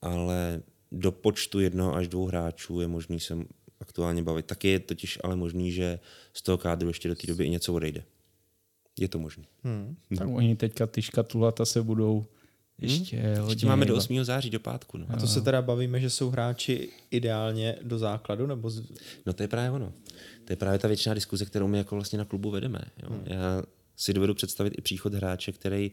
ale 0.03 0.63
do 0.93 1.13
počtu 1.13 1.61
jednoho 1.61 1.95
až 1.95 2.09
dvou 2.09 2.27
hráčů 2.27 2.81
je 2.81 2.89
možný 2.89 3.21
se 3.21 3.37
aktuálně 3.81 4.23
bavit. 4.23 4.47
Taky 4.47 4.69
je 4.69 4.79
totiž 4.81 5.19
ale 5.25 5.37
možný, 5.37 5.73
že 5.73 5.99
z 6.33 6.43
toho 6.43 6.59
kádru 6.59 6.89
ještě 6.89 7.09
do 7.09 7.15
té 7.15 7.27
doby 7.27 7.45
i 7.45 7.51
něco 7.51 7.75
odejde. 7.75 8.05
Je 9.01 9.09
to 9.09 9.19
možné. 9.19 9.45
Hmm. 9.65 9.97
Tak 10.19 10.29
oni 10.29 10.57
teďka 10.57 10.87
ty 10.87 11.03
škatulata 11.03 11.65
se 11.65 11.83
budou 11.83 12.27
ještě, 12.79 13.17
hmm. 13.17 13.49
ještě 13.49 13.67
máme 13.67 13.87
do 13.87 13.97
8. 13.97 14.25
září, 14.25 14.51
do 14.51 14.61
pátku. 14.61 14.99
No. 14.99 15.07
A 15.09 15.17
to 15.17 15.27
se 15.27 15.41
teda 15.41 15.63
bavíme, 15.63 16.01
že 16.01 16.11
jsou 16.11 16.31
hráči 16.31 16.89
ideálně 17.11 17.77
do 17.83 17.99
základu? 17.99 18.47
nebo 18.47 18.71
z... 18.71 18.83
No 19.27 19.33
to 19.33 19.43
je 19.43 19.49
právě 19.49 19.71
ono. 19.71 19.93
To 20.45 20.53
je 20.53 20.57
právě 20.57 20.79
ta 20.79 20.89
většiná 20.89 21.15
diskuze, 21.15 21.45
kterou 21.45 21.67
my 21.67 21.79
jako 21.79 21.95
vlastně 21.95 22.19
na 22.19 22.25
klubu 22.25 22.51
vedeme. 22.51 22.81
Jo. 23.03 23.09
Hmm. 23.11 23.23
Já 23.27 23.63
si 23.97 24.13
dovedu 24.13 24.35
představit 24.35 24.75
i 24.79 24.83
příchod 24.83 25.15
hráče, 25.15 25.53
který 25.53 25.93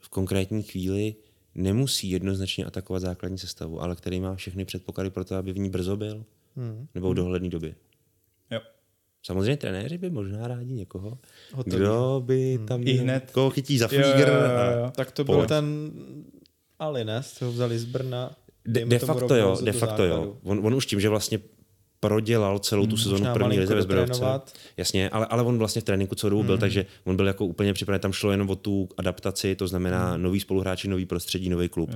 v 0.00 0.08
konkrétní 0.08 0.62
chvíli 0.62 1.14
nemusí 1.54 2.10
jednoznačně 2.10 2.64
atakovat 2.64 3.02
základní 3.02 3.38
sestavu, 3.38 3.82
ale 3.82 3.96
který 3.96 4.20
má 4.20 4.34
všechny 4.34 4.64
předpoklady 4.64 5.10
pro 5.10 5.24
to, 5.24 5.36
aby 5.36 5.52
v 5.52 5.58
ní 5.58 5.70
brzo 5.70 5.96
byl. 5.96 6.24
Hmm. 6.56 6.86
Nebo 6.94 7.10
v 7.10 7.14
dohledné 7.14 7.48
době. 7.48 7.74
Jo. 8.50 8.60
Samozřejmě 9.22 9.56
trenéři 9.56 9.98
by 9.98 10.10
možná 10.10 10.48
rádi 10.48 10.74
někoho, 10.74 11.18
Hotový. 11.52 11.76
kdo 11.76 12.22
by 12.26 12.58
tam 12.68 12.82
I 12.84 12.92
hned. 12.92 13.30
koho 13.30 13.50
chytí 13.50 13.78
za 13.78 13.88
Jo, 13.92 14.00
jo, 14.00 14.06
jo, 14.18 14.26
jo. 14.78 14.92
Tak 14.96 15.10
to 15.10 15.24
byl 15.24 15.46
ten 15.46 15.90
Ali, 16.78 17.04
ne? 17.04 17.22
Z 17.22 17.38
toho 17.38 17.52
vzali 17.52 17.78
z 17.78 17.84
Brna. 17.84 18.36
De, 18.64 18.84
de 18.84 18.98
facto 18.98 19.34
jo, 19.36 19.58
de 19.62 19.72
facto 19.72 20.04
jo. 20.04 20.08
základu. 20.08 20.38
On, 20.42 20.66
on 20.66 20.74
už 20.74 20.86
tím, 20.86 21.00
že 21.00 21.08
vlastně 21.08 21.40
prodělal 22.00 22.58
celou 22.58 22.86
tu 22.86 22.96
sezonu 22.96 23.12
možná 23.18 23.30
v 23.30 23.34
první 23.34 23.58
lize 23.58 23.74
ve 23.74 23.82
Zbrojovce. 23.82 24.24
Jasně, 24.76 25.08
ale, 25.10 25.26
ale 25.26 25.42
on 25.42 25.58
vlastně 25.58 25.80
v 25.82 25.84
tréninku 25.84 26.14
celou 26.14 26.30
dobu 26.30 26.42
byl, 26.42 26.58
takže 26.58 26.86
on 27.04 27.16
byl 27.16 27.26
jako 27.26 27.46
úplně 27.46 27.72
připravený. 27.74 28.00
Tam 28.00 28.12
šlo 28.12 28.30
jenom 28.30 28.50
o 28.50 28.56
tu 28.56 28.88
adaptaci, 28.96 29.56
to 29.56 29.68
znamená 29.68 30.16
nový 30.16 30.40
spoluhráči, 30.40 30.88
nový 30.88 31.06
prostředí, 31.06 31.48
nový 31.48 31.68
klub. 31.68 31.90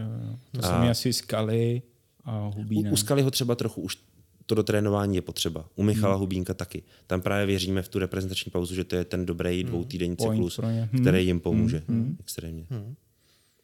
To 0.52 0.62
jsou 0.62 0.78
mi 0.80 0.90
asi 0.90 1.12
Skaly 1.12 1.82
a 2.24 2.46
U, 2.48 2.50
Hubínek. 2.50 2.92
u 2.92 2.96
Skaly 2.96 3.22
ho 3.22 3.30
třeba 3.30 3.54
trochu 3.54 3.80
už 3.80 3.98
to 4.46 4.54
do 4.54 4.62
trénování 4.62 5.16
je 5.16 5.22
potřeba. 5.22 5.64
U 5.76 5.82
Michala 5.82 6.14
Hmm. 6.14 6.20
Hubínka 6.20 6.54
taky. 6.54 6.82
Tam 7.06 7.20
právě 7.20 7.46
věříme 7.46 7.82
v 7.82 7.88
tu 7.88 7.98
reprezentační 7.98 8.50
pauzu, 8.50 8.74
že 8.74 8.84
to 8.84 8.96
je 8.96 9.04
ten 9.04 9.26
dobrý 9.26 9.64
dvoutýdenní 9.64 10.16
Point 10.16 10.32
cyklus, 10.36 10.56
pro 10.56 10.66
ně. 10.70 10.88
Hmm. 10.92 11.00
který 11.02 11.26
jim 11.26 11.40
pomůže 11.40 11.82
extrémně. 12.20 12.66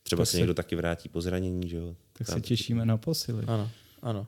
Třeba 0.03 0.21
Tak 0.21 0.27
se 0.27 0.33
se- 0.33 0.39
někdo 0.39 0.55
taky 0.55 0.77
vrátí 0.77 1.09
po 1.09 1.21
zranění, 1.21 1.69
že 1.69 1.77
jo? 1.77 1.95
Tak 2.13 2.27
Tam- 2.27 2.35
se 2.37 2.41
těšíme 2.41 2.87
na 2.87 2.97
posily. 2.97 3.45
Ano, 3.47 3.71
ano. 4.03 4.27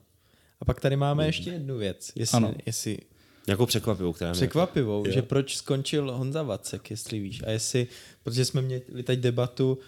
A 0.61 0.65
pak 0.65 0.81
tady 0.81 0.97
máme 0.97 1.27
ještě 1.27 1.51
jednu 1.51 1.79
věc, 1.79 2.13
jestli, 2.15 2.37
Ano. 2.37 2.55
jestli 2.67 2.99
Nějakou 3.47 3.67
překvapivou, 3.67 4.13
která 4.13 4.31
mě... 4.31 4.37
překvapivou, 4.37 5.05
Jo. 5.07 5.13
že 5.13 5.23
proč 5.23 5.57
skončil 5.57 6.13
Honza 6.13 6.43
Vacek, 6.43 6.91
jestli 6.91 7.21
víš. 7.21 7.43
A 7.47 7.51
jestli, 7.51 7.87
protože 8.23 8.45
jsme 8.45 8.63
měli 8.63 8.83
teď 9.05 9.19
debatu, 9.21 9.79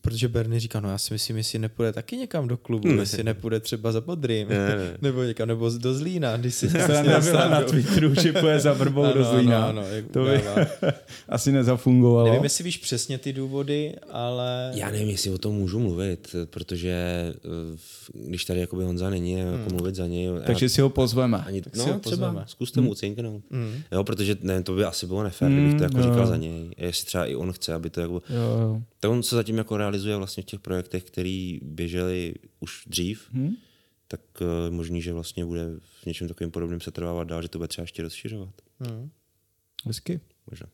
protože 0.00 0.28
Berny 0.28 0.60
říká, 0.60 0.80
no 0.80 0.90
já 0.90 0.98
si 0.98 1.14
myslím, 1.14 1.36
jestli 1.36 1.58
nepůjde 1.58 1.92
taky 1.92 2.16
někam 2.16 2.48
do 2.48 2.56
klubu, 2.56 2.88
jestli 2.88 3.24
nepůjde 3.24 3.60
třeba 3.60 3.92
za 3.92 4.00
Bodrým, 4.00 4.48
Ne, 4.48 4.76
ne. 4.76 4.96
nebo 5.02 5.22
někam, 5.22 5.48
nebo 5.48 5.70
do 5.78 5.94
Zlína, 5.94 6.36
když 6.36 6.54
si 6.54 6.68
Sranda 6.70 7.20
byla 7.20 7.48
na 7.48 7.62
Twitteru, 7.62 8.14
že 8.14 8.32
půjde 8.32 8.60
za 8.60 8.72
vrbou 8.72 9.12
do 9.14 9.24
Zlína. 9.24 9.58
Ano, 9.66 9.80
ano, 9.82 9.88
jak 9.90 10.04
to 10.10 10.24
by 10.24 10.40
asi 11.28 11.52
nezafungovalo. 11.52 12.28
Nevím, 12.28 12.44
jestli 12.44 12.64
víš 12.64 12.76
přesně 12.78 13.18
ty 13.18 13.32
důvody, 13.32 13.94
ale... 14.10 14.70
Já 14.74 14.90
nevím, 14.90 15.08
jestli 15.08 15.30
o 15.30 15.38
tom 15.38 15.54
můžu 15.54 15.78
mluvit, 15.78 16.34
protože 16.50 16.92
eh, 17.36 17.78
když 18.28 18.44
tady 18.44 18.60
jakoby 18.60 18.84
Honza 18.84 19.10
není, 19.10 19.32
jako 19.32 19.74
mluvit 19.74 19.94
za 19.94 20.06
něj. 20.06 20.24
já- 20.24 20.40
Takže 20.46 20.68
si 20.68 20.80
ho 20.80 20.90
pozveme. 20.90 21.38
ani, 21.46 21.62
si 21.62 21.78
no, 21.78 21.84
ho 21.84 21.98
třeba, 21.98 22.00
pozveme. 22.26 22.44
zkuste 22.46 22.80
mu 22.80 22.90
ucinknout. 22.90 23.42
Jo, 23.92 24.04
protože 24.04 24.36
ne, 24.42 24.62
to 24.62 24.74
by 24.74 24.84
asi 24.84 25.06
bylo 25.06 25.22
nefér, 25.22 25.52
kdybych 25.52 25.74
to 25.74 25.82
jako 25.82 25.96
jo, 25.98 26.02
říkal 26.02 26.20
jo. 26.20 26.26
za 26.26 26.36
něj. 26.36 26.70
Jestli 26.78 27.06
třeba 27.06 27.26
i 27.26 27.34
on 27.34 27.52
chce, 27.52 27.74
aby 27.74 27.90
to 27.90 28.00
jako... 28.00 28.12
Jo, 28.14 28.60
jo. 28.60 28.82
Tak 29.00 29.10
on 29.10 29.22
se 29.22 29.36
zatím 29.36 29.58
jako 29.58 29.76
realizuje 29.80 30.16
vlastně 30.16 30.42
v 30.42 30.46
těch 30.46 30.60
projektech, 30.60 31.04
které 31.04 31.58
běžely 31.62 32.34
už 32.60 32.84
dřív, 32.86 33.28
hmm? 33.32 33.56
tak 34.08 34.20
uh, 34.40 34.74
možný, 34.74 35.02
že 35.02 35.12
vlastně 35.12 35.44
bude 35.44 35.66
v 36.02 36.06
něčem 36.06 36.28
takovým 36.28 36.50
podobným 36.50 36.80
se 36.80 36.90
trvávat 36.90 37.28
dál, 37.28 37.42
že 37.42 37.48
to 37.48 37.58
bude 37.58 37.68
třeba 37.68 37.82
ještě 37.82 38.02
rozšiřovat. 38.02 38.54
Hmm. 38.80 39.10
Hezky. 39.86 40.20
Možná. 40.50 40.66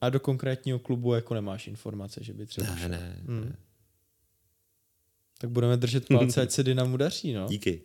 A 0.00 0.10
do 0.10 0.20
konkrétního 0.20 0.78
klubu 0.78 1.14
jako 1.14 1.34
nemáš 1.34 1.68
informace, 1.68 2.20
že 2.24 2.32
by 2.32 2.46
třeba... 2.46 2.74
Ne, 2.74 2.88
ne, 2.88 3.16
ne. 3.28 3.56
Tak 5.38 5.50
budeme 5.50 5.76
držet 5.76 6.08
palce, 6.08 6.42
ať 6.42 6.50
se 6.50 6.62
Dynamu 6.62 6.96
daří, 6.96 7.32
no. 7.32 7.46
Díky. 7.48 7.80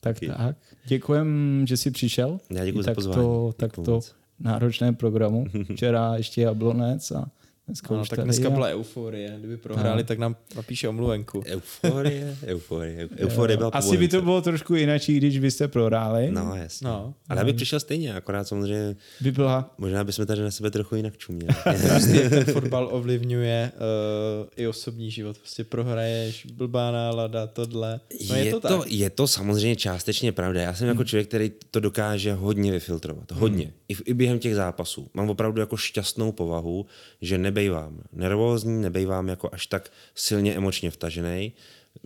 Tak 0.00 0.20
Díky. 0.20 0.32
tak. 0.32 0.56
Děkujem, 0.86 1.64
že 1.68 1.76
jsi 1.76 1.90
přišel. 1.90 2.40
Já 2.50 2.64
děkuji 2.64 2.82
za 2.82 2.90
tak 2.90 2.94
pozvání. 2.94 3.22
To, 3.22 3.54
tak 3.56 3.72
to 3.76 4.00
náročné 4.38 4.92
programu. 4.92 5.46
Včera 5.74 6.16
ještě 6.16 6.42
Jablonec 6.42 7.10
a 7.10 7.30
dneska 7.66 7.88
Ano, 7.90 8.02
už 8.02 8.08
tak 8.08 8.16
tady 8.16 8.26
dneska 8.26 8.48
a- 8.48 8.50
byla 8.50 8.66
euforie. 8.66 9.36
Kdyby 9.38 9.56
prohráli, 9.56 10.04
tak 10.04 10.18
nám 10.18 10.36
napíše 10.56 10.88
omluvenku. 10.88 11.42
Euforie, 11.46 12.36
euforie. 12.46 13.08
Euforie 13.18 13.56
byla 13.56 13.70
Asi 13.72 13.96
by 13.96 14.08
to 14.08 14.22
bylo 14.22 14.42
trošku 14.42 14.74
jinak, 14.74 15.02
když 15.06 15.38
byste 15.38 15.68
prohráli. 15.68 16.30
No, 16.30 16.56
jasně. 16.56 16.88
No. 16.88 17.14
Ale 17.28 17.40
já 17.40 17.44
bych 17.44 17.56
přišel 17.56 17.80
stejně, 17.80 18.14
akorát 18.14 18.48
samozřejmě, 18.48 18.96
By 19.20 19.32
byla 19.32 19.74
možná 19.78 20.04
bychom 20.04 20.26
tady 20.26 20.42
na 20.42 20.50
sebe 20.50 20.70
trochu 20.70 20.96
jinak 20.96 21.16
čuměli. 21.16 21.54
Prostě 21.62 22.20
jak 22.22 22.30
ten 22.30 22.44
fotbal 22.44 22.88
ovlivňuje 22.92 23.72
uh, 23.74 24.48
i 24.56 24.66
osobní 24.66 25.10
život. 25.10 25.38
Prostě 25.38 25.64
prohraješ, 25.64 26.46
blbá 26.46 26.90
nálada, 26.90 27.46
tohle. 27.46 28.00
No 28.28 28.36
je, 28.36 28.50
to, 28.50 28.60
tak. 28.60 28.70
to, 28.72 28.84
je 28.86 29.10
to 29.10 29.26
samozřejmě 29.28 29.76
částečně 29.76 30.32
pravda. 30.32 30.62
Já 30.62 30.74
jsem 30.74 30.88
jako 30.88 31.04
člověk, 31.04 31.28
který 31.28 31.52
to 31.70 31.80
dokáže 31.80 32.32
hodně 32.32 32.72
vyfiltrovat. 32.72 33.32
Hodně. 33.32 33.72
I, 33.88 33.94
v, 33.94 34.02
I 34.04 34.14
během 34.14 34.38
těch 34.38 34.54
zápasů. 34.54 35.08
Mám 35.14 35.30
opravdu 35.30 35.60
jako 35.60 35.76
šťastnou 35.76 36.32
povahu, 36.32 36.86
že 37.20 37.38
nebejvám 37.56 38.00
nervózní, 38.12 38.82
nebejvám 38.82 39.28
jako 39.28 39.48
až 39.52 39.66
tak 39.66 39.90
silně 40.14 40.54
emočně 40.54 40.90
vtažený. 40.90 41.52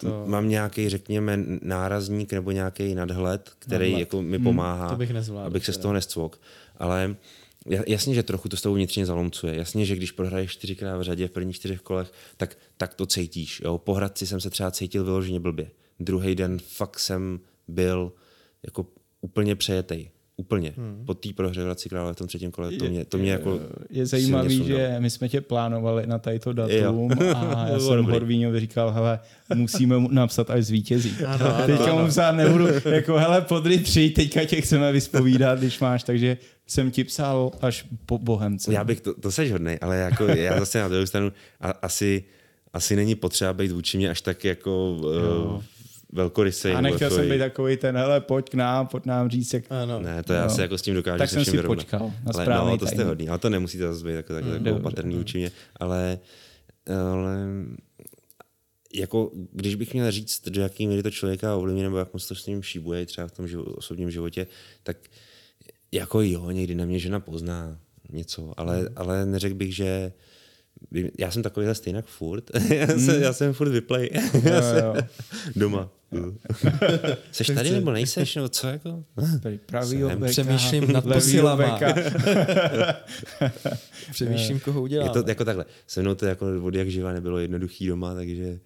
To... 0.01 0.24
Mám 0.26 0.48
nějaký, 0.48 0.88
řekněme, 0.88 1.38
nárazník 1.62 2.32
nebo 2.32 2.51
nějaký 2.51 2.94
nadhled, 2.94 3.51
který 3.59 3.84
Nadhled. 3.84 4.01
jako 4.01 4.22
mi 4.22 4.38
pomáhá, 4.38 4.88
to 4.88 4.96
bych 4.96 5.11
nezvládl 5.11 5.46
abych 5.46 5.64
se 5.64 5.72
z 5.72 5.76
teda. 5.76 5.82
toho 5.82 5.94
nescvok. 5.94 6.40
Ale 6.76 7.16
ja- 7.66 7.84
jasně, 7.86 8.14
že 8.14 8.22
trochu 8.22 8.48
to 8.48 8.57
s 8.57 8.62
tebou 8.62 8.74
vnitřně 8.74 9.07
zalomcuje. 9.07 9.57
Jasně, 9.57 9.84
že 9.84 9.96
když 9.96 10.12
prohraješ 10.12 10.53
čtyřikrát 10.53 10.98
v 10.98 11.03
řadě 11.03 11.28
v 11.28 11.30
prvních 11.30 11.57
čtyřech 11.57 11.80
kolech, 11.80 12.12
tak, 12.36 12.59
tak 12.76 12.94
to 12.94 13.07
cítíš. 13.07 13.61
Jo? 13.64 13.78
Po 13.78 13.94
Hradci 13.94 14.26
jsem 14.26 14.40
se 14.40 14.51
třeba 14.51 14.70
cítil 14.70 15.05
vyloženě 15.05 15.40
blbě. 15.40 15.70
Druhý 16.01 16.34
den 16.34 16.59
fakt 16.59 16.98
jsem 16.98 17.40
byl 17.68 18.12
jako 18.62 18.86
úplně 19.20 19.57
přejetej. 19.57 20.11
Úplně. 20.41 20.72
Hmm. 20.76 21.03
Po 21.07 21.14
té 21.14 21.28
prohře 21.36 21.61
v 21.61 21.64
Hradci 21.64 21.88
Králové 21.88 22.12
v 22.12 22.16
tom 22.16 22.26
třetím 22.26 22.51
kole, 22.51 22.72
to 22.72 22.84
mě, 22.84 23.05
to 23.05 23.18
mě 23.18 23.30
jako 23.32 23.61
je 23.91 24.07
zajímavý, 24.07 24.57
sundalo. 24.57 24.80
že 24.80 24.97
my 24.99 25.11
jsme 25.11 25.28
tě 25.28 25.41
plánovali 25.41 26.07
na 26.07 26.18
tadyto 26.18 26.53
datum 26.53 27.11
Jo. 27.20 27.34
a 27.36 27.66
já 27.68 27.78
jsem 27.80 27.97
dobrý. 27.97 28.12
Horvíňovi 28.12 28.61
říkal, 28.61 28.91
hele, 28.91 29.20
musíme 29.55 29.99
mu 29.99 30.09
napsat 30.12 30.51
až 30.51 30.64
zvítězí. 30.64 31.12
Ano, 31.26 31.55
ano, 31.57 31.66
teďka 31.66 31.93
ano. 31.93 32.03
mu 32.03 32.09
psát 32.09 32.32
nebudu, 32.32 32.66
jako 32.91 33.18
hele, 33.18 33.41
podry 33.41 33.78
tři, 33.78 34.11
teďka 34.11 34.45
tě 34.45 34.61
chceme 34.61 34.93
vyspovídat, 34.93 35.59
když 35.59 35.80
máš, 35.80 36.03
takže 36.03 36.36
jsem 36.66 36.91
ti 36.91 37.05
psal 37.05 37.51
až 37.61 37.86
po 38.07 38.18
Bohemce. 38.18 38.72
Já 38.72 38.84
bych, 38.84 39.01
to, 39.01 39.14
to 39.14 39.32
seš 39.32 39.53
hodnej, 39.53 39.78
ale 39.80 39.97
jako 39.97 40.24
já 40.26 40.59
zase 40.59 40.80
na 40.80 40.88
druhou 40.88 41.07
stranu 41.07 41.32
a, 41.61 41.70
asi, 41.70 42.24
asi 42.72 42.97
není 42.97 43.14
potřeba 43.14 43.53
být 43.53 43.72
vůči 43.72 43.99
mě 43.99 44.11
až 44.11 44.20
tak 44.20 44.45
jako 44.45 44.93
uh, 44.93 45.62
velkorysej. 46.13 46.75
a 46.75 46.81
nechtěl 46.81 47.09
takový- 47.11 47.29
jsem 47.29 47.37
být 47.37 47.39
takový 47.39 47.77
ten, 47.77 47.97
hele, 47.97 48.21
pojď 48.21 48.51
k 48.51 48.55
nám, 48.55 48.87
pojď 48.87 49.07
nám 49.07 49.31
říct, 49.31 49.55
jak... 49.55 49.65
Ano. 49.71 50.01
Ne, 50.01 50.23
to 50.23 50.33
já 50.33 50.45
No. 50.45 50.51
si 50.51 50.61
jako 50.61 50.79
s 50.79 50.83
tím 50.83 50.95
dokážu 50.95 51.19
Tak 51.19 51.29
se 51.31 51.35
jsem 51.35 51.45
si 51.45 51.51
vyrovnat. 51.51 51.77
počkal 51.79 52.13
na 52.47 52.57
ale, 52.57 52.71
no, 52.71 52.79
to 52.79 52.87
jste 52.87 53.05
hodný, 53.05 53.29
ale 53.29 53.39
to 53.39 53.51
nemusíte 53.51 53.87
zase 53.93 54.05
být 54.05 54.13
jako 54.13 54.33
takhle 54.33 54.51
Mm, 54.51 54.55
jako 54.55 54.65
dobře, 54.65 54.81
opatrný 54.81 55.15
vůči 55.17 55.39
mě, 55.39 55.51
ale, 55.77 56.19
ale 57.13 57.37
jako, 58.95 59.31
když 59.53 59.75
bych 59.75 59.95
měl 59.95 60.11
říct, 60.11 60.49
do 60.49 60.61
jaký 60.61 60.87
míry 60.87 61.03
to 61.03 61.11
člověka 61.11 61.57
ovlivní, 61.57 61.83
nebo 61.83 61.99
jak 61.99 62.13
moc 62.13 62.29
to 62.29 62.35
s 62.35 62.47
ním 62.47 62.63
šíbuje 62.63 63.07
třeba 63.07 63.27
v 63.29 63.33
tom 63.33 63.49
živo, 63.49 63.63
osobním 63.65 64.11
životě, 64.11 64.47
tak 64.83 64.97
jako 65.93 66.21
jo, 66.23 66.51
někdy 66.51 66.75
na 66.75 66.85
mě 66.85 66.99
žena 66.99 67.21
pozná 67.21 67.79
něco, 68.13 68.53
ale, 68.57 68.89
ale 68.97 69.27
neřekl 69.27 69.55
bych, 69.55 69.75
že 69.77 70.13
já 71.18 71.31
jsem 71.31 71.43
takovýhle 71.43 71.75
stejnak 71.75 72.07
furt. 72.07 72.51
já, 72.75 72.87
jsem, 72.87 73.23
já 73.23 73.33
jsem 73.33 73.53
furt 73.53 73.68
vyplej. 73.68 74.11
já 74.43 74.62
jsem 74.62 74.85
jo. 74.85 74.95
doma. 75.57 75.89
Seš 77.33 77.47
tady 77.47 77.71
nebo 77.71 77.93
nejseš? 77.93 78.37
Nebo 78.37 78.49
co 78.49 78.66
jako? 78.66 79.05
Tady 79.43 79.59
pravýho 79.59 80.09
Jsem- 80.09 80.21
beka, 80.21 80.31
přemýšlím 80.31 80.93
nad 80.93 81.05
posilama. 81.05 81.79
Přemýšlím, 84.12 84.61
koho 84.61 84.83
udělám. 84.83 85.09
Je 85.09 85.23
to 85.23 85.29
jako 85.29 85.45
takhle. 85.45 85.64
Se 85.87 86.01
mnou 86.03 86.14
to 86.14 86.27
jako 86.27 86.47
od 86.62 86.75
jak 86.75 86.89
živa 86.89 87.12
nebylo 87.12 87.39
jednoduchý 87.39 87.87
doma, 87.87 88.14
takže 88.14 88.59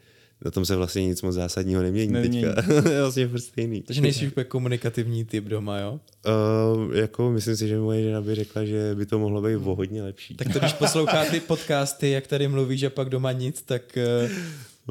na 0.45 0.51
tom 0.51 0.65
se 0.67 0.77
vlastně 0.77 1.07
nic 1.07 1.23
moc 1.23 1.35
zásadního 1.35 1.83
nemění, 1.83 2.13
Nemění. 2.13 2.43
teďka. 2.55 2.91
je 2.91 3.01
vlastně 3.01 3.29
furt 3.29 3.41
stejný. 3.41 3.83
Takže 3.83 4.01
nejsi 4.01 4.27
úplně 4.29 4.45
komunikativní 4.45 5.25
typ 5.25 5.45
doma, 5.45 5.79
jo? 5.79 6.01
Uh, 6.87 6.97
jako 6.97 7.31
myslím 7.31 7.57
si, 7.57 7.69
že 7.69 7.79
moje 7.79 8.03
žena 8.03 8.21
by 8.21 8.35
řekla, 8.35 8.65
že 8.65 8.95
by 8.95 9.07
to 9.07 9.19
mohlo 9.19 9.43
být 9.43 9.57
o 9.57 9.75
hodně 9.75 10.03
lepší. 10.03 10.35
Tak 10.35 10.53
to, 10.53 10.59
když 10.59 10.73
poslouchá 10.79 11.25
ty 11.25 11.41
podcasty, 11.41 12.11
jak 12.11 12.27
tady 12.27 12.49
mluvíš 12.49 12.83
a 12.83 12.91
pak 12.91 13.09
doma 13.09 13.33
nic, 13.33 13.63
tak 13.63 13.83
uh, 14.27 14.31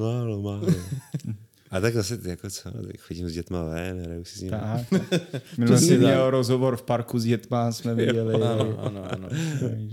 Málo, 0.04 0.42
málo. 0.42 0.68
A 1.72 1.80
tak 1.82 1.94
zase 1.94 2.20
jako 2.26 2.50
co, 2.50 2.72
tak 2.72 3.00
chodím 3.00 3.30
s 3.30 3.34
dětma 3.34 3.64
ven, 3.64 4.02
hraju 4.02 4.24
si 4.26 4.38
s 4.38 4.42
nimi. 4.42 4.52
Tak. 4.52 5.02
Přesně 5.66 5.78
jsi 5.88 5.90
tak. 5.90 6.00
měl 6.00 6.30
rozhovor 6.30 6.78
v 6.78 6.82
parku 6.82 7.20
s 7.20 7.24
dětma, 7.24 7.72
jsme 7.72 7.96
viděli. 7.96 8.34
ano, 8.34 8.80
ano, 8.80 9.12
ano. 9.12 9.30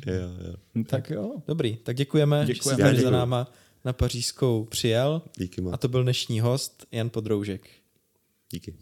Jo, 0.06 0.14
jo. 0.46 0.54
No, 0.74 0.84
Tak 0.84 1.10
jo. 1.10 1.32
Dobrý, 1.48 1.76
tak 1.76 1.96
děkujeme, 1.96 2.46
že 2.46 2.52
Děkujeme. 2.54 2.76
jsi 2.76 2.82
Já 2.82 2.86
tady 2.88 3.00
za 3.00 3.10
náma 3.10 3.52
na 3.84 3.92
pařížskou 3.92 4.64
přijel. 4.64 5.22
Díky 5.38 5.60
moc. 5.60 5.74
A 5.74 5.76
to 5.76 5.88
byl 5.88 6.02
dnešní 6.02 6.40
host 6.40 6.86
Jan 6.92 7.10
Podroužek. 7.10 7.70
Díky. 8.52 8.74